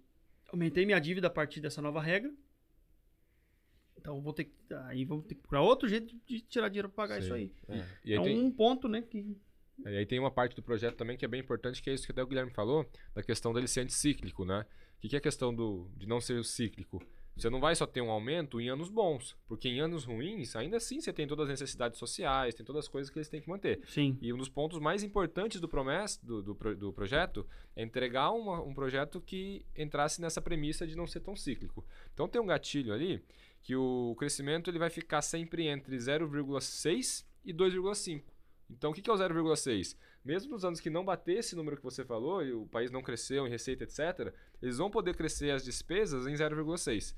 aumentei 0.52 0.86
minha 0.86 1.00
dívida 1.00 1.26
a 1.26 1.32
partir 1.32 1.60
dessa 1.60 1.82
nova 1.82 2.00
regra. 2.00 2.32
Então 3.98 4.22
vou 4.22 4.34
ter 4.34 4.44
que, 4.46 4.54
aí 4.86 5.06
vamos 5.06 5.26
ter 5.26 5.36
que 5.36 5.42
procurar 5.42 5.62
outro 5.62 5.88
jeito 5.88 6.14
de 6.26 6.42
tirar 6.42 6.68
dinheiro 6.70 6.90
para 6.90 7.08
pagar 7.08 7.16
Sim. 7.22 7.26
isso 7.26 7.34
aí. 7.34 7.52
É 8.06 8.18
aí 8.18 8.24
tem, 8.24 8.38
um 8.44 8.52
ponto, 8.52 8.88
né, 8.88 9.02
que 9.02 9.36
E 9.86 9.88
aí 9.88 10.06
tem 10.06 10.20
uma 10.20 10.30
parte 10.32 10.56
do 10.56 10.62
projeto 10.62 10.96
também 10.98 11.18
que 11.18 11.26
é 11.26 11.28
bem 11.28 11.40
importante, 11.42 11.82
que 11.82 11.90
é 11.90 11.94
isso 11.94 12.06
que 12.06 12.12
até 12.12 12.22
o 12.22 12.28
Guilherme 12.28 12.52
falou, 12.52 12.88
da 13.16 13.24
questão 13.24 13.54
dele 13.54 13.68
ser 13.68 13.80
anticíclico, 13.82 14.46
né? 14.46 14.66
O 14.98 15.02
que, 15.02 15.10
que 15.10 15.16
é 15.16 15.20
a 15.20 15.22
questão 15.22 15.54
do, 15.56 15.90
de 15.98 16.06
não 16.08 16.20
ser 16.22 16.44
cíclico? 16.46 17.02
Você 17.36 17.50
não 17.50 17.60
vai 17.60 17.76
só 17.76 17.88
ter 17.88 18.00
um 18.02 18.12
aumento 18.12 18.62
em 18.62 18.70
anos 18.70 18.90
bons, 18.90 19.36
porque 19.48 19.68
em 19.68 19.80
anos 19.82 20.04
ruins, 20.06 20.56
ainda 20.56 20.78
assim 20.78 21.02
você 21.02 21.12
tem 21.12 21.26
todas 21.28 21.46
as 21.46 21.50
necessidades 21.60 21.98
sociais, 21.98 22.54
tem 22.54 22.64
todas 22.66 22.86
as 22.86 22.88
coisas 22.88 23.10
que 23.10 23.18
eles 23.18 23.28
têm 23.28 23.42
que 23.42 23.50
manter. 23.50 23.82
sim. 23.88 24.18
E 24.22 24.32
um 24.32 24.38
dos 24.38 24.50
pontos 24.50 24.78
mais 24.80 25.02
importantes 25.02 25.60
do 25.60 25.68
promessa 25.68 26.20
do, 26.24 26.42
do, 26.44 26.54
do 26.76 26.94
projeto 26.94 27.46
é 27.76 27.82
entregar 27.82 28.30
uma- 28.32 28.62
um 28.62 28.74
projeto 28.74 29.20
que 29.20 29.66
entrasse 29.76 30.22
nessa 30.22 30.42
premissa 30.42 30.86
de 30.86 30.96
não 30.96 31.08
ser 31.08 31.22
tão 31.22 31.36
cíclico. 31.36 31.84
Então 32.14 32.28
tem 32.28 32.40
um 32.40 32.46
gatilho 32.46 32.94
ali 32.94 33.24
que 33.64 33.76
o 33.76 34.16
crescimento 34.20 34.70
ele 34.70 34.78
vai 34.78 34.90
ficar 34.92 35.22
sempre 35.24 35.66
entre 35.68 35.98
0,6 35.98 37.26
e 37.46 37.54
2,5. 37.54 38.22
Então 38.70 38.92
o 38.92 38.94
que 38.94 39.02
que 39.02 39.10
é 39.10 39.14
o 39.14 39.18
0,6? 39.18 39.96
Mesmo 40.24 40.52
nos 40.52 40.64
anos 40.64 40.80
que 40.80 40.90
não 40.90 41.04
bater 41.04 41.40
esse 41.40 41.56
número 41.56 41.76
que 41.78 41.84
você 41.84 42.04
falou 42.06 42.44
e 42.44 42.54
o 42.54 42.66
país 42.68 42.90
não 42.92 43.02
cresceu 43.02 43.46
em 43.46 43.50
receita, 43.50 43.84
etc., 43.84 44.34
eles 44.62 44.78
vão 44.78 44.90
poder 44.90 45.16
crescer 45.16 45.52
as 45.52 45.64
despesas 45.66 46.26
em 46.28 46.34
0,6. 46.34 47.14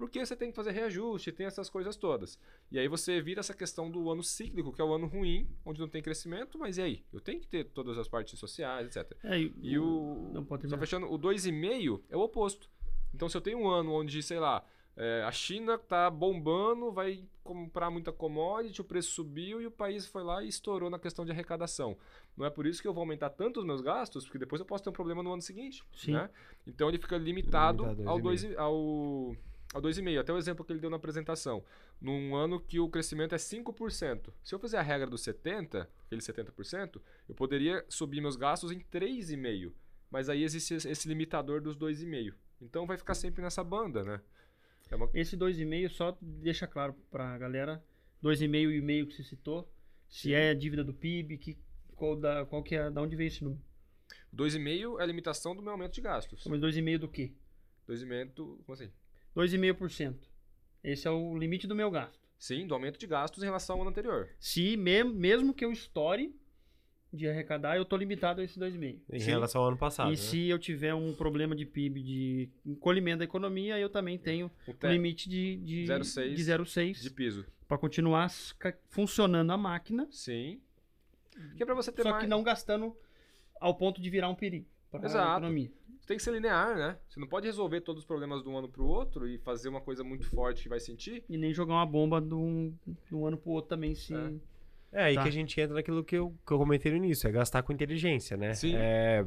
Porque 0.00 0.24
você 0.24 0.34
tem 0.34 0.48
que 0.48 0.56
fazer 0.56 0.70
reajuste, 0.70 1.30
tem 1.30 1.44
essas 1.44 1.68
coisas 1.68 1.94
todas. 1.94 2.38
E 2.72 2.78
aí 2.78 2.88
você 2.88 3.12
evita 3.12 3.40
essa 3.40 3.52
questão 3.52 3.90
do 3.90 4.10
ano 4.10 4.22
cíclico, 4.22 4.72
que 4.72 4.80
é 4.80 4.84
o 4.84 4.94
ano 4.94 5.06
ruim, 5.06 5.46
onde 5.62 5.78
não 5.78 5.88
tem 5.88 6.00
crescimento, 6.00 6.58
mas 6.58 6.78
e 6.78 6.82
aí? 6.82 7.04
Eu 7.12 7.20
tenho 7.20 7.38
que 7.38 7.46
ter 7.46 7.64
todas 7.64 7.98
as 7.98 8.08
partes 8.08 8.38
sociais, 8.38 8.86
etc. 8.86 9.14
É, 9.22 9.38
e, 9.38 9.52
E 9.60 9.78
o. 9.78 10.30
Não 10.32 10.42
pode 10.42 10.66
Só 10.66 10.78
fechando, 10.78 11.06
o 11.06 11.18
2,5 11.18 12.00
é 12.08 12.16
o 12.16 12.20
oposto. 12.20 12.70
Então, 13.14 13.28
se 13.28 13.36
eu 13.36 13.42
tenho 13.42 13.58
um 13.58 13.68
ano 13.68 13.92
onde, 13.92 14.22
sei 14.22 14.38
lá, 14.38 14.64
é, 14.96 15.22
a 15.22 15.30
China 15.30 15.76
tá 15.76 16.08
bombando, 16.08 16.90
vai 16.90 17.22
comprar 17.44 17.90
muita 17.90 18.10
commodity, 18.10 18.80
o 18.80 18.84
preço 18.84 19.10
subiu 19.10 19.60
e 19.60 19.66
o 19.66 19.70
país 19.70 20.06
foi 20.06 20.22
lá 20.22 20.42
e 20.42 20.48
estourou 20.48 20.88
na 20.88 20.98
questão 20.98 21.26
de 21.26 21.30
arrecadação. 21.30 21.94
Não 22.34 22.46
é 22.46 22.50
por 22.50 22.66
isso 22.66 22.80
que 22.80 22.88
eu 22.88 22.94
vou 22.94 23.02
aumentar 23.02 23.28
tanto 23.28 23.60
os 23.60 23.66
meus 23.66 23.82
gastos, 23.82 24.24
porque 24.24 24.38
depois 24.38 24.60
eu 24.60 24.66
posso 24.66 24.82
ter 24.82 24.88
um 24.88 24.94
problema 24.94 25.22
no 25.22 25.30
ano 25.30 25.42
seguinte. 25.42 25.84
Sim. 25.92 26.12
Né? 26.12 26.30
Então 26.66 26.88
ele 26.88 26.96
fica 26.96 27.18
limitado 27.18 27.84
Limitado 27.84 28.08
ao 28.08 28.18
2,5. 28.18 28.54
2,5. 28.54 28.58
Ao, 28.58 29.36
ao 29.72 29.80
2,5. 29.80 30.20
Até 30.20 30.32
o 30.32 30.38
exemplo 30.38 30.64
que 30.64 30.72
ele 30.72 30.80
deu 30.80 30.90
na 30.90 30.96
apresentação. 30.96 31.64
Num 32.00 32.34
ano 32.34 32.60
que 32.60 32.78
o 32.80 32.88
crescimento 32.88 33.34
é 33.34 33.38
5%. 33.38 34.32
Se 34.42 34.54
eu 34.54 34.58
fizer 34.58 34.78
a 34.78 34.82
regra 34.82 35.08
dos 35.08 35.22
70%, 35.22 35.86
aquele 36.06 36.20
70%, 36.20 37.00
eu 37.28 37.34
poderia 37.34 37.84
subir 37.88 38.20
meus 38.20 38.36
gastos 38.36 38.72
em 38.72 38.80
3,5%. 38.80 39.72
Mas 40.10 40.28
aí 40.28 40.42
existe 40.42 40.74
esse 40.74 41.08
limitador 41.08 41.60
dos 41.60 41.76
2,5%. 41.76 42.34
Então 42.60 42.86
vai 42.86 42.96
ficar 42.96 43.14
sempre 43.14 43.42
nessa 43.42 43.64
banda, 43.64 44.02
né? 44.02 44.20
É 44.90 44.96
uma... 44.96 45.08
Esse 45.14 45.36
2,5 45.36 45.88
só 45.88 46.18
deixa 46.20 46.66
claro 46.66 46.94
pra 47.10 47.38
galera, 47.38 47.82
2,5 48.22 48.72
e 48.72 48.80
meio 48.80 49.06
que 49.06 49.14
você 49.14 49.22
citou, 49.22 49.70
se 50.08 50.34
é 50.34 50.50
a 50.50 50.54
dívida 50.54 50.82
do 50.82 50.92
PIB, 50.92 51.38
que, 51.38 51.56
qual, 51.94 52.16
da, 52.16 52.44
qual 52.44 52.62
que 52.62 52.74
é, 52.74 52.90
da 52.90 53.00
onde 53.00 53.14
vem 53.14 53.28
esse 53.28 53.44
número? 53.44 53.62
2,5% 54.34 54.98
é 54.98 55.02
a 55.02 55.06
limitação 55.06 55.54
do 55.54 55.62
meu 55.62 55.72
aumento 55.72 55.92
de 55.92 56.00
gastos. 56.00 56.44
Mas 56.46 56.60
2,5 56.60 56.98
do 56.98 57.08
quê? 57.08 57.32
2,5%, 57.88 58.34
como 58.34 58.72
assim? 58.72 58.90
2,5%. 59.36 60.14
Esse 60.82 61.06
é 61.06 61.10
o 61.10 61.36
limite 61.36 61.66
do 61.66 61.74
meu 61.74 61.90
gasto. 61.90 62.18
Sim, 62.38 62.66
do 62.66 62.72
aumento 62.74 62.98
de 62.98 63.06
gastos 63.06 63.42
em 63.42 63.46
relação 63.46 63.76
ao 63.76 63.82
ano 63.82 63.90
anterior. 63.90 64.28
Se 64.38 64.76
me, 64.76 65.04
mesmo 65.04 65.52
que 65.52 65.64
eu 65.64 65.70
estoure 65.70 66.34
de 67.12 67.28
arrecadar, 67.28 67.76
eu 67.76 67.84
tô 67.84 67.96
limitado 67.96 68.40
a 68.40 68.44
esse 68.44 68.58
2,5. 68.58 69.00
Em 69.12 69.20
Sim. 69.20 69.30
relação 69.30 69.60
ao 69.60 69.68
ano 69.68 69.76
passado. 69.76 70.06
E 70.08 70.10
né? 70.12 70.16
se 70.16 70.48
eu 70.48 70.58
tiver 70.58 70.94
um 70.94 71.12
problema 71.14 71.54
de 71.54 71.66
PIB 71.66 72.02
de 72.02 72.48
encolhimento 72.64 73.18
da 73.18 73.24
economia, 73.24 73.78
eu 73.78 73.90
também 73.90 74.16
tenho 74.16 74.50
O 74.66 74.72
te- 74.72 74.86
limite 74.86 75.28
de, 75.28 75.56
de 75.56 75.84
0,6 75.86 76.34
de 76.34 76.42
0,6 76.42 77.02
de 77.02 77.10
piso. 77.10 77.44
para 77.68 77.76
continuar 77.76 78.30
funcionando 78.88 79.50
a 79.52 79.56
máquina, 79.58 80.08
Sim. 80.10 80.60
Que 81.56 81.62
é 81.62 81.66
pra 81.66 81.74
você 81.74 81.90
ter 81.92 82.02
só 82.02 82.10
mais... 82.10 82.22
que 82.24 82.28
não 82.28 82.42
gastando 82.42 82.96
ao 83.60 83.74
ponto 83.74 84.00
de 84.00 84.08
virar 84.08 84.28
um 84.28 84.34
perigo 84.34 84.66
para 84.90 85.00
a 85.02 85.06
Exato. 85.06 85.30
economia. 85.38 85.70
Tem 86.06 86.16
que 86.16 86.22
ser 86.22 86.32
linear, 86.32 86.76
né? 86.76 86.98
Você 87.08 87.20
não 87.20 87.28
pode 87.28 87.46
resolver 87.46 87.80
todos 87.82 88.02
os 88.02 88.06
problemas 88.06 88.42
de 88.42 88.48
um 88.48 88.56
ano 88.58 88.68
pro 88.68 88.84
outro 88.84 89.28
e 89.28 89.38
fazer 89.38 89.68
uma 89.68 89.80
coisa 89.80 90.02
muito 90.02 90.28
forte 90.30 90.62
que 90.64 90.68
vai 90.68 90.80
sentir. 90.80 91.22
E 91.28 91.38
nem 91.38 91.52
jogar 91.54 91.74
uma 91.74 91.86
bomba 91.86 92.20
de 92.20 92.34
um, 92.34 92.74
de 93.06 93.14
um 93.14 93.26
ano 93.26 93.36
pro 93.36 93.50
outro 93.52 93.68
também, 93.68 93.94
se... 93.94 94.12
É. 94.14 94.32
É, 94.92 95.02
aí 95.04 95.14
Tá. 95.14 95.22
que 95.22 95.28
a 95.28 95.32
gente 95.32 95.60
entra 95.60 95.74
naquilo 95.76 96.02
que 96.02 96.16
eu, 96.16 96.34
que 96.44 96.52
eu 96.52 96.58
comentei 96.58 96.90
no 96.90 96.96
início, 96.98 97.28
é 97.28 97.30
gastar 97.30 97.62
com 97.62 97.72
inteligência, 97.72 98.36
né? 98.36 98.54
Sim. 98.54 98.72
É 98.74 99.24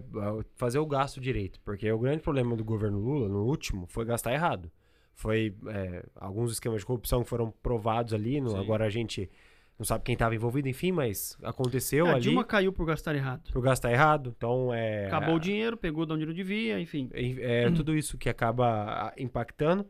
fazer 0.56 0.78
o 0.80 0.86
gasto 0.86 1.22
direito. 1.22 1.58
Porque 1.62 1.90
o 1.90 1.98
grande 1.98 2.22
problema 2.22 2.54
do 2.58 2.66
governo 2.66 3.00
Lula, 3.00 3.30
no 3.30 3.46
último, 3.46 3.88
foi 3.88 4.04
gastar 4.04 4.34
errado. 4.34 4.70
Foi 5.14 5.56
é, 5.68 6.06
alguns 6.16 6.52
esquemas 6.52 6.82
de 6.82 6.86
corrupção 6.86 7.24
que 7.24 7.30
foram 7.30 7.50
provados 7.64 8.14
ali, 8.14 8.42
no- 8.42 8.50
Sim. 8.50 8.58
agora 8.58 8.84
a 8.86 8.90
gente 8.90 9.30
não 9.78 9.86
sabe 9.86 10.04
quem 10.04 10.14
estava 10.14 10.36
envolvido, 10.36 10.68
enfim, 10.70 10.92
mas 10.92 11.38
aconteceu 11.44 12.06
É, 12.08 12.10
a 12.10 12.14
ali 12.14 12.22
Dilma 12.22 12.44
caiu 12.44 12.72
por 12.72 12.86
gastar 12.86 13.16
errado. 13.16 13.52
por 13.52 13.62
gastar 13.62 13.92
errado. 13.92 14.34
Então 14.38 14.74
é. 14.74 15.08
Acabou 15.08 15.36
o 15.36 15.40
dinheiro, 15.40 15.76
pegou 15.76 16.06
de 16.06 16.14
onde 16.14 16.26
não 16.26 16.34
devia, 16.34 16.80
enfim. 16.80 17.10
É, 17.14 17.64
é 17.66 17.72
tudo 17.72 17.96
isso 17.96 18.18
que 18.18 18.30
acaba 18.30 19.14
impactando. 19.18 19.86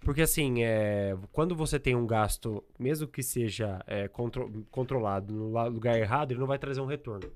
Porque, 0.00 0.20
assim, 0.20 0.62
é, 0.62 1.16
quando 1.32 1.56
você 1.56 1.78
tem 1.80 1.96
um 1.96 2.06
gasto, 2.06 2.62
mesmo 2.78 3.08
que 3.08 3.22
seja 3.22 3.82
é, 3.86 4.06
contro- 4.06 4.66
controlado 4.70 5.32
no 5.32 5.68
lugar 5.70 5.98
errado, 5.98 6.32
ele 6.32 6.40
não 6.40 6.46
vai 6.46 6.58
trazer 6.58 6.80
um 6.82 6.86
retorno. 6.86 7.26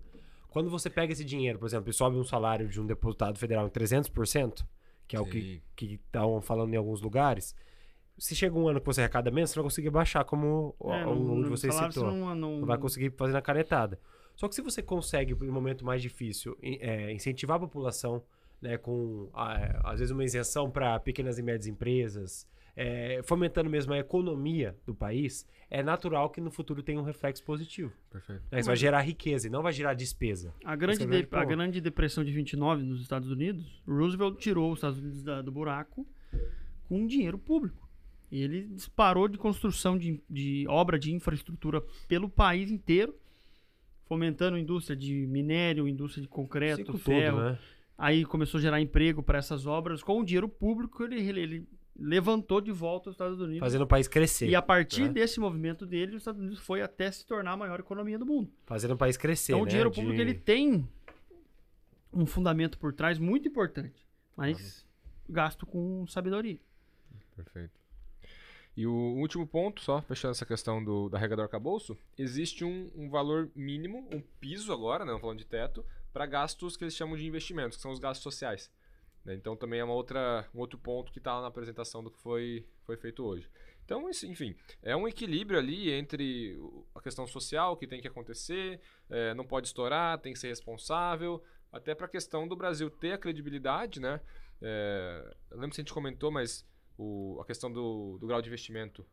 Quando 0.51 0.69
você 0.69 0.91
pega 0.91 1.11
esse 1.13 1.25
dinheiro, 1.25 1.59
por 1.59 1.65
exemplo, 1.67 1.89
e 1.89 1.95
sobe 1.95 2.17
um 2.19 2.25
salário 2.25 2.69
de 2.69 2.79
um 2.79 2.85
depositado 2.87 3.39
federal 3.39 3.67
em 3.67 3.71
300%, 3.71 4.67
que 5.07 5.17
é 5.17 5.21
o 5.21 5.25
que 5.25 5.41
Sim. 5.41 5.61
que 5.75 5.95
estão 5.95 6.43
falando 6.43 6.75
em 6.75 6.77
alguns 6.77 7.01
lugares, 7.01 7.55
se 8.19 8.35
chega 8.35 8.57
um 8.59 8.69
ano 8.69 8.81
que 8.81 8.87
você 8.87 9.01
arrecada 9.03 9.31
menos, 9.31 9.51
você 9.51 9.59
não 9.59 9.63
vai 9.65 9.71
conseguir 9.71 9.91
baixar 9.91 10.25
como 10.25 10.75
o- 10.79 10.93
É, 10.93 11.07
o 11.07 11.15
não- 11.15 11.35
não- 11.37 11.49
você 11.51 11.71
citou. 11.71 11.91
você 11.91 12.01
não, 12.01 12.35
não, 12.35 12.59
Não 12.61 12.67
vai 12.67 12.77
conseguir 12.79 13.11
fazer 13.17 13.33
na 13.33 13.43
canetada. 13.43 13.99
Só 14.37 14.47
que 14.49 14.55
se 14.55 14.63
você 14.63 14.83
consegue, 14.83 15.35
no 15.35 15.53
momento 15.53 15.85
mais 15.85 16.01
difícil, 16.03 16.57
é, 16.63 17.13
incentivar 17.13 17.57
a 17.57 17.61
população, 17.61 18.23
né, 18.63 18.77
com 18.77 19.29
às 19.33 19.99
vezes 20.01 20.11
uma 20.13 20.25
isenção 20.25 20.71
para 20.71 20.99
pequenas 21.01 21.39
e 21.39 21.43
médias 21.43 21.67
empresas, 21.67 22.47
é, 22.77 23.21
fomentando 23.25 23.69
mesmo 23.69 23.93
a 23.93 23.99
economia 23.99 24.77
do 24.87 24.95
país, 24.95 25.45
é 25.69 25.83
natural 25.83 26.31
que 26.31 26.41
no 26.41 26.51
futuro 26.51 26.81
tenha 26.83 27.01
um 27.01 27.03
reflexo 27.03 27.43
positivo. 27.43 27.93
Perfeito. 28.11 28.43
Né? 28.53 28.61
Isso 28.61 28.67
vai 28.69 28.77
gerar 28.77 29.01
riqueza 29.01 29.49
e 29.49 29.51
não 29.51 29.63
vai 29.63 29.73
gerar 29.73 29.95
despesa. 29.95 30.55
A 30.65 30.77
grande, 30.77 31.03
é 31.03 31.07
o 31.07 31.11
de- 31.11 31.23
grande 31.27 31.29
a 31.33 31.45
grande 31.45 31.81
depressão 31.81 32.25
de 32.25 32.31
29 32.33 32.83
nos 32.85 33.01
Estados 33.03 33.31
Unidos, 33.31 33.83
Roosevelt 33.87 34.39
tirou 34.39 34.71
os 34.73 34.79
Estados 34.79 34.99
Unidos 35.01 35.23
da- 35.25 35.43
do 35.43 35.51
buraco 35.51 36.07
com 36.89 37.07
dinheiro 37.07 37.39
público. 37.39 37.88
E 38.31 38.43
ele 38.43 38.67
disparou 38.69 39.27
de 39.29 39.39
construção 39.39 39.97
de, 39.97 40.21
de 40.29 40.67
obra 40.69 40.99
de 40.99 41.13
infraestrutura 41.13 41.83
pelo 42.07 42.29
país 42.29 42.71
inteiro, 42.71 43.15
fomentando 44.07 44.59
indústria 44.59 44.97
de 44.97 45.27
minério, 45.27 45.89
indústria 45.89 46.23
de 46.23 46.29
concreto, 46.29 46.77
Ciclo 46.79 46.99
ferro. 46.99 47.37
todo, 47.39 47.51
né? 47.51 47.59
Aí 47.97 48.25
começou 48.25 48.59
a 48.59 48.61
gerar 48.61 48.81
emprego 48.81 49.23
para 49.23 49.39
essas 49.39 49.67
obras. 49.67 50.03
Com 50.03 50.21
o 50.21 50.25
dinheiro 50.25 50.49
público, 50.49 51.03
ele, 51.03 51.17
ele- 51.21 51.67
levantou 52.01 52.61
de 52.61 52.71
volta 52.71 53.11
os 53.11 53.15
Estados 53.15 53.41
Unidos. 53.41 53.59
Fazendo 53.59 53.83
o 53.83 53.87
país 53.87 54.07
crescer. 54.07 54.49
E 54.49 54.55
a 54.55 54.63
partir 54.63 55.03
né? 55.03 55.09
desse 55.09 55.41
movimento 55.41 55.85
dele, 55.85 56.13
os 56.15 56.19
Estados 56.23 56.41
Unidos 56.41 56.61
foi 56.61 56.81
até 56.81 57.11
se 57.11 57.27
tornar 57.27 57.53
a 57.53 57.57
maior 57.57 57.81
economia 57.81 58.17
do 58.17 58.25
mundo. 58.25 58.49
Fazendo 58.67 58.93
o 58.95 58.97
país 58.97 59.17
crescer, 59.17 59.51
Então, 59.53 59.63
o 59.63 59.65
né? 59.65 59.69
dinheiro 59.71 59.91
De- 59.91 59.97
público 60.01 60.21
ele 60.21 60.33
tem 60.35 60.87
um 62.13 62.25
fundamento 62.25 62.79
por 62.79 62.93
trás 62.93 63.19
muito 63.19 63.49
importante, 63.49 64.07
mas 64.37 64.87
gasto 65.29 65.67
com 65.67 66.07
sabedoria. 66.07 66.59
Perfeito. 67.35 67.73
E 68.79 68.87
o 68.87 68.93
último 68.93 69.45
ponto, 69.45 69.83
só 69.83 70.01
fechando 70.03 70.31
essa 70.31 70.47
questão 70.47 70.85
do, 70.85 71.09
da 71.09 71.19
regra 71.19 71.35
do 71.35 71.43
arcabouço, 71.43 71.99
existe 72.17 72.65
um, 72.65 72.89
um 72.95 73.11
valor 73.11 73.51
mínimo, 73.53 74.09
um 74.09 74.21
piso 74.39 74.73
agora, 74.73 75.05
né, 75.05 75.11
não 75.11 75.19
falando 75.19 75.41
de 75.41 75.47
teto, 75.47 75.85
para 76.13 76.25
gastos 76.27 76.77
que 76.77 76.85
eles 76.85 76.95
chamam 76.95 77.17
de 77.17 77.27
investimentos, 77.27 77.77
que 77.77 77.83
são 77.83 77.91
os 77.91 77.99
gastos 77.99 78.23
sociais. 78.23 78.71
né? 79.25 79.35
Então 79.35 79.57
também 79.57 79.81
é 79.81 79.85
uma 79.85 79.95
outra, 79.95 80.49
um 80.55 80.61
outro 80.61 80.79
ponto 80.79 81.11
que 81.11 81.19
está 81.19 81.41
na 81.41 81.49
apresentação 81.49 82.05
do 82.05 82.11
que 82.13 82.21
foi, 82.21 82.65
foi 82.85 82.97
feito 82.97 83.25
hoje. 83.25 83.51
Então, 83.85 84.09
enfim, 84.09 84.55
é 84.81 84.95
um 84.95 85.09
equilíbrio 85.09 85.59
ali 85.59 85.91
entre 85.91 86.57
a 86.95 87.01
questão 87.01 87.27
social 87.27 87.77
que 87.77 87.85
tem 87.85 88.01
que 88.01 88.07
acontecer, 88.07 88.81
eh, 89.11 89.35
não 89.35 89.45
pode 89.45 89.67
estourar, 89.67 90.21
tem 90.21 90.33
que 90.33 90.39
ser 90.39 90.49
responsável, 90.49 91.43
até 91.73 91.97
para 91.97 92.07
a 92.07 92.09
questão 92.09 92.47
do 92.47 92.55
Brasil 92.55 92.89
ter 92.89 93.11
a 93.11 93.19
credibilidade, 93.19 93.99
né? 93.99 94.21
É, 94.63 95.37
eu 95.51 95.59
lembro 95.59 95.75
se 95.75 95.81
a 95.81 95.83
gente 95.83 95.93
comentou, 95.93 96.31
mas 96.31 96.65
o- 96.99 97.39
a 97.41 97.45
questão 97.45 97.73
do, 97.73 98.19
do 98.19 98.27
grau 98.27 98.43
de 98.43 98.49
investimento. 98.49 99.07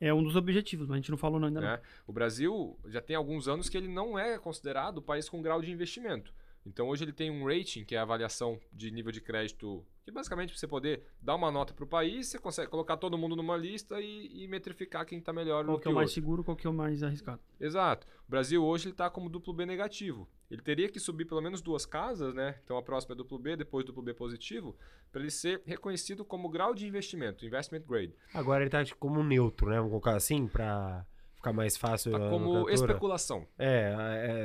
É 0.00 0.12
um 0.14 0.22
dos 0.22 0.36
objetivos, 0.36 0.86
mas 0.86 0.94
a 0.94 1.00
gente 1.00 1.10
não 1.10 1.18
falou 1.18 1.40
não, 1.40 1.48
ainda 1.48 1.60
não. 1.60 1.68
Né? 1.68 1.80
O 2.06 2.12
Brasil 2.12 2.78
já 2.86 3.00
tem 3.00 3.16
alguns 3.16 3.48
anos 3.48 3.68
que 3.68 3.76
ele 3.76 3.88
não 3.88 4.18
é 4.18 4.38
considerado 4.38 4.98
o 4.98 5.02
país 5.02 5.28
com 5.28 5.40
grau 5.42 5.60
de 5.62 5.70
investimento. 5.72 6.32
Então 6.66 6.88
hoje 6.88 7.04
ele 7.04 7.12
tem 7.12 7.30
um 7.30 7.46
rating, 7.46 7.84
que 7.84 7.94
é 7.94 7.98
a 7.98 8.02
avaliação 8.02 8.58
de 8.72 8.90
nível 8.90 9.12
de 9.12 9.20
crédito, 9.20 9.86
que 10.04 10.10
basicamente 10.10 10.50
para 10.50 10.58
você 10.58 10.66
poder 10.66 11.02
dar 11.22 11.36
uma 11.36 11.50
nota 11.50 11.72
para 11.72 11.84
o 11.84 11.86
país, 11.86 12.26
você 12.26 12.38
consegue 12.38 12.68
colocar 12.68 12.96
todo 12.96 13.16
mundo 13.16 13.36
numa 13.36 13.56
lista 13.56 14.00
e, 14.00 14.44
e 14.44 14.48
metrificar 14.48 15.06
quem 15.06 15.18
está 15.18 15.32
melhor 15.32 15.64
Qual 15.64 15.74
no 15.74 15.78
que 15.78 15.82
que 15.84 15.88
é 15.88 15.90
o 15.92 15.94
mais 15.94 16.10
outro. 16.10 16.14
seguro, 16.14 16.44
qual 16.44 16.56
que 16.56 16.66
é 16.66 16.70
o 16.70 16.74
mais 16.74 17.02
arriscado. 17.02 17.40
Exato. 17.60 18.06
O 18.26 18.30
Brasil 18.30 18.64
hoje 18.64 18.86
ele 18.86 18.94
está 18.94 19.08
como 19.08 19.30
duplo 19.30 19.54
B 19.54 19.64
negativo. 19.64 20.28
Ele 20.50 20.60
teria 20.60 20.88
que 20.88 20.98
subir 21.00 21.24
pelo 21.24 21.40
menos 21.40 21.60
duas 21.60 21.86
casas, 21.86 22.34
né? 22.34 22.58
Então 22.64 22.76
a 22.76 22.82
próxima 22.82 23.14
é 23.14 23.16
duplo 23.16 23.38
B, 23.38 23.56
depois 23.56 23.84
duplo 23.84 24.02
B 24.02 24.12
positivo, 24.12 24.76
para 25.12 25.20
ele 25.20 25.30
ser 25.30 25.62
reconhecido 25.64 26.24
como 26.24 26.48
grau 26.48 26.74
de 26.74 26.86
investimento, 26.86 27.46
investment 27.46 27.82
grade. 27.86 28.14
Agora 28.34 28.62
ele 28.62 28.70
tá 28.70 28.84
tipo, 28.84 28.98
como 28.98 29.22
neutro, 29.22 29.70
né? 29.70 29.76
Vamos 29.76 29.90
colocar 29.90 30.16
assim, 30.16 30.46
pra 30.46 31.06
ficar 31.46 31.52
mais 31.52 31.76
fácil 31.76 32.12
Tá 32.12 32.26
a 32.26 32.30
como 32.30 32.68
especulação. 32.70 33.46
É, 33.58 33.94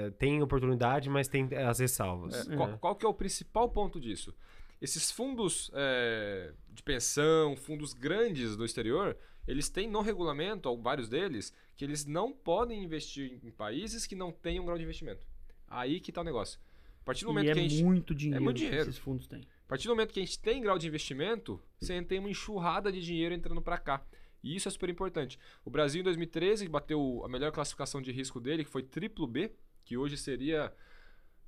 é, 0.06 0.12
tem 0.12 0.42
oportunidade, 0.42 1.10
mas 1.10 1.28
tem 1.28 1.50
as 1.56 1.80
ressalvas. 1.80 2.48
É, 2.48 2.56
qual, 2.56 2.78
qual 2.78 2.96
que 2.96 3.06
é 3.06 3.10
o 3.10 3.14
principal 3.14 3.70
ponto 3.70 4.00
disso? 4.00 4.34
Esses 4.82 5.12
fundos 5.12 5.72
é, 5.74 6.54
de 6.70 6.82
pensão, 6.84 7.56
fundos 7.56 7.94
grandes 7.94 8.56
do 8.56 8.66
exterior, 8.66 9.16
eles 9.48 9.70
têm 9.70 9.90
no 9.90 10.02
regulamento, 10.02 10.70
ou 10.70 10.80
vários 10.80 11.08
deles, 11.08 11.54
que 11.76 11.86
eles 11.86 12.06
não 12.06 12.32
podem 12.32 12.84
investir 12.84 13.40
em 13.44 13.52
países 13.52 14.08
que 14.08 14.16
não 14.16 14.32
tenham 14.32 14.66
grau 14.66 14.78
de 14.78 14.84
investimento. 14.84 15.26
Aí 15.68 16.00
que 16.00 16.12
tá 16.12 16.22
o 16.22 16.24
negócio. 16.24 16.60
A 17.02 17.04
partir 17.04 17.26
do 17.26 17.30
momento 17.30 17.48
E 17.48 17.50
é 17.50 17.54
que 17.54 17.60
a 17.60 17.64
gente 17.64 17.84
muito 17.84 18.14
dinheiro, 18.14 18.44
muito 18.44 18.58
que 18.58 18.66
dinheiro. 18.66 18.90
esses 18.90 18.98
fundos 18.98 19.28
têm. 19.28 19.42
A 19.66 19.68
partir 19.68 19.88
do 19.88 19.92
momento 19.92 20.14
que 20.14 20.20
a 20.20 20.24
gente 20.24 20.40
tem 20.40 20.62
grau 20.62 20.78
de 20.78 20.88
investimento, 20.88 21.62
você 21.80 22.00
tem 22.04 22.20
uma 22.20 22.30
enxurrada 22.30 22.92
de 22.92 23.02
dinheiro 23.02 23.34
entrando 23.34 23.62
para 23.62 23.78
cá. 23.78 24.06
E 24.44 24.56
isso 24.56 24.68
é 24.68 24.72
super 24.72 24.90
importante. 24.90 25.38
O 25.64 25.70
Brasil, 25.70 26.02
em 26.02 26.04
2013, 26.04 26.68
bateu 26.68 27.22
a 27.24 27.30
melhor 27.30 27.52
classificação 27.52 28.02
de 28.02 28.12
risco 28.12 28.40
dele, 28.40 28.64
que 28.64 28.70
foi 28.72 28.82
triplo 28.84 29.28
B, 29.28 29.52
que 29.86 29.96
hoje 29.98 30.18
seria 30.18 30.74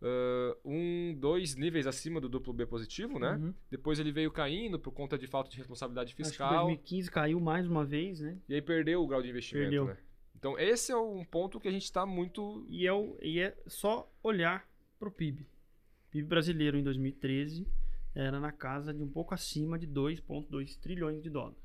ah, 0.01 0.57
um, 0.65 1.15
dois 1.17 1.55
níveis 1.55 1.87
acima 1.87 2.19
do 2.19 2.27
duplo 2.27 2.53
B 2.53 2.65
positivo, 2.65 3.17
né? 3.17 3.35
Uhum. 3.35 3.53
Depois 3.71 3.99
ele 3.99 4.11
veio 4.11 4.29
caindo 4.31 4.77
por 4.77 4.91
conta 4.91 5.17
de 5.17 5.25
falta 5.27 5.49
de 5.49 5.57
responsabilidade 5.57 6.09
Acho 6.09 6.15
fiscal. 6.29 6.65
2015 6.65 7.09
caiu 7.11 7.39
mais 7.39 7.65
uma 7.67 7.85
vez, 7.85 8.19
né? 8.19 8.37
E 8.49 8.53
aí 8.53 8.61
perdeu 8.61 9.01
o 9.01 9.07
grau 9.07 9.21
de 9.21 9.29
investimento, 9.29 9.69
Perdeu. 9.69 9.85
né? 9.85 9.97
Então 10.35 10.59
esse 10.59 10.91
é 10.91 10.97
um 10.97 11.23
ponto 11.23 11.59
que 11.59 11.69
a 11.69 11.71
gente 11.71 11.85
está 11.85 12.05
muito... 12.05 12.65
E 12.67 12.85
é, 12.85 12.91
o- 12.91 13.17
e 13.21 13.39
é 13.39 13.57
só 13.65 14.11
olhar 14.21 14.67
pro 14.99 15.09
PIB. 15.09 15.47
PIB 16.11 16.27
brasileiro 16.27 16.77
em 16.77 16.83
2013 16.83 17.65
era 18.13 18.39
na 18.41 18.51
casa 18.51 18.93
de 18.93 19.01
um 19.01 19.07
pouco 19.07 19.33
acima 19.33 19.79
de 19.79 19.87
2,2 19.87 20.77
trilhões 20.79 21.23
de 21.23 21.29
dólares. 21.29 21.62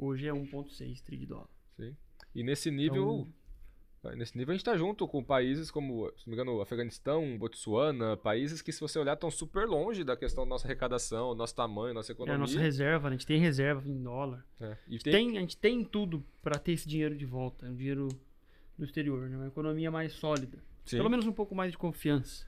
Hoje 0.00 0.26
é 0.26 0.32
1,6 0.32 1.02
trilhões 1.02 1.20
de 1.20 1.26
dólares. 1.26 1.50
Sim. 1.76 1.96
E 2.34 2.42
nesse 2.42 2.70
nível... 2.70 3.28
Nesse 4.16 4.34
nível 4.38 4.52
a 4.52 4.54
gente 4.54 4.62
está 4.62 4.74
junto 4.78 5.06
com 5.06 5.22
países 5.22 5.70
como, 5.70 6.10
se 6.16 6.26
não 6.26 6.34
me 6.34 6.40
engano, 6.42 6.58
Afeganistão, 6.62 7.36
Botsuana, 7.36 8.16
países 8.16 8.62
que, 8.62 8.72
se 8.72 8.80
você 8.80 8.98
olhar, 8.98 9.12
estão 9.12 9.30
super 9.30 9.66
longe 9.68 10.02
da 10.02 10.16
questão 10.16 10.44
da 10.44 10.48
nossa 10.48 10.66
arrecadação, 10.66 11.34
nosso 11.34 11.54
tamanho, 11.54 11.92
nossa 11.92 12.10
É 12.10 12.14
economia. 12.14 12.34
a 12.36 12.38
nossa 12.38 12.58
reserva, 12.58 13.10
né? 13.10 13.16
a 13.16 13.18
gente 13.18 13.26
tem 13.26 13.38
reserva 13.38 13.86
em 13.86 14.02
dólar. 14.02 14.42
É. 14.58 14.64
E 14.70 14.88
A 14.88 14.90
gente 14.92 15.02
tem- 15.04 15.12
tem, 15.12 15.36
a 15.36 15.40
gente 15.42 15.56
tem 15.58 15.84
tudo 15.84 16.24
para 16.40 16.58
ter 16.58 16.72
esse 16.72 16.88
dinheiro 16.88 17.14
de 17.14 17.26
volta. 17.26 17.66
É 17.66 17.70
um 17.70 17.76
dinheiro 17.76 18.08
do 18.78 18.86
exterior, 18.86 19.28
né? 19.28 19.36
Uma 19.36 19.48
economia 19.48 19.90
mais 19.90 20.14
sólida. 20.14 20.56
Sim. 20.86 20.96
Pelo 20.96 21.10
menos 21.10 21.26
um 21.26 21.32
pouco 21.32 21.54
mais 21.54 21.70
de 21.70 21.76
confiança. 21.76 22.46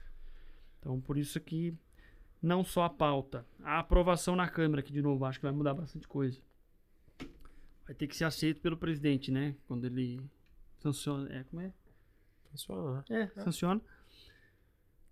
Então, 0.79 0.99
por 0.99 1.19
isso 1.19 1.39
que 1.39 1.71
não 2.41 2.63
só 2.63 2.85
a 2.85 2.89
pauta, 2.89 3.45
a 3.61 3.77
aprovação 3.77 4.35
na 4.35 4.49
Câmara, 4.49 4.81
que 4.81 4.91
de 4.91 5.03
novo 5.03 5.23
acho 5.23 5.37
que 5.39 5.45
vai 5.45 5.53
mudar 5.53 5.75
bastante 5.75 6.07
coisa. 6.07 6.41
Vai 7.85 7.95
ter 7.95 8.07
que 8.07 8.15
ser 8.15 8.25
aceito 8.25 8.61
pelo 8.61 8.77
presidente, 8.77 9.31
né? 9.31 9.55
Quando 9.67 9.85
ele 9.85 10.21
sanciona. 10.79 11.33
É, 11.33 11.43
como 11.43 11.61
é? 11.61 11.73
Funciona, 12.51 13.05
né? 13.09 13.31
É, 13.35 13.41
sanciona. 13.41 13.81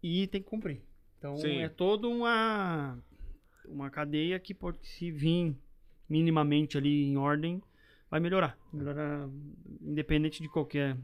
E 0.02 0.28
tem 0.28 0.42
que 0.42 0.50
cumprir. 0.50 0.82
Então 1.18 1.38
Sim. 1.38 1.58
é 1.58 1.70
toda 1.70 2.08
uma, 2.08 2.98
uma 3.66 3.90
cadeia 3.90 4.40
que 4.40 4.54
pode 4.54 4.86
se 4.86 5.12
vir 5.12 5.56
minimamente 6.10 6.78
ali 6.78 7.06
em 7.06 7.18
ordem, 7.18 7.62
vai 8.10 8.20
melhorar. 8.20 8.58
Melhorar 8.74 9.30
independente 9.82 10.42
de 10.42 10.50
qualquer 10.50 10.98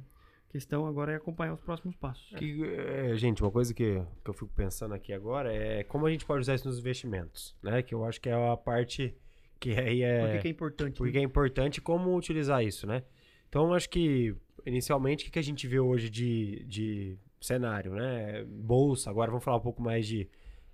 questão, 0.49 0.85
agora 0.85 1.11
é 1.11 1.15
acompanhar 1.15 1.53
os 1.53 1.61
próximos 1.61 1.95
passos. 1.95 2.29
Que, 2.37 2.63
é, 2.63 3.15
gente, 3.15 3.41
uma 3.43 3.51
coisa 3.51 3.73
que, 3.73 4.01
que 4.23 4.29
eu 4.29 4.33
fico 4.33 4.51
pensando 4.55 4.93
aqui 4.93 5.13
agora 5.13 5.53
é 5.53 5.83
como 5.83 6.05
a 6.05 6.11
gente 6.11 6.25
pode 6.25 6.41
usar 6.41 6.55
isso 6.55 6.67
nos 6.67 6.79
investimentos, 6.79 7.55
né? 7.61 7.81
Que 7.81 7.93
eu 7.93 8.03
acho 8.03 8.19
que 8.19 8.29
é 8.29 8.51
a 8.51 8.57
parte 8.57 9.15
que 9.59 9.71
aí 9.71 10.01
é... 10.01 10.21
Por 10.21 10.31
que, 10.31 10.39
que 10.39 10.47
é 10.47 10.51
importante? 10.51 10.97
Porque 10.97 11.17
é 11.17 11.21
importante 11.21 11.81
como 11.81 12.15
utilizar 12.15 12.63
isso, 12.63 12.87
né? 12.87 13.03
Então, 13.49 13.73
acho 13.73 13.89
que, 13.89 14.35
inicialmente, 14.65 15.27
o 15.27 15.31
que 15.31 15.39
a 15.39 15.43
gente 15.43 15.67
vê 15.67 15.79
hoje 15.79 16.09
de, 16.09 16.65
de 16.65 17.17
cenário, 17.39 17.93
né? 17.93 18.43
Bolsa, 18.45 19.09
agora 19.09 19.31
vamos 19.31 19.43
falar 19.43 19.57
um 19.57 19.61
pouco 19.61 19.81
mais 19.81 20.05
de 20.05 20.29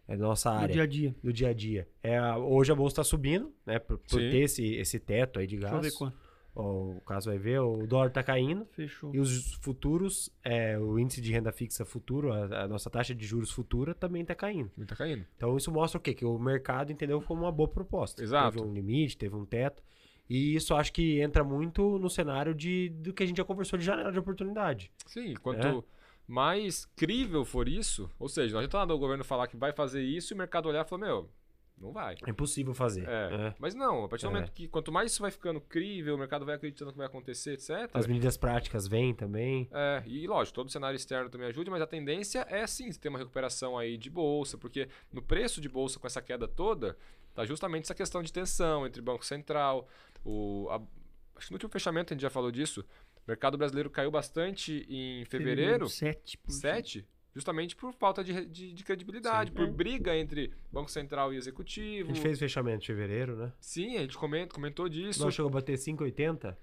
é, 0.08 0.18
nossa 0.18 0.52
No 0.52 0.60
área 0.60 0.74
dia 0.74 0.84
a 0.84 0.88
dia. 0.88 1.16
do 1.24 1.32
dia 1.32 1.50
a 1.50 1.54
dia. 1.54 1.88
É, 2.02 2.20
hoje 2.36 2.72
a 2.72 2.76
bolsa 2.76 2.94
está 2.94 3.04
subindo, 3.04 3.54
né? 3.66 3.80
Por, 3.80 3.98
por 4.00 4.20
ter 4.20 4.42
esse, 4.42 4.76
esse 4.76 5.00
teto 5.00 5.40
aí 5.40 5.48
de 5.48 5.58
Deixa 5.58 5.76
eu 5.76 5.82
ver 5.82 5.92
quanto. 5.94 6.18
O 6.56 7.02
caso 7.06 7.30
vai 7.32 7.40
ver, 7.40 7.60
o 7.60 7.88
dólar 7.88 8.08
está 8.08 8.22
caindo. 8.22 8.66
Fechou. 8.74 9.14
E 9.14 9.20
os 9.20 9.54
futuros, 9.56 10.30
é, 10.44 10.78
o 10.78 11.00
índice 11.00 11.20
de 11.20 11.32
renda 11.32 11.52
fixa 11.52 11.84
futuro, 11.84 12.32
a, 12.32 12.64
a 12.64 12.68
nossa 12.68 12.90
taxa 12.92 13.16
de 13.16 13.26
juros 13.26 13.50
futura 13.50 13.96
também 13.96 14.22
está 14.22 14.36
caindo. 14.36 14.70
Ele 14.78 14.86
tá 14.86 14.96
caindo. 14.96 15.26
Então 15.36 15.58
isso 15.58 15.72
mostra 15.72 15.98
o 15.98 16.02
quê? 16.02 16.14
Que 16.14 16.24
o 16.26 16.38
mercado 16.38 16.92
entendeu 16.92 17.20
como 17.22 17.42
uma 17.42 17.52
boa 17.52 17.68
proposta. 17.68 18.22
Exato. 18.22 18.58
Teve 18.58 18.70
um 18.70 18.74
limite, 18.74 19.18
teve 19.18 19.36
um 19.36 19.46
teto. 19.46 19.82
E 20.30 20.56
isso 20.56 20.76
acho 20.76 20.94
que 20.94 21.20
entra 21.22 21.44
muito 21.44 21.98
no 21.98 22.10
cenário 22.10 22.54
de, 22.54 22.90
do 22.90 23.14
que 23.14 23.24
a 23.24 23.26
gente 23.26 23.38
já 23.38 23.44
conversou 23.44 23.78
de 23.80 23.86
janela 23.86 24.12
de 24.12 24.20
oportunidade. 24.20 24.92
Sim, 25.08 25.34
quanto 25.42 25.68
É. 25.68 25.84
mais 26.28 26.86
crível 26.96 27.44
for 27.44 27.68
isso, 27.68 28.10
ou 28.20 28.30
seja, 28.30 28.54
não 28.54 28.60
adianta 28.60 28.78
nada 28.78 28.94
o 28.94 29.00
governo 29.00 29.24
falar 29.24 29.48
que 29.48 29.58
vai 29.58 29.74
fazer 29.74 30.02
isso 30.02 30.32
e 30.32 30.36
o 30.36 30.38
mercado 30.38 30.70
olhar 30.70 30.86
e 30.86 30.88
falar, 30.88 31.06
meu, 31.06 31.30
não 31.78 31.92
vai. 31.92 32.16
É 32.26 32.30
impossível 32.30 32.74
fazer. 32.74 33.08
É, 33.08 33.38
né? 33.38 33.56
Mas 33.60 33.74
não, 33.76 34.06
a 34.06 34.08
partir 34.08 34.26
do 34.26 34.30
É. 34.30 34.34
momento 34.34 34.52
que 34.52 34.68
quanto 34.68 34.92
mais 34.92 35.12
isso 35.12 35.22
vai 35.22 35.32
ficando 35.32 35.60
crível, 35.60 36.16
o 36.16 36.18
mercado 36.18 36.46
vai 36.46 36.56
acreditando 36.56 36.92
que 36.92 36.98
vai 36.98 37.08
acontecer, 37.08 37.54
etc. 37.54 37.90
As 37.94 38.08
medidas 38.08 38.38
práticas 38.38 38.88
vêm 38.88 39.14
também. 39.14 39.68
É, 39.72 40.02
e 40.06 40.26
lógico, 40.28 40.56
todo 40.56 40.68
o 40.68 40.72
cenário 40.72 40.96
externo 40.96 41.30
também 41.30 41.48
ajuda, 41.48 41.70
mas 41.72 41.82
a 41.82 41.88
tendência 41.88 42.46
é 42.50 42.66
sim 42.68 42.90
ter 42.94 43.10
uma 43.10 43.20
recuperação 43.20 43.78
aí 43.78 43.98
de 43.98 44.10
bolsa, 44.10 44.58
porque 44.58 44.88
no 45.12 45.22
preço 45.22 45.60
de 45.60 45.68
bolsa 45.68 46.00
com 46.00 46.08
essa 46.08 46.22
queda 46.22 46.48
toda, 46.48 46.98
tá 47.34 47.46
justamente 47.46 47.84
essa 47.84 47.96
questão 47.96 48.22
de 48.24 48.32
tensão 48.32 48.86
entre 48.86 49.02
Banco 49.02 49.26
Central, 49.26 49.88
o, 50.24 50.68
a- 50.70 50.82
acho 51.36 51.48
que 51.48 51.52
no 51.52 51.56
último 51.56 51.72
fechamento 51.72 52.14
a 52.14 52.16
gente 52.16 52.22
já 52.22 52.30
falou 52.30 52.52
disso, 52.52 52.82
o 52.82 53.22
mercado 53.28 53.58
brasileiro 53.58 53.90
caiu 53.90 54.12
bastante 54.12 54.86
em 54.88 55.26
fevereiro, 55.26 55.88
7%. 55.88 56.50
7, 56.50 57.06
justamente 57.34 57.76
por 57.76 57.92
falta 57.94 58.24
de, 58.24 58.46
de, 58.46 58.74
de 58.74 58.84
credibilidade, 58.84 59.50
Sim. 59.50 59.56
por 59.56 59.68
É. 59.68 59.72
briga 59.72 60.16
entre 60.16 60.52
Banco 60.72 60.90
Central 60.92 61.34
e 61.34 61.38
Executivo. 61.38 62.12
A 62.12 62.14
gente 62.14 62.22
fez 62.24 62.38
fechamento 62.40 62.82
de 62.82 62.88
fevereiro, 62.88 63.36
né? 63.36 63.52
Sim, 63.60 63.98
a 63.98 64.02
gente 64.02 64.18
comenta, 64.18 64.54
comentou 64.54 64.86
O 64.86 64.90
disso. 64.90 65.20
dólar 65.20 65.32
chegou 65.32 65.50
a 65.50 65.54
bater 65.54 65.78
5,80. 65.78 66.56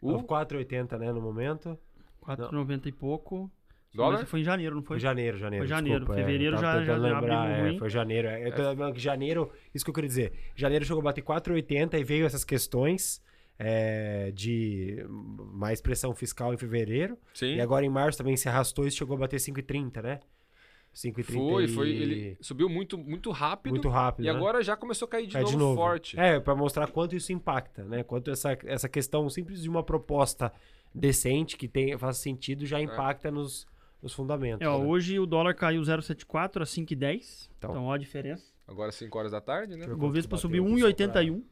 O 0.00 0.12
Ou 0.12 0.22
4,80, 0.24 0.98
né, 0.98 1.12
no 1.12 1.20
momento. 1.20 1.78
4,90 2.22 2.86
e 2.86 2.92
pouco. 2.92 3.50
dólar? 3.94 4.18
Mas 4.20 4.28
foi 4.30 4.40
em 4.40 4.44
janeiro, 4.44 4.74
não 4.74 4.82
foi? 4.82 4.96
Foi 4.96 5.00
janeiro, 5.00 5.38
janeiro. 5.38 5.62
Foi 5.64 5.68
janeiro. 5.68 5.98
desculpa, 6.00 6.20
é, 6.20 6.24
Fevereiro 6.24 6.56
tava 6.56 6.78
já- 6.80 6.84
já 6.84 6.96
lembrar, 6.96 7.48
é, 7.50 7.60
ruim. 7.62 7.78
foi 7.78 7.90
janeiro. 7.90 8.28
É, 8.28 8.48
Eu 8.48 8.54
tô 8.54 8.62
lembrando 8.68 8.94
que 8.94 9.00
janeiro, 9.00 9.52
isso 9.74 9.84
que 9.84 9.90
eu 9.90 9.94
queria 9.94 10.08
dizer. 10.08 10.32
Janeiro 10.56 10.84
chegou 10.84 11.00
a 11.00 11.04
bater 11.04 11.22
4,80 11.22 11.98
e 11.98 12.02
veio 12.04 12.26
essas 12.26 12.44
questões 12.44 13.22
é, 13.58 14.30
de 14.32 15.04
mais 15.52 15.80
pressão 15.80 16.14
fiscal 16.14 16.52
em 16.52 16.56
fevereiro. 16.56 17.18
Sim. 17.32 17.56
E 17.56 17.60
agora 17.60 17.84
em 17.84 17.88
março 17.88 18.18
também 18.18 18.36
se 18.36 18.48
arrastou 18.48 18.86
e 18.86 18.90
chegou 18.90 19.16
a 19.16 19.20
bater 19.20 19.38
5,30, 19.38 20.02
né? 20.02 20.20
5,30 20.94 21.24
Foi, 21.24 21.64
e- 21.64 21.68
foi. 21.68 21.90
Ele 21.90 22.36
subiu 22.40 22.68
muito, 22.68 22.96
muito 22.96 23.30
rápido. 23.30 23.72
muito 23.72 23.88
rápido. 23.88 24.24
E 24.24 24.28
né? 24.28 24.36
agora 24.36 24.62
já 24.62 24.76
começou 24.76 25.06
a 25.06 25.08
cair 25.08 25.26
de, 25.26 25.32
Cai 25.32 25.42
novo, 25.42 25.74
forte. 25.74 26.18
É, 26.18 26.38
para 26.38 26.54
mostrar 26.54 26.86
quanto 26.86 27.16
isso 27.16 27.32
impacta, 27.32 27.84
né? 27.84 28.04
Quanto 28.04 28.30
essa, 28.30 28.56
essa 28.64 28.88
questão 28.88 29.28
simples 29.28 29.62
de 29.62 29.68
uma 29.68 29.82
proposta 29.82 30.52
decente 30.94 31.56
que 31.56 31.66
tem, 31.66 31.98
faz 31.98 32.18
sentido 32.18 32.64
já 32.64 32.80
impacta 32.80 33.28
nos, 33.30 33.66
nos 34.00 34.12
fundamentos. 34.12 34.64
É, 34.64 34.68
ó, 34.68 34.78
né? 34.78 34.84
hoje 34.84 35.18
o 35.18 35.26
dólar 35.26 35.54
caiu 35.54 35.82
0,74 35.82 36.62
a 36.62 36.64
5,10. 36.64 37.48
Então. 37.58 37.70
Então, 37.70 37.84
ó 37.86 37.92
a 37.92 37.98
diferença. 37.98 38.54
Agora 38.66 38.92
5 38.92 39.18
horas 39.18 39.32
da 39.32 39.40
tarde, 39.40 39.76
né? 39.76 39.86
O 39.86 39.96
Bovespa 39.96 40.36
subiu 40.36 40.64
aqui, 40.64 40.80
só 40.80 40.88
1,81 40.88 41.42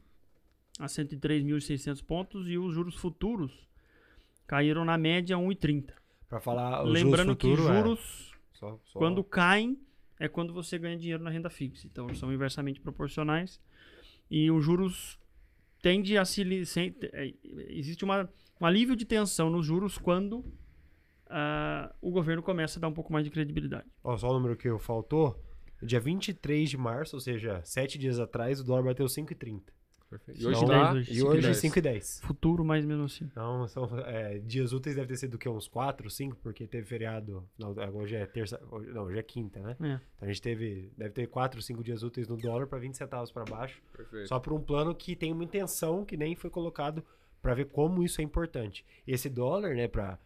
a 0.79 0.85
103.600 0.85 2.03
pontos 2.03 2.47
e 2.49 2.57
os 2.57 2.73
juros 2.73 2.95
futuros 2.95 3.51
caíram 4.47 4.83
na 4.83 4.97
média 4.97 5.37
1,30. 5.37 5.93
Para 6.27 6.39
falar 6.39 6.83
o 6.83 6.87
Lembrando 6.87 7.27
juros 7.29 7.43
futuro, 7.43 7.63
que 7.63 7.69
é, 7.69 7.75
juros, 7.83 8.31
só- 8.53 8.79
só- 8.85 8.99
quando 8.99 9.23
caem, 9.23 9.77
é 10.19 10.27
quando 10.27 10.53
você 10.53 10.77
ganha 10.79 10.97
dinheiro 10.97 11.23
na 11.23 11.29
renda 11.29 11.49
fixa. 11.49 11.85
Então, 11.87 12.13
são 12.15 12.31
inversamente 12.33 12.79
proporcionais. 12.81 13.59
E 14.31 14.49
os 14.49 14.63
juros 14.63 15.19
tende 15.81 16.17
a 16.17 16.25
se... 16.25 16.41
é, 17.13 17.33
existe 17.69 18.03
uma, 18.03 18.29
um 18.59 18.65
alívio 18.65 18.95
de 18.95 19.05
tensão 19.05 19.49
nos 19.49 19.65
juros 19.65 19.97
quando 19.97 20.43
ah, 21.29 21.93
o 22.01 22.09
governo 22.09 22.41
começa 22.41 22.79
a 22.79 22.81
dar 22.81 22.87
um 22.87 22.93
pouco 22.93 23.11
mais 23.13 23.25
de 23.25 23.31
credibilidade. 23.31 23.85
Ó, 24.03 24.17
só 24.17 24.29
o 24.29 24.33
número 24.33 24.55
que 24.55 24.75
faltou. 24.79 25.39
Dia 25.81 25.99
23 25.99 26.69
de 26.69 26.77
março, 26.77 27.15
ou 27.15 27.19
seja, 27.19 27.61
sete 27.65 27.97
dias 27.99 28.17
atrás, 28.17 28.59
o 28.59 28.63
dólar 28.63 28.83
bateu 28.83 29.05
5,30. 29.05 29.61
Perfeito. 30.17 30.41
E 30.41 30.45
hoje 30.47 30.59
Cinco 30.59 30.71
e 30.71 30.75
tá. 30.75 30.93
dez 30.93 30.95
hoje. 31.09 31.19
E 31.19 31.23
hoje 31.23 31.47
5,10. 31.51 31.71
5,10. 32.21 32.21
Futuro, 32.25 32.63
mas 32.65 32.85
mesmo 32.85 33.03
assim. 33.05 33.25
Então, 33.25 33.67
são, 33.67 33.99
é, 33.99 34.39
dias 34.39 34.73
úteis 34.73 34.95
deve 34.95 35.07
ter 35.07 35.17
sido 35.17 35.31
do 35.31 35.37
que? 35.37 35.49
Uns 35.49 35.67
4, 35.67 36.09
5, 36.09 36.37
porque 36.43 36.67
teve 36.67 36.85
feriado. 36.85 37.47
Não, 37.57 37.73
hoje 37.95 38.15
é 38.15 38.25
terça. 38.25 38.59
hoje- 38.71 38.89
Não, 38.91 39.03
hoje 39.03 39.17
é 39.19 39.23
quinta, 39.23 39.59
né? 39.59 39.75
É. 39.81 39.93
Então 39.93 40.01
a 40.21 40.25
gente 40.27 40.41
teve. 40.41 40.91
Deve 40.97 41.11
ter 41.11 41.27
4, 41.27 41.61
5 41.61 41.83
dias 41.83 42.03
úteis 42.03 42.27
no 42.27 42.37
dólar 42.37 42.67
para 42.67 42.79
20 42.79 42.95
centavos 42.95 43.31
para 43.31 43.43
baixo. 43.45 43.81
Perfeito. 43.95 44.27
Só 44.27 44.39
por 44.39 44.53
um 44.53 44.61
plano 44.61 44.93
que 44.93 45.15
tem 45.15 45.31
uma 45.31 45.43
intenção 45.43 46.05
que 46.05 46.15
nem 46.15 46.35
foi 46.35 46.49
colocado 46.49 47.03
para 47.41 47.53
ver 47.53 47.65
como 47.65 48.03
isso 48.03 48.21
é 48.21 48.23
importante. 48.23 48.85
Esse 49.05 49.29
dólar, 49.29 49.75
né, 49.75 49.87
para 49.87 50.17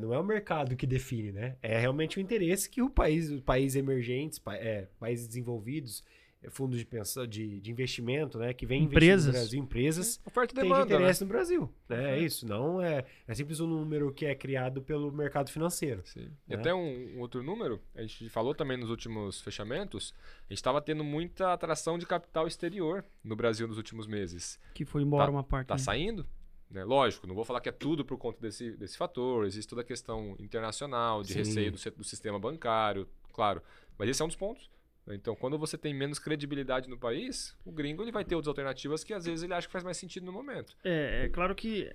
não 0.00 0.14
é 0.14 0.18
o 0.18 0.24
mercado 0.24 0.74
que 0.74 0.86
define, 0.86 1.32
né? 1.32 1.56
É 1.60 1.78
realmente 1.78 2.16
o 2.16 2.20
interesse 2.20 2.70
que 2.70 2.80
o 2.80 2.88
país, 2.88 3.30
os 3.30 3.42
países 3.42 3.76
emergentes, 3.76 4.38
pa- 4.38 4.56
é, 4.56 4.88
países 4.98 5.28
desenvolvidos, 5.28 6.02
é, 6.02 6.25
fundos 6.50 6.78
de, 6.78 6.84
pensa, 6.84 7.26
de, 7.26 7.60
de 7.60 7.70
investimento, 7.70 8.38
né, 8.38 8.52
que 8.54 8.64
vem 8.64 8.84
Empresas. 8.84 9.26
no 9.26 9.32
Brasil, 9.32 9.60
empresas, 9.60 10.20
Oferta 10.24 10.52
e 10.52 10.54
tem 10.54 10.64
de 10.64 10.68
demanda. 10.70 10.86
né? 10.90 10.94
interesse 10.96 11.20
no 11.22 11.28
Brasil. 11.28 11.74
Né? 11.88 12.18
É 12.18 12.20
isso, 12.20 12.46
não 12.46 12.80
é, 12.80 13.04
é 13.26 13.34
simples 13.34 13.58
um 13.58 13.66
número 13.66 14.12
que 14.12 14.24
é 14.26 14.34
criado 14.34 14.80
pelo 14.82 15.10
mercado 15.10 15.50
financeiro. 15.50 16.02
Sim. 16.04 16.30
E 16.48 16.54
né? 16.54 16.60
até 16.60 16.72
um, 16.74 17.16
um 17.16 17.20
outro 17.20 17.42
número, 17.42 17.80
a 17.94 18.02
gente 18.02 18.28
falou 18.28 18.54
também 18.54 18.76
nos 18.76 18.90
últimos 18.90 19.40
fechamentos, 19.40 20.14
a 20.48 20.52
gente 20.52 20.58
estava 20.58 20.80
tendo 20.80 21.02
muita 21.02 21.52
atração 21.52 21.98
de 21.98 22.06
capital 22.06 22.46
exterior 22.46 23.04
no 23.24 23.34
Brasil 23.34 23.66
nos 23.66 23.76
últimos 23.76 24.06
meses. 24.06 24.58
Que 24.74 24.84
foi 24.84 25.02
embora 25.02 25.24
Tá- 25.26 25.30
uma 25.32 25.42
parte. 25.44 25.66
Tá 25.68 25.74
né? 25.74 25.78
saindo? 25.78 26.26
Né? 26.70 26.84
Lógico, 26.84 27.26
não 27.26 27.34
vou 27.34 27.44
falar 27.44 27.60
que 27.60 27.68
é 27.68 27.72
tudo 27.72 28.04
por 28.04 28.18
conta 28.18 28.40
desse, 28.40 28.72
desse 28.76 28.96
fator, 28.96 29.46
existe 29.46 29.68
toda 29.68 29.82
a 29.82 29.84
questão 29.84 30.36
internacional, 30.38 31.22
de 31.22 31.32
Sim. 31.32 31.38
receio 31.38 31.72
do, 31.72 31.78
do 31.96 32.04
sistema 32.04 32.38
bancário, 32.38 33.08
claro. 33.32 33.62
Mas 33.98 34.08
esse 34.08 34.20
é 34.20 34.24
um 34.24 34.28
dos 34.28 34.36
pontos. 34.36 34.70
Então, 35.08 35.36
quando 35.36 35.56
você 35.58 35.78
tem 35.78 35.94
menos 35.94 36.18
credibilidade 36.18 36.88
no 36.88 36.98
país, 36.98 37.56
o 37.64 37.70
gringo 37.70 38.02
ele 38.02 38.10
vai 38.12 38.24
ter 38.24 38.34
outras 38.34 38.48
alternativas 38.48 39.04
que 39.04 39.14
às 39.14 39.24
vezes 39.24 39.42
ele 39.44 39.54
acha 39.54 39.66
que 39.68 39.72
faz 39.72 39.84
mais 39.84 39.96
sentido 39.96 40.26
no 40.26 40.32
momento. 40.32 40.76
É, 40.82 41.26
é 41.26 41.28
claro 41.28 41.54
que 41.54 41.92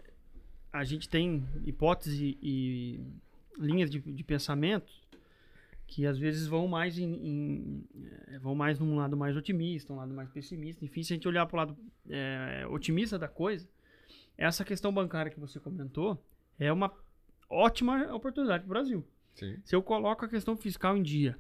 a 0.72 0.84
gente 0.86 1.10
tem 1.10 1.46
hipótese 1.66 2.38
e 2.42 3.00
linhas 3.58 3.90
de, 3.92 4.00
de 4.00 4.24
pensamento 4.24 4.90
que 5.88 6.06
às 6.06 6.18
vezes 6.18 6.48
vão 6.48 6.70
mais 6.70 6.98
em, 6.98 7.04
em- 7.14 7.84
é, 8.30 8.40
vão 8.40 8.56
mais 8.56 8.80
num 8.80 8.96
lado 8.96 9.18
mais 9.18 9.36
otimista, 9.36 9.92
um 9.92 9.98
lado 9.98 10.14
mais 10.14 10.30
pessimista. 10.30 10.86
Enfim, 10.86 11.04
se 11.04 11.12
a 11.12 11.16
gente 11.18 11.28
olhar 11.28 11.46
para 11.46 11.54
o 11.56 11.58
lado 11.58 11.78
é, 12.10 12.66
otimista 12.70 13.20
da 13.20 13.28
coisa, 13.28 13.68
essa 14.38 14.64
questão 14.64 14.94
bancária 14.94 15.30
que 15.30 15.40
você 15.40 15.60
comentou 15.60 16.18
é 16.58 16.72
uma 16.72 16.94
ótima 17.50 18.14
oportunidade 18.16 18.64
para 18.64 18.68
o 18.68 18.74
Brasil. 18.74 19.06
Sim. 19.36 19.58
Se 19.66 19.76
eu 19.76 19.84
coloco 19.84 20.24
a 20.24 20.30
questão 20.30 20.56
fiscal 20.56 20.96
em 20.96 21.04
dia, 21.04 21.38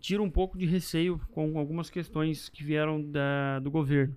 tiro 0.00 0.22
um 0.22 0.30
pouco 0.30 0.56
de 0.58 0.66
receio 0.66 1.18
com 1.32 1.58
algumas 1.58 1.90
questões 1.90 2.48
que 2.48 2.62
vieram 2.62 3.02
da, 3.02 3.58
do 3.60 3.70
governo, 3.70 4.16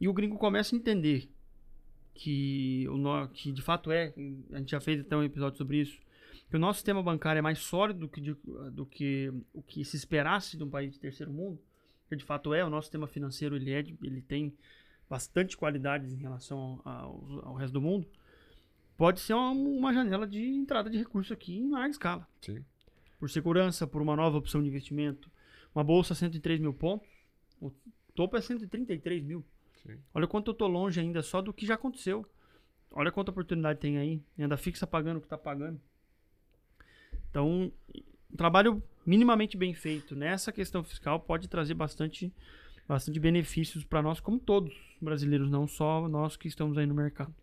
e 0.00 0.08
o 0.08 0.12
gringo 0.12 0.36
começa 0.36 0.74
a 0.74 0.78
entender 0.78 1.30
que, 2.14 2.86
o 2.88 3.28
que 3.28 3.52
de 3.52 3.62
fato 3.62 3.90
é, 3.90 4.12
a 4.52 4.58
gente 4.58 4.70
já 4.70 4.80
fez 4.80 5.00
até 5.00 5.16
um 5.16 5.22
episódio 5.22 5.58
sobre 5.58 5.80
isso, 5.80 6.00
que 6.48 6.56
o 6.56 6.58
nosso 6.58 6.78
sistema 6.78 7.02
bancário 7.02 7.38
é 7.38 7.42
mais 7.42 7.58
sólido 7.58 8.00
do 8.00 8.08
que, 8.08 8.20
de- 8.20 8.36
do 8.72 8.86
que 8.86 9.32
o 9.52 9.62
que 9.62 9.84
se 9.84 9.96
esperasse 9.96 10.56
de 10.56 10.62
um 10.64 10.70
país 10.70 10.92
de 10.92 11.00
terceiro 11.00 11.32
mundo, 11.32 11.60
que 12.08 12.16
de 12.16 12.24
fato 12.24 12.54
é, 12.54 12.64
o 12.64 12.70
nosso 12.70 12.86
sistema 12.86 13.06
financeiro 13.06 13.56
ele, 13.56 13.72
é, 13.72 13.80
ele 14.02 14.22
tem 14.22 14.54
bastante 15.10 15.56
qualidades 15.56 16.12
em 16.12 16.18
relação 16.18 16.80
ao, 16.84 17.42
ao 17.42 17.54
resto 17.54 17.74
do 17.74 17.80
mundo, 17.82 18.06
pode 18.96 19.20
ser 19.20 19.34
uma, 19.34 19.50
uma 19.50 19.92
janela 19.92 20.26
de 20.26 20.40
entrada 20.42 20.88
de 20.88 20.98
recursos 20.98 21.32
aqui 21.32 21.56
em 21.58 21.70
larga 21.70 21.90
escala 21.90 22.28
Sim. 22.40 22.64
Por 23.26 23.30
segurança, 23.30 23.86
por 23.88 24.00
uma 24.00 24.14
nova 24.14 24.38
opção 24.38 24.62
de 24.62 24.68
investimento. 24.68 25.28
Uma 25.74 25.82
bolsa 25.82 26.14
103 26.14 26.60
mil 26.60 26.72
pontos, 26.72 27.08
o 27.60 27.72
topo 28.14 28.36
é 28.36 28.40
133 28.40 29.24
mil. 29.24 29.44
Sim. 29.82 29.98
Olha 30.14 30.28
quanto 30.28 30.52
eu 30.52 30.54
tô 30.54 30.66
longe 30.68 31.00
ainda 31.00 31.20
só 31.22 31.42
do 31.42 31.52
que 31.52 31.66
já 31.66 31.74
aconteceu. 31.74 32.24
Olha 32.92 33.10
quanta 33.10 33.32
oportunidade 33.32 33.80
tem 33.80 33.98
aí. 33.98 34.22
Renda 34.38 34.56
fixa 34.56 34.86
pagando 34.86 35.16
o 35.16 35.20
que 35.20 35.26
tá 35.26 35.36
pagando. 35.36 35.80
Então, 37.28 37.72
um 38.32 38.36
trabalho 38.36 38.80
minimamente 39.04 39.56
bem 39.56 39.74
feito 39.74 40.14
nessa 40.14 40.52
questão 40.52 40.84
fiscal 40.84 41.18
pode 41.18 41.48
trazer 41.48 41.74
bastante, 41.74 42.32
bastante 42.86 43.18
benefícios 43.18 43.82
para 43.84 44.00
nós, 44.00 44.20
como 44.20 44.38
todos 44.38 44.72
brasileiros, 45.00 45.50
não 45.50 45.66
só 45.66 46.08
nós 46.08 46.36
que 46.36 46.46
estamos 46.46 46.78
aí 46.78 46.86
no 46.86 46.94
mercado. 46.94 47.34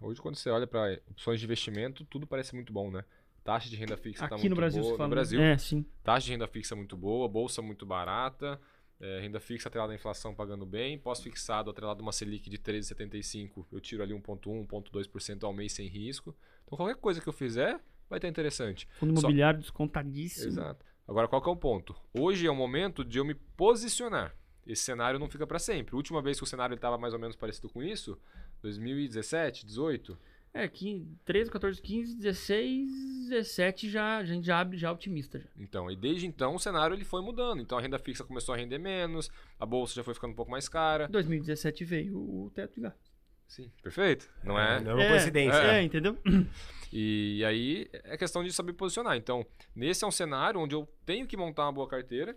Hoje, 0.00 0.20
quando 0.20 0.34
você 0.34 0.50
olha 0.50 0.66
para 0.66 1.00
opções 1.08 1.38
de 1.38 1.46
investimento, 1.46 2.04
tudo 2.04 2.26
parece 2.26 2.56
muito 2.56 2.72
bom, 2.72 2.90
né? 2.90 3.04
Taxa 3.48 3.70
de 3.70 3.76
renda 3.76 3.96
fixa 3.96 4.24
está 4.24 4.36
Aqui 4.36 4.42
muito 4.42 4.50
no 4.50 4.56
Brasil 4.56 4.82
boa. 4.82 4.98
no 4.98 5.08
Brasil, 5.08 5.40
É, 5.40 5.56
sim. 5.56 5.82
taxa 6.04 6.26
de 6.26 6.32
renda 6.32 6.46
fixa 6.46 6.76
muito 6.76 6.94
boa, 6.98 7.26
bolsa 7.26 7.62
muito 7.62 7.86
barata, 7.86 8.60
é, 9.00 9.20
renda 9.20 9.40
fixa 9.40 9.70
atrelada 9.70 9.90
à 9.90 9.96
inflação 9.96 10.34
pagando 10.34 10.66
bem, 10.66 10.98
pós-fixado 10.98 11.70
atrelado 11.70 12.00
a 12.00 12.02
uma 12.02 12.12
Selic 12.12 12.50
de 12.50 12.58
13,75, 12.58 13.64
eu 13.72 13.80
tiro 13.80 14.02
ali 14.02 14.12
1,1%, 14.12 14.66
1,2% 14.66 15.44
ao 15.44 15.52
mês 15.54 15.72
sem 15.72 15.88
risco. 15.88 16.36
Então, 16.66 16.76
qualquer 16.76 16.96
coisa 16.96 17.22
que 17.22 17.26
eu 17.28 17.32
fizer, 17.32 17.80
vai 18.10 18.18
estar 18.18 18.28
interessante. 18.28 18.86
Fundo 19.00 19.14
Só- 19.18 19.20
imobiliário 19.28 19.60
descontadíssimo. 19.60 20.48
Exato. 20.48 20.84
Agora, 21.06 21.26
qual 21.26 21.40
que 21.40 21.48
é 21.48 21.52
o 21.52 21.56
ponto? 21.56 21.96
Hoje 22.12 22.46
é 22.46 22.50
o 22.50 22.54
momento 22.54 23.02
de 23.02 23.16
eu 23.18 23.24
me 23.24 23.32
posicionar. 23.34 24.36
Esse 24.66 24.82
cenário 24.82 25.18
não 25.18 25.30
fica 25.30 25.46
para 25.46 25.58
sempre. 25.58 25.94
A 25.94 25.96
última 25.96 26.20
vez 26.20 26.36
que 26.36 26.44
o 26.44 26.46
cenário 26.46 26.74
estava 26.74 26.98
mais 26.98 27.14
ou 27.14 27.18
menos 27.18 27.34
parecido 27.34 27.70
com 27.70 27.82
isso, 27.82 28.20
2017, 28.60 29.64
18, 29.64 30.18
É, 30.52 30.66
que 30.66 31.06
13, 31.24 31.50
14, 31.50 31.80
15, 31.80 32.16
16, 32.16 33.28
17 33.28 33.90
já, 33.90 34.16
a 34.16 34.24
gente 34.24 34.46
já 34.46 34.58
abre 34.60 34.76
já 34.76 34.90
otimista. 34.90 35.38
Já. 35.38 35.46
Então, 35.56 35.90
e 35.90 35.96
desde 35.96 36.26
então 36.26 36.54
o 36.54 36.58
cenário 36.58 36.94
ele 36.94 37.04
foi 37.04 37.22
mudando. 37.22 37.60
Então 37.60 37.78
a 37.78 37.80
renda 37.80 37.98
fixa 37.98 38.24
começou 38.24 38.54
a 38.54 38.58
render 38.58 38.78
menos, 38.78 39.30
a 39.58 39.66
bolsa 39.66 39.94
já 39.94 40.02
foi 40.02 40.14
ficando 40.14 40.32
um 40.32 40.36
pouco 40.36 40.50
mais 40.50 40.68
cara. 40.68 41.06
2017 41.08 41.84
veio 41.84 42.16
o 42.16 42.50
teto 42.54 42.74
de 42.74 42.80
gastos. 42.80 43.08
Sim, 43.46 43.70
perfeito? 43.82 44.28
Não 44.44 44.58
é? 44.58 44.78
Não 44.80 44.92
é 44.92 44.94
uma 44.94 45.08
coincidência. 45.08 45.58
É, 45.58 45.82
entendeu? 45.82 46.16
E 46.90 47.44
aí 47.44 47.86
é 47.92 48.16
questão 48.16 48.42
de 48.42 48.50
saber 48.50 48.72
posicionar. 48.72 49.14
Então, 49.14 49.44
nesse 49.76 50.04
é 50.04 50.06
um 50.06 50.10
cenário 50.10 50.58
onde 50.58 50.74
eu 50.74 50.88
tenho 51.04 51.26
que 51.26 51.36
montar 51.36 51.64
uma 51.64 51.72
boa 51.72 51.86
carteira. 51.86 52.34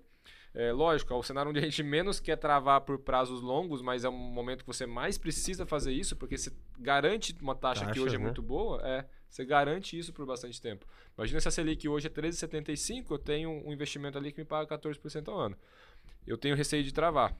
É, 0.54 0.72
lógico, 0.74 1.14
é 1.14 1.16
o 1.16 1.24
cenário 1.24 1.50
onde 1.50 1.60
a 1.60 1.64
gente 1.64 1.82
menos 1.82 2.20
quer 2.20 2.36
travar 2.36 2.82
por 2.82 3.00
prazos 3.00 3.42
longos, 3.42 3.82
mas 3.82 4.04
é 4.04 4.10
um 4.10 4.18
momento 4.18 4.62
que 4.62 4.68
você 4.68 4.86
mais 4.86 5.18
precisa 5.18 5.66
fazer 5.66 5.94
isso, 5.94 6.16
porque 6.16 6.38
você 6.38 6.52
garante 6.78 7.36
uma 7.42 7.56
taxa 7.56 7.82
que 7.82 7.88
Taxas, 7.88 8.04
hoje 8.04 8.16
é 8.16 8.20
né? 8.20 8.26
muito 8.26 8.42
boa, 8.42 8.82
é, 8.86 9.06
você 9.30 9.46
garante 9.46 9.98
isso 9.98 10.12
por 10.12 10.26
bastante 10.26 10.62
tempo. 10.62 10.86
Imagina 11.18 11.40
se 11.40 11.48
a 11.48 11.52
Selic 11.52 11.88
hoje 11.88 12.08
é 12.08 12.10
13,75, 12.10 13.12
eu 13.12 13.18
tenho 13.18 13.50
um 13.66 13.72
investimento 13.72 14.18
ali 14.18 14.34
que 14.34 14.40
me 14.42 14.46
paga 14.46 14.78
14% 14.78 15.30
ao 15.30 15.40
ano. 15.40 15.58
Eu 16.28 16.38
tenho 16.38 16.56
receio 16.56 16.84
de 16.84 16.94
travar. 16.94 17.34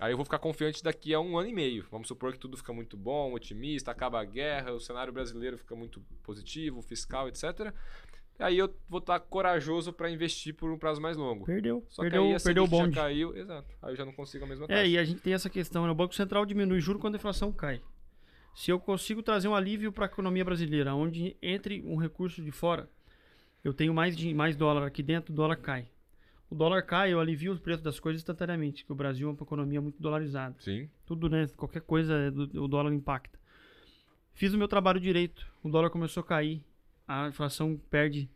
Aí 0.00 0.12
eu 0.12 0.16
vou 0.16 0.24
ficar 0.24 0.38
confiante 0.38 0.82
daqui 0.82 1.14
a 1.14 1.20
um 1.20 1.38
ano 1.38 1.48
e 1.48 1.52
meio. 1.52 1.86
Vamos 1.90 2.08
supor 2.08 2.32
que 2.32 2.38
tudo 2.38 2.56
fica 2.56 2.72
muito 2.72 2.96
bom, 2.96 3.32
otimista, 3.32 3.90
acaba 3.90 4.20
a 4.20 4.24
guerra, 4.24 4.72
o 4.72 4.80
cenário 4.80 5.12
brasileiro 5.12 5.56
fica 5.56 5.76
muito 5.76 6.00
positivo, 6.22 6.82
fiscal, 6.82 7.28
etc. 7.28 7.72
Aí 8.38 8.58
eu 8.58 8.74
vou 8.88 8.98
estar 8.98 9.20
corajoso 9.20 9.92
para 9.92 10.10
investir 10.10 10.54
por 10.54 10.70
um 10.70 10.78
prazo 10.78 11.00
mais 11.00 11.16
longo. 11.16 11.44
Perdeu. 11.44 11.84
Só 11.88 12.02
perdeu 12.02 12.22
que 12.22 12.28
aí 12.28 12.34
a 12.34 12.40
perdeu 12.40 12.64
o 12.64 12.66
Selic 12.66 12.76
já 12.76 12.84
bonde. 12.84 12.96
caiu, 12.96 13.36
exato. 13.36 13.74
Aí 13.80 13.92
eu 13.92 13.96
já 13.96 14.04
não 14.04 14.12
consigo 14.12 14.44
a 14.44 14.48
mesma 14.48 14.66
taxa. 14.66 14.80
É, 14.80 14.88
e 14.88 14.98
a 14.98 15.04
gente 15.04 15.20
tem 15.20 15.32
essa 15.32 15.48
questão, 15.48 15.84
né? 15.84 15.92
O 15.92 15.94
Banco 15.94 16.14
Central 16.14 16.44
diminui 16.44 16.80
juro 16.80 16.98
quando 16.98 17.14
a 17.14 17.18
inflação 17.18 17.52
cai. 17.52 17.80
Se 18.54 18.70
eu 18.70 18.78
consigo 18.80 19.22
trazer 19.22 19.48
um 19.48 19.54
alívio 19.54 19.92
para 19.92 20.06
a 20.06 20.08
economia 20.08 20.44
brasileira, 20.44 20.94
onde 20.94 21.36
entre 21.42 21.82
um 21.82 21.96
recurso 21.96 22.42
de 22.42 22.50
fora, 22.50 22.88
eu 23.62 23.72
tenho 23.72 23.94
mais, 23.94 24.16
de, 24.16 24.32
mais 24.34 24.56
dólar 24.56 24.86
aqui 24.86 25.02
dentro, 25.02 25.32
o 25.32 25.36
dólar 25.36 25.56
cai. 25.56 25.88
O 26.50 26.54
dólar 26.54 26.82
cai, 26.82 27.12
eu 27.12 27.18
alivio 27.18 27.52
o 27.52 27.58
preço 27.58 27.82
das 27.82 27.98
coisas 27.98 28.20
instantaneamente, 28.20 28.84
que 28.84 28.92
o 28.92 28.94
Brasil 28.94 29.28
é 29.28 29.30
uma 29.32 29.42
economia 29.42 29.80
muito 29.80 30.00
dolarizada. 30.00 30.54
Sim, 30.60 30.88
Tudo, 31.06 31.28
né? 31.28 31.48
Qualquer 31.56 31.82
coisa, 31.82 32.14
é 32.14 32.58
o 32.58 32.68
dólar 32.68 32.92
impacta. 32.92 33.38
Fiz 34.32 34.52
o 34.52 34.58
meu 34.58 34.68
trabalho 34.68 35.00
direito, 35.00 35.46
o 35.62 35.68
dólar 35.68 35.90
começou 35.90 36.20
a 36.20 36.24
cair, 36.24 36.62
a 37.06 37.28
inflação 37.28 37.80
perde 37.90 38.30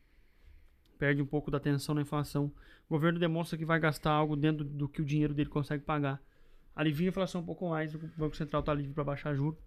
perde 0.98 1.22
um 1.22 1.26
pouco 1.26 1.50
da 1.50 1.58
atenção 1.58 1.94
na 1.94 2.02
inflação. 2.02 2.52
O 2.88 2.94
governo 2.94 3.18
demonstra 3.18 3.56
que 3.56 3.64
vai 3.64 3.78
gastar 3.78 4.10
algo 4.10 4.34
dentro 4.34 4.64
do 4.64 4.88
que 4.88 5.00
o 5.00 5.04
dinheiro 5.04 5.32
dele 5.32 5.48
consegue 5.48 5.84
pagar. 5.84 6.20
Alivia 6.74 7.08
a 7.08 7.10
inflação 7.10 7.40
um 7.40 7.44
pouco 7.44 7.68
mais, 7.68 7.94
o 7.94 7.98
Banco 8.16 8.36
Central 8.36 8.60
está 8.60 8.74
livre 8.74 8.92
para 8.92 9.04
baixar 9.04 9.34
juros. 9.34 9.58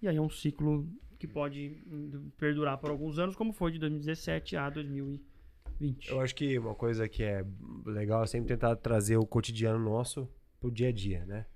E 0.00 0.08
aí 0.08 0.16
é 0.16 0.20
um 0.20 0.30
ciclo 0.30 0.88
que 1.18 1.26
pode 1.26 1.82
hum, 1.86 2.30
perdurar 2.38 2.78
por 2.78 2.90
alguns 2.90 3.18
anos, 3.18 3.34
como 3.34 3.52
foi 3.52 3.72
de 3.72 3.78
2017 3.78 4.56
a 4.56 4.70
2020. 4.70 6.10
Eu 6.10 6.20
acho 6.20 6.34
que 6.34 6.58
uma 6.58 6.74
coisa 6.74 7.08
que 7.08 7.22
é 7.22 7.44
legal 7.84 8.22
é 8.22 8.26
sempre 8.26 8.48
tentar 8.48 8.76
trazer 8.76 9.16
o 9.16 9.26
cotidiano 9.26 9.78
nosso 9.78 10.28
pro 10.60 10.70
dia 10.70 10.88
a 10.88 10.92
dia, 10.92 11.24
né? 11.26 11.46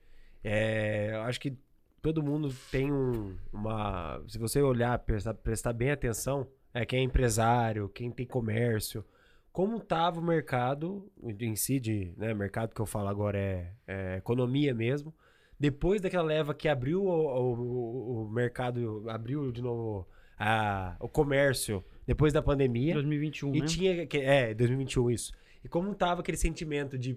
É, 0.43 1.11
eu 1.15 1.23
acho 1.23 1.41
que 1.41 1.57
todo 2.01 2.23
mundo 2.23 2.53
tem 2.71 2.93
um, 2.93 3.37
uma. 3.53 4.21
Se 4.29 4.39
você 4.39 4.61
olhar, 4.61 4.99
prestar, 4.99 5.35
prestar 5.35 5.73
bem 5.73 5.91
atenção, 5.91 6.49
é 6.75 6.85
quem 6.87 7.01
é 7.01 7.03
empresário, 7.03 7.89
quem 7.89 8.11
tem 8.11 8.27
comércio, 8.27 9.05
como 9.53 9.77
estava 9.77 10.19
o 10.19 10.23
mercado 10.25 11.11
em 11.41 11.55
si, 11.57 11.79
de, 11.79 12.13
né, 12.17 12.33
mercado 12.33 12.75
que 12.75 12.81
eu 12.81 12.87
falo 12.87 13.09
agora 13.09 13.39
é, 13.39 13.71
é 13.87 14.17
economia 14.17 14.75
mesmo. 14.75 15.15
Depois 15.61 16.01
daquela 16.01 16.25
leva 16.25 16.55
que 16.55 16.69
abriu 16.69 17.05
o, 17.05 17.09
o- 17.09 18.25
o 18.25 18.31
mercado, 18.31 19.05
abriu 19.09 19.53
de 19.53 19.61
novo 19.63 20.09
a- 20.39 20.97
o 20.99 21.09
comércio 21.09 21.85
depois 22.07 22.33
da 22.33 22.43
pandemia. 22.43 22.95
2021, 22.95 23.55
E 23.55 23.61
né? 23.61 23.67
tinha. 23.67 24.07
que- 24.07 24.19
É, 24.19 24.55
2021, 24.55 25.11
isso. 25.11 25.33
E 25.63 25.69
como 25.69 25.95
tava 25.95 26.21
aquele 26.23 26.37
sentimento 26.39 26.99
de 26.99 27.17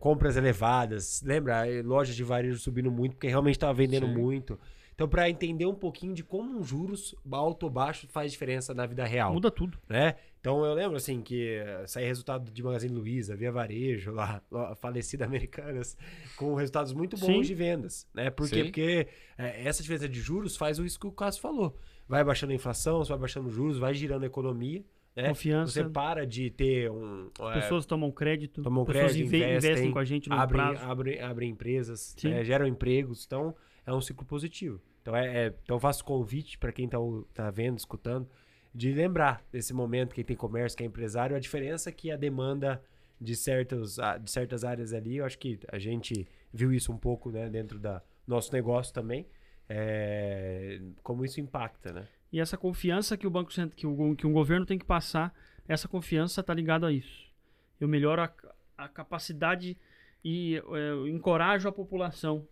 compras 0.00 0.36
elevadas, 0.36 1.22
lembra? 1.24 1.62
Lojas 1.84 2.14
de 2.16 2.24
varejo 2.24 2.58
subindo 2.58 2.90
muito, 2.90 3.12
porque 3.14 3.28
realmente 3.28 3.58
tava 3.58 3.72
vendendo 3.72 4.06
Sim. 4.08 4.14
muito. 4.14 4.58
Então, 4.96 5.06
para 5.06 5.28
entender 5.28 5.66
um 5.66 5.74
pouquinho 5.74 6.14
de 6.14 6.24
como 6.24 6.58
um 6.58 6.64
juros 6.64 7.14
alto 7.30 7.64
ou 7.64 7.70
baixo 7.70 8.08
faz 8.08 8.32
diferença 8.32 8.72
na 8.72 8.86
vida 8.86 9.04
real, 9.04 9.30
Muda 9.34 9.50
tudo. 9.50 9.78
né? 9.86 10.14
Então, 10.40 10.64
eu 10.64 10.72
lembro, 10.72 10.96
assim, 10.96 11.20
que 11.20 11.56
eh, 11.58 11.84
saía 11.86 12.06
resultado 12.06 12.50
de 12.50 12.62
Magazine 12.62 12.94
Luiza, 12.94 13.36
Via 13.36 13.52
Varejo, 13.52 14.10
lá, 14.12 14.40
lá, 14.50 14.74
falecida 14.74 15.24
Americanas, 15.26 15.98
com 16.36 16.54
resultados 16.54 16.94
muito 16.94 17.14
bons 17.18 17.26
Sim. 17.26 17.40
de 17.42 17.54
vendas, 17.54 18.08
né? 18.14 18.30
Por 18.30 18.48
quê? 18.48 18.64
Porque 18.64 19.06
eh, 19.36 19.62
essa 19.66 19.82
diferença 19.82 20.08
de 20.08 20.18
juros 20.18 20.56
faz 20.56 20.78
isso 20.78 20.98
que 20.98 21.06
o 21.06 21.12
Cássio 21.12 21.42
falou. 21.42 21.76
Vai 22.08 22.24
baixando 22.24 22.52
a 22.52 22.56
inflação, 22.56 22.98
você 23.04 23.10
vai 23.10 23.18
baixando 23.18 23.48
os 23.48 23.54
juros, 23.54 23.76
vai 23.78 23.92
girando 23.92 24.22
a 24.22 24.26
economia, 24.26 24.82
né? 25.14 25.28
Confiança. 25.28 25.72
Você 25.72 25.84
para 25.90 26.24
de 26.26 26.48
ter 26.50 26.90
um. 26.90 27.28
é, 27.40 27.52
Pessoas 27.60 27.84
tomam 27.84 28.10
crédito. 28.10 28.62
tomam 28.62 28.84
pessoas 28.86 29.12
crédito, 29.12 29.26
inve- 29.26 29.36
investem, 29.38 29.70
investem, 29.70 29.90
com 29.92 29.98
a 29.98 30.04
gente 30.04 30.28
no 30.30 30.36
abrem, 30.36 30.62
prazo. 30.62 30.84
abrem, 30.90 31.20
abrem 31.20 31.50
empresas, 31.50 32.14
né, 32.24 32.42
geram 32.44 32.66
empregos. 32.66 33.24
Então, 33.26 33.54
é 33.86 33.92
um 33.92 34.00
ciclo 34.00 34.26
positivo. 34.26 34.80
Então, 35.00 35.16
é, 35.16 35.46
é- 35.46 35.54
então 35.62 35.76
eu 35.76 35.80
faço 35.80 36.04
convite 36.04 36.58
para 36.58 36.72
quem 36.72 36.86
está 36.86 36.98
tá 37.32 37.50
vendo, 37.50 37.78
escutando, 37.78 38.28
de 38.74 38.92
lembrar 38.92 39.42
desse 39.50 39.72
momento, 39.72 40.14
quem 40.14 40.24
tem 40.24 40.36
comércio, 40.36 40.76
quem 40.76 40.86
é 40.86 40.88
empresário, 40.88 41.36
a 41.36 41.38
diferença 41.38 41.90
que 41.92 42.10
a 42.10 42.16
demanda 42.16 42.82
de, 43.18 43.34
certos, 43.34 43.96
de 44.20 44.30
certas 44.30 44.64
áreas 44.64 44.92
ali, 44.92 45.16
eu 45.16 45.24
acho 45.24 45.38
que 45.38 45.58
a 45.68 45.78
gente 45.78 46.28
viu 46.52 46.72
isso 46.72 46.92
um 46.92 46.98
pouco 46.98 47.30
né, 47.30 47.48
dentro 47.48 47.78
da 47.78 48.02
nosso 48.26 48.52
negócio 48.52 48.92
também, 48.92 49.26
é, 49.68 50.80
como 51.02 51.24
isso 51.24 51.40
impacta, 51.40 51.92
né? 51.92 52.08
E 52.32 52.40
essa 52.40 52.56
confiança 52.56 53.16
que 53.16 53.26
o 53.26 53.30
banco 53.30 53.50
que, 53.74 53.86
o, 53.86 54.16
que 54.16 54.26
um 54.26 54.32
governo 54.32 54.66
tem 54.66 54.78
que 54.78 54.84
passar, 54.84 55.32
essa 55.68 55.86
confiança 55.86 56.40
está 56.40 56.52
ligada 56.52 56.88
a 56.88 56.92
isso. 56.92 57.32
Eu 57.80 57.86
melhoro 57.86 58.22
a, 58.22 58.32
a 58.76 58.88
capacidade 58.88 59.78
e 60.24 60.56
é, 60.56 61.08
encorajo 61.08 61.68
a 61.68 61.72
população 61.72 62.46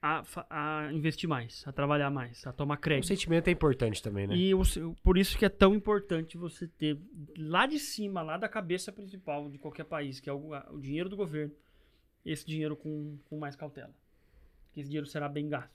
a, 0.00 0.22
a 0.50 0.92
investir 0.92 1.28
mais, 1.28 1.64
a 1.66 1.72
trabalhar 1.72 2.10
mais, 2.10 2.46
a 2.46 2.52
tomar 2.52 2.76
O 2.76 2.78
crédito. 2.78 3.06
sentimento 3.06 3.48
é 3.48 3.50
importante 3.50 4.02
também, 4.02 4.26
né? 4.26 4.36
E 4.36 4.54
o 4.54 4.62
por 5.02 5.18
isso 5.18 5.36
que 5.36 5.44
é 5.44 5.48
tão 5.48 5.74
importante 5.74 6.36
você 6.36 6.66
ter 6.66 6.98
lá 7.36 7.66
de 7.66 7.78
cima, 7.78 8.22
lá 8.22 8.36
da 8.36 8.48
cabeça 8.48 8.92
principal 8.92 9.48
de 9.48 9.58
qualquer 9.58 9.84
país, 9.84 10.20
que 10.20 10.28
é 10.28 10.32
o, 10.32 10.50
o 10.70 10.78
dinheiro 10.78 11.08
do 11.08 11.16
governo, 11.16 11.52
esse 12.24 12.46
dinheiro 12.46 12.76
com, 12.76 13.18
com 13.24 13.38
mais 13.38 13.56
cautela. 13.56 13.94
Que 14.72 14.80
esse 14.80 14.88
dinheiro 14.88 15.06
será 15.06 15.28
bem 15.28 15.48
gasto. 15.48 15.74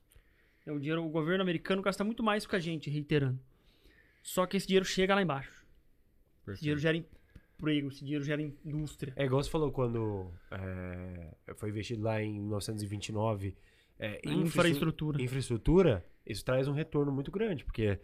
É 0.65 0.71
o 0.71 0.79
dinheiro, 0.79 1.03
o 1.03 1.09
governo 1.09 1.41
americano 1.41 1.81
gasta 1.81 2.03
muito 2.03 2.21
mais 2.21 2.45
que 2.45 2.55
a 2.55 2.59
gente, 2.59 2.89
reiterando. 2.89 3.39
Só 4.21 4.45
que 4.45 4.55
esse 4.57 4.67
dinheiro 4.67 4.85
chega 4.85 5.15
lá 5.15 5.21
embaixo. 5.21 5.65
Esse 6.47 6.61
dinheiro 6.61 6.79
gera 6.79 6.97
emprego, 6.97 7.87
esse 7.87 8.03
dinheiro 8.03 8.23
gera 8.23 8.41
indústria. 8.41 9.13
É 9.15 9.25
igual 9.25 9.41
você 9.41 9.49
falou 9.49 9.71
quando 9.71 10.31
é, 10.51 11.55
foi 11.55 11.69
investido 11.69 12.03
lá 12.03 12.21
em 12.21 12.39
1929 12.39 13.55
é, 14.01 14.19
Infraestrutura. 14.27 15.21
infraestrutura, 15.21 16.05
isso 16.25 16.43
traz 16.43 16.67
um 16.67 16.73
retorno 16.73 17.11
muito 17.11 17.29
grande, 17.29 17.63
porque 17.63 17.99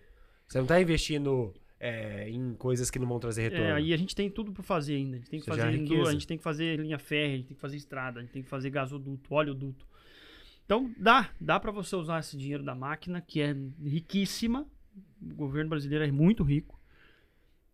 você 0.48 0.60
não 0.60 0.66
está 0.66 0.80
investindo 0.80 1.52
é, 1.80 2.30
em 2.30 2.54
coisas 2.54 2.92
que 2.92 3.00
não 3.00 3.08
vão 3.08 3.20
trazer 3.20 3.42
retorno. 3.42 3.66
É, 3.66 3.72
aí 3.74 3.92
a 3.92 3.98
gente 3.98 4.16
tem 4.16 4.30
tudo 4.30 4.52
para 4.52 4.62
fazer 4.62 4.96
ainda. 4.96 5.16
A 5.16 5.20
gente 5.20 5.30
tem 5.32 5.40
que 5.40 5.46
fazer 5.48 5.62
a 5.64 5.72
gente 6.12 6.28
tem 6.28 6.38
que 6.38 6.44
fazer 6.44 6.80
linha 6.80 7.00
férrea, 7.00 7.34
a 7.34 7.38
gente 7.38 7.48
tem 7.48 7.56
que 7.56 7.62
fazer 7.62 7.78
estrada, 7.78 8.20
a 8.20 8.22
gente 8.22 8.32
tem 8.32 8.44
que 8.44 8.50
fazer 8.50 8.70
gasoduto, 8.70 9.34
oleoduto. 9.34 9.88
Então 10.66 10.94
dá, 10.98 11.32
dá 11.42 11.60
para 11.60 11.72
você 11.72 11.96
usar 11.96 12.20
esse 12.20 12.38
dinheiro 12.38 12.64
da 12.64 12.76
máquina 12.76 13.20
que 13.20 13.42
é 13.42 13.56
riquíssima. 13.84 14.68
O 15.20 15.34
governo 15.34 15.72
brasileiro 15.72 16.06
é 16.06 16.12
muito 16.12 16.44
rico 16.44 16.80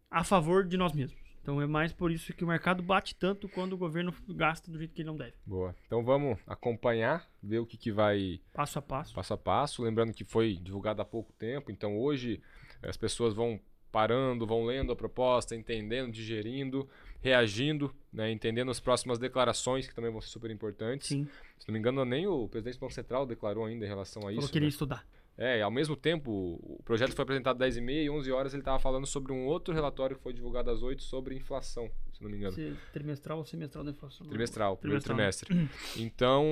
a 0.09 0.23
favor 0.23 0.65
de 0.65 0.77
nós 0.77 0.93
mesmos. 0.93 1.22
Então 1.43 1.61
é 1.61 1.67
mais 1.67 1.91
por 1.91 2.09
isso 2.09 2.33
que 2.33 2.43
o 2.43 2.47
mercado 2.47 2.81
bate 2.81 3.13
tanto 3.13 3.49
quando 3.49 3.73
o 3.73 3.77
governo 3.77 4.13
gasta 4.29 4.71
do 4.71 4.77
jeito 4.77 4.93
que 4.93 5.01
ele 5.01 5.07
não 5.09 5.17
deve. 5.17 5.33
Boa. 5.45 5.75
Então 5.85 6.01
vamos 6.03 6.39
acompanhar, 6.47 7.29
ver 7.43 7.59
o 7.59 7.65
que, 7.65 7.75
que 7.77 7.91
vai 7.91 8.39
Passo 8.53 8.79
a 8.79 8.81
passo. 8.81 9.13
passo 9.13 9.33
a 9.33 9.37
passo. 9.37 9.83
Lembrando 9.83 10.13
que 10.13 10.23
foi 10.23 10.55
divulgado 10.55 11.01
há 11.01 11.05
pouco 11.05 11.33
tempo, 11.33 11.69
então 11.69 11.99
hoje 11.99 12.41
eh, 12.81 12.89
as 12.89 12.95
pessoas 12.95 13.33
vão 13.33 13.59
parando, 13.91 14.47
vão 14.47 14.63
lendo 14.65 14.91
a 14.93 14.95
proposta, 14.95 15.53
entendendo, 15.53 16.11
digerindo, 16.13 16.89
reagindo, 17.21 17.93
né, 18.11 18.31
entendendo 18.31 18.71
as 18.71 18.79
próximas 18.79 19.19
declarações, 19.19 19.85
que 19.85 19.93
também 19.93 20.09
vão 20.11 20.21
ser 20.21 20.29
super 20.29 20.49
importantes. 20.49 21.09
Sim. 21.09 21.27
Se 21.59 21.67
não 21.67 21.73
me 21.73 21.79
engano, 21.79 22.03
nem 22.05 22.25
o 22.25 22.47
presidente 22.47 22.77
do 22.77 22.79
Banco 22.79 22.93
Central 22.93 23.25
declarou 23.25 23.65
ainda 23.65 23.85
em 23.85 23.87
relação 23.87 24.21
a 24.21 24.25
Falou 24.25 24.39
isso. 24.39 24.51
que 24.51 24.57
ele 24.57 24.65
ia 24.65 24.69
né? 24.69 24.71
estudar. 24.71 25.05
É, 25.37 25.57
e 25.57 25.61
ao 25.63 25.71
mesmo 25.71 25.95
tempo, 25.95 26.31
o 26.61 26.81
projeto 26.85 27.13
foi 27.15 27.23
apresentado 27.23 27.61
às 27.63 27.75
10h30 27.75 28.03
e 28.03 28.09
11 28.09 28.31
horas 28.31 28.53
ele 28.53 28.61
estava 28.61 28.77
falando 28.77 29.07
sobre 29.07 29.31
um 29.33 29.45
outro 29.47 29.73
relatório 29.73 30.15
que 30.15 30.21
foi 30.21 30.31
divulgado 30.31 30.69
às 30.69 30.83
8 30.83 31.01
sobre 31.01 31.35
inflação, 31.35 31.89
se 32.13 32.21
não 32.21 32.29
me 32.29 32.37
engano. 32.37 32.53
Se- 32.53 32.75
Trimestral 32.91 33.39
ou 33.39 33.45
semestral 33.45 33.83
da 33.83 33.89
inflação? 33.91 34.27
Trimestral, 34.27 34.77
primeiro 34.77 35.03
Trimestral. 35.03 35.47
trimestre. 35.47 36.03
Então, 36.03 36.45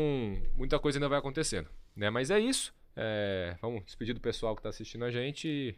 muita 0.58 0.80
coisa 0.80 0.98
ainda 0.98 1.08
vai 1.08 1.20
acontecendo. 1.20 1.70
Né? 1.96 2.10
Mas 2.10 2.32
é 2.32 2.40
isso. 2.40 2.74
É, 2.96 3.56
vamos 3.62 3.84
despedir 3.86 4.14
do 4.16 4.20
pessoal 4.22 4.56
que 4.56 4.60
está 4.60 4.70
assistindo 4.70 5.06
a 5.06 5.12
gente 5.12 5.48
e, 5.48 5.76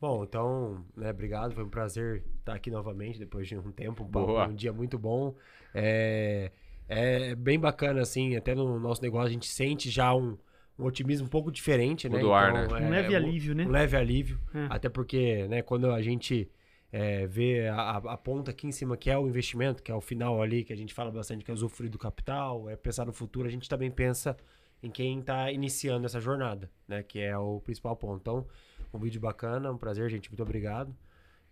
Bom, 0.00 0.24
então, 0.24 0.84
né, 0.96 1.10
obrigado. 1.10 1.54
Foi 1.54 1.62
um 1.62 1.68
prazer 1.70 2.24
estar 2.40 2.54
aqui 2.54 2.70
novamente 2.72 3.18
depois 3.20 3.46
de 3.46 3.56
um 3.56 3.70
tempo, 3.70 4.02
um, 4.02 4.08
Boa. 4.08 4.48
um 4.48 4.54
dia 4.54 4.72
muito 4.72 4.98
bom. 4.98 5.34
É, 5.72 6.50
é 6.88 7.34
bem 7.36 7.58
bacana, 7.58 8.00
assim, 8.02 8.34
até 8.36 8.52
no 8.54 8.78
nosso 8.80 9.00
negócio 9.00 9.28
a 9.28 9.32
gente 9.32 9.46
sente 9.46 9.88
já 9.90 10.12
um, 10.14 10.36
um 10.82 10.86
otimismo 10.86 11.26
um 11.26 11.30
pouco 11.30 11.50
diferente, 11.50 12.08
né? 12.08 12.16
Muda 12.16 12.28
o 12.28 12.34
ar, 12.34 12.52
né? 12.52 12.66
Um 12.66 12.90
leve 12.90 13.14
alívio, 13.16 13.54
né? 13.54 13.64
Um 13.64 13.70
leve 13.70 13.96
alívio. 13.96 14.38
É. 14.54 14.66
Até 14.70 14.88
porque, 14.88 15.46
né, 15.48 15.62
quando 15.62 15.90
a 15.90 16.02
gente 16.02 16.50
é, 16.92 17.26
vê 17.26 17.68
a, 17.68 17.74
a- 17.76 18.12
a 18.14 18.16
ponta 18.18 18.50
aqui 18.50 18.66
em 18.66 18.72
cima, 18.72 18.96
que 18.96 19.10
é 19.10 19.16
o 19.16 19.26
investimento, 19.26 19.82
que 19.82 19.90
é 19.90 19.94
o 19.94 20.00
final 20.00 20.42
ali, 20.42 20.62
que 20.64 20.72
a 20.72 20.76
gente 20.76 20.92
fala 20.92 21.10
bastante, 21.10 21.44
que 21.44 21.50
é 21.50 21.54
usufruir 21.54 21.90
do 21.90 21.98
capital, 21.98 22.68
é 22.68 22.76
pensar 22.76 23.06
no 23.06 23.12
futuro, 23.12 23.48
a 23.48 23.50
gente 23.50 23.68
também 23.68 23.90
pensa 23.90 24.36
em 24.82 24.90
quem 24.90 25.20
está 25.20 25.50
iniciando 25.52 26.04
essa 26.06 26.20
jornada, 26.20 26.70
né? 26.88 27.02
Que 27.02 27.20
é 27.20 27.36
o 27.38 27.60
principal 27.60 27.96
ponto. 27.96 28.20
Então, 28.20 28.46
um 28.92 28.98
vídeo 28.98 29.20
bacana, 29.20 29.70
um 29.72 29.78
prazer, 29.78 30.10
gente. 30.10 30.28
Muito 30.30 30.42
obrigado. 30.42 30.94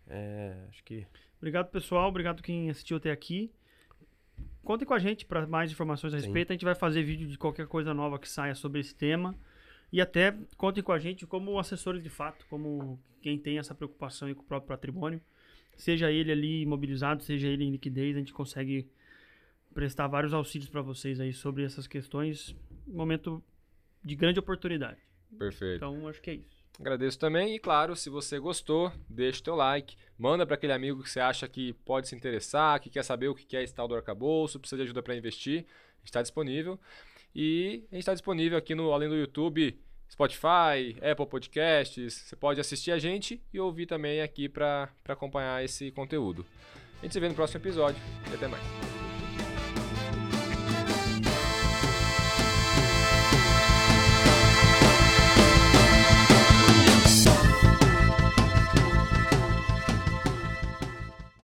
É, 0.06 0.54
acho 0.68 0.82
que 0.84 1.06
Obrigado, 1.38 1.70
pessoal. 1.70 2.08
Obrigado 2.08 2.42
quem 2.42 2.68
assistiu 2.68 2.98
até 2.98 3.10
aqui. 3.10 3.50
Contem 4.64 4.86
com 4.86 4.94
a 4.94 4.98
gente 4.98 5.24
para 5.24 5.46
mais 5.46 5.70
informações 5.72 6.14
a 6.14 6.18
Sim. 6.18 6.26
respeito. 6.26 6.50
A 6.50 6.54
gente 6.54 6.64
vai 6.64 6.74
fazer 6.74 7.02
vídeo 7.02 7.26
de 7.26 7.38
qualquer 7.38 7.66
coisa 7.66 7.94
nova 7.94 8.18
que 8.18 8.28
saia 8.28 8.54
sobre 8.54 8.80
esse 8.80 8.94
tema. 8.94 9.34
E 9.92 10.00
até 10.00 10.36
contem 10.56 10.82
com 10.82 10.92
a 10.92 10.98
gente 10.98 11.26
como 11.26 11.58
assessores 11.58 12.02
de 12.02 12.08
fato, 12.08 12.46
como 12.48 13.00
quem 13.20 13.38
tem 13.38 13.58
essa 13.58 13.74
preocupação 13.74 14.28
aí 14.28 14.34
com 14.34 14.42
o 14.42 14.46
próprio 14.46 14.68
patrimônio. 14.68 15.20
Seja 15.76 16.10
ele 16.12 16.30
ali 16.30 16.62
imobilizado, 16.62 17.22
seja 17.22 17.48
ele 17.48 17.64
em 17.64 17.70
liquidez, 17.70 18.14
a 18.14 18.18
gente 18.18 18.32
consegue 18.32 18.88
prestar 19.72 20.06
vários 20.06 20.32
auxílios 20.32 20.68
para 20.68 20.82
vocês 20.82 21.20
aí 21.20 21.32
sobre 21.32 21.64
essas 21.64 21.86
questões. 21.86 22.54
Momento 22.86 23.42
de 24.04 24.14
grande 24.14 24.38
oportunidade. 24.38 25.00
Perfeito. 25.38 25.76
Então, 25.76 26.06
acho 26.08 26.20
que 26.20 26.30
é 26.30 26.34
isso. 26.34 26.59
Agradeço 26.78 27.18
também 27.18 27.54
e, 27.54 27.58
claro, 27.58 27.94
se 27.94 28.08
você 28.08 28.38
gostou, 28.38 28.90
deixa 29.08 29.40
o 29.40 29.44
teu 29.44 29.54
like, 29.54 29.96
manda 30.18 30.46
para 30.46 30.54
aquele 30.54 30.72
amigo 30.72 31.02
que 31.02 31.10
você 31.10 31.20
acha 31.20 31.46
que 31.46 31.72
pode 31.84 32.08
se 32.08 32.14
interessar, 32.14 32.80
que 32.80 32.88
quer 32.88 33.04
saber 33.04 33.28
o 33.28 33.34
que 33.34 33.56
é 33.56 33.62
esse 33.62 33.74
tal 33.74 33.86
do 33.86 33.94
arcabouço, 33.94 34.58
precisa 34.58 34.78
de 34.78 34.84
ajuda 34.84 35.02
para 35.02 35.14
investir, 35.14 35.66
está 36.04 36.22
disponível. 36.22 36.78
E 37.34 37.84
a 37.90 37.94
gente 37.94 38.02
está 38.02 38.12
disponível 38.12 38.58
aqui 38.58 38.74
no 38.74 38.92
além 38.92 39.08
do 39.08 39.16
YouTube, 39.16 39.78
Spotify, 40.10 40.96
Apple 41.00 41.26
Podcasts. 41.26 42.14
Você 42.14 42.36
pode 42.36 42.60
assistir 42.60 42.90
a 42.90 42.98
gente 42.98 43.40
e 43.52 43.60
ouvir 43.60 43.86
também 43.86 44.20
aqui 44.20 44.48
para 44.48 44.90
acompanhar 45.06 45.64
esse 45.64 45.90
conteúdo. 45.92 46.44
A 46.98 47.02
gente 47.02 47.12
se 47.12 47.20
vê 47.20 47.28
no 47.28 47.34
próximo 47.34 47.60
episódio 47.60 48.02
e 48.30 48.34
até 48.34 48.48
mais. 48.48 48.99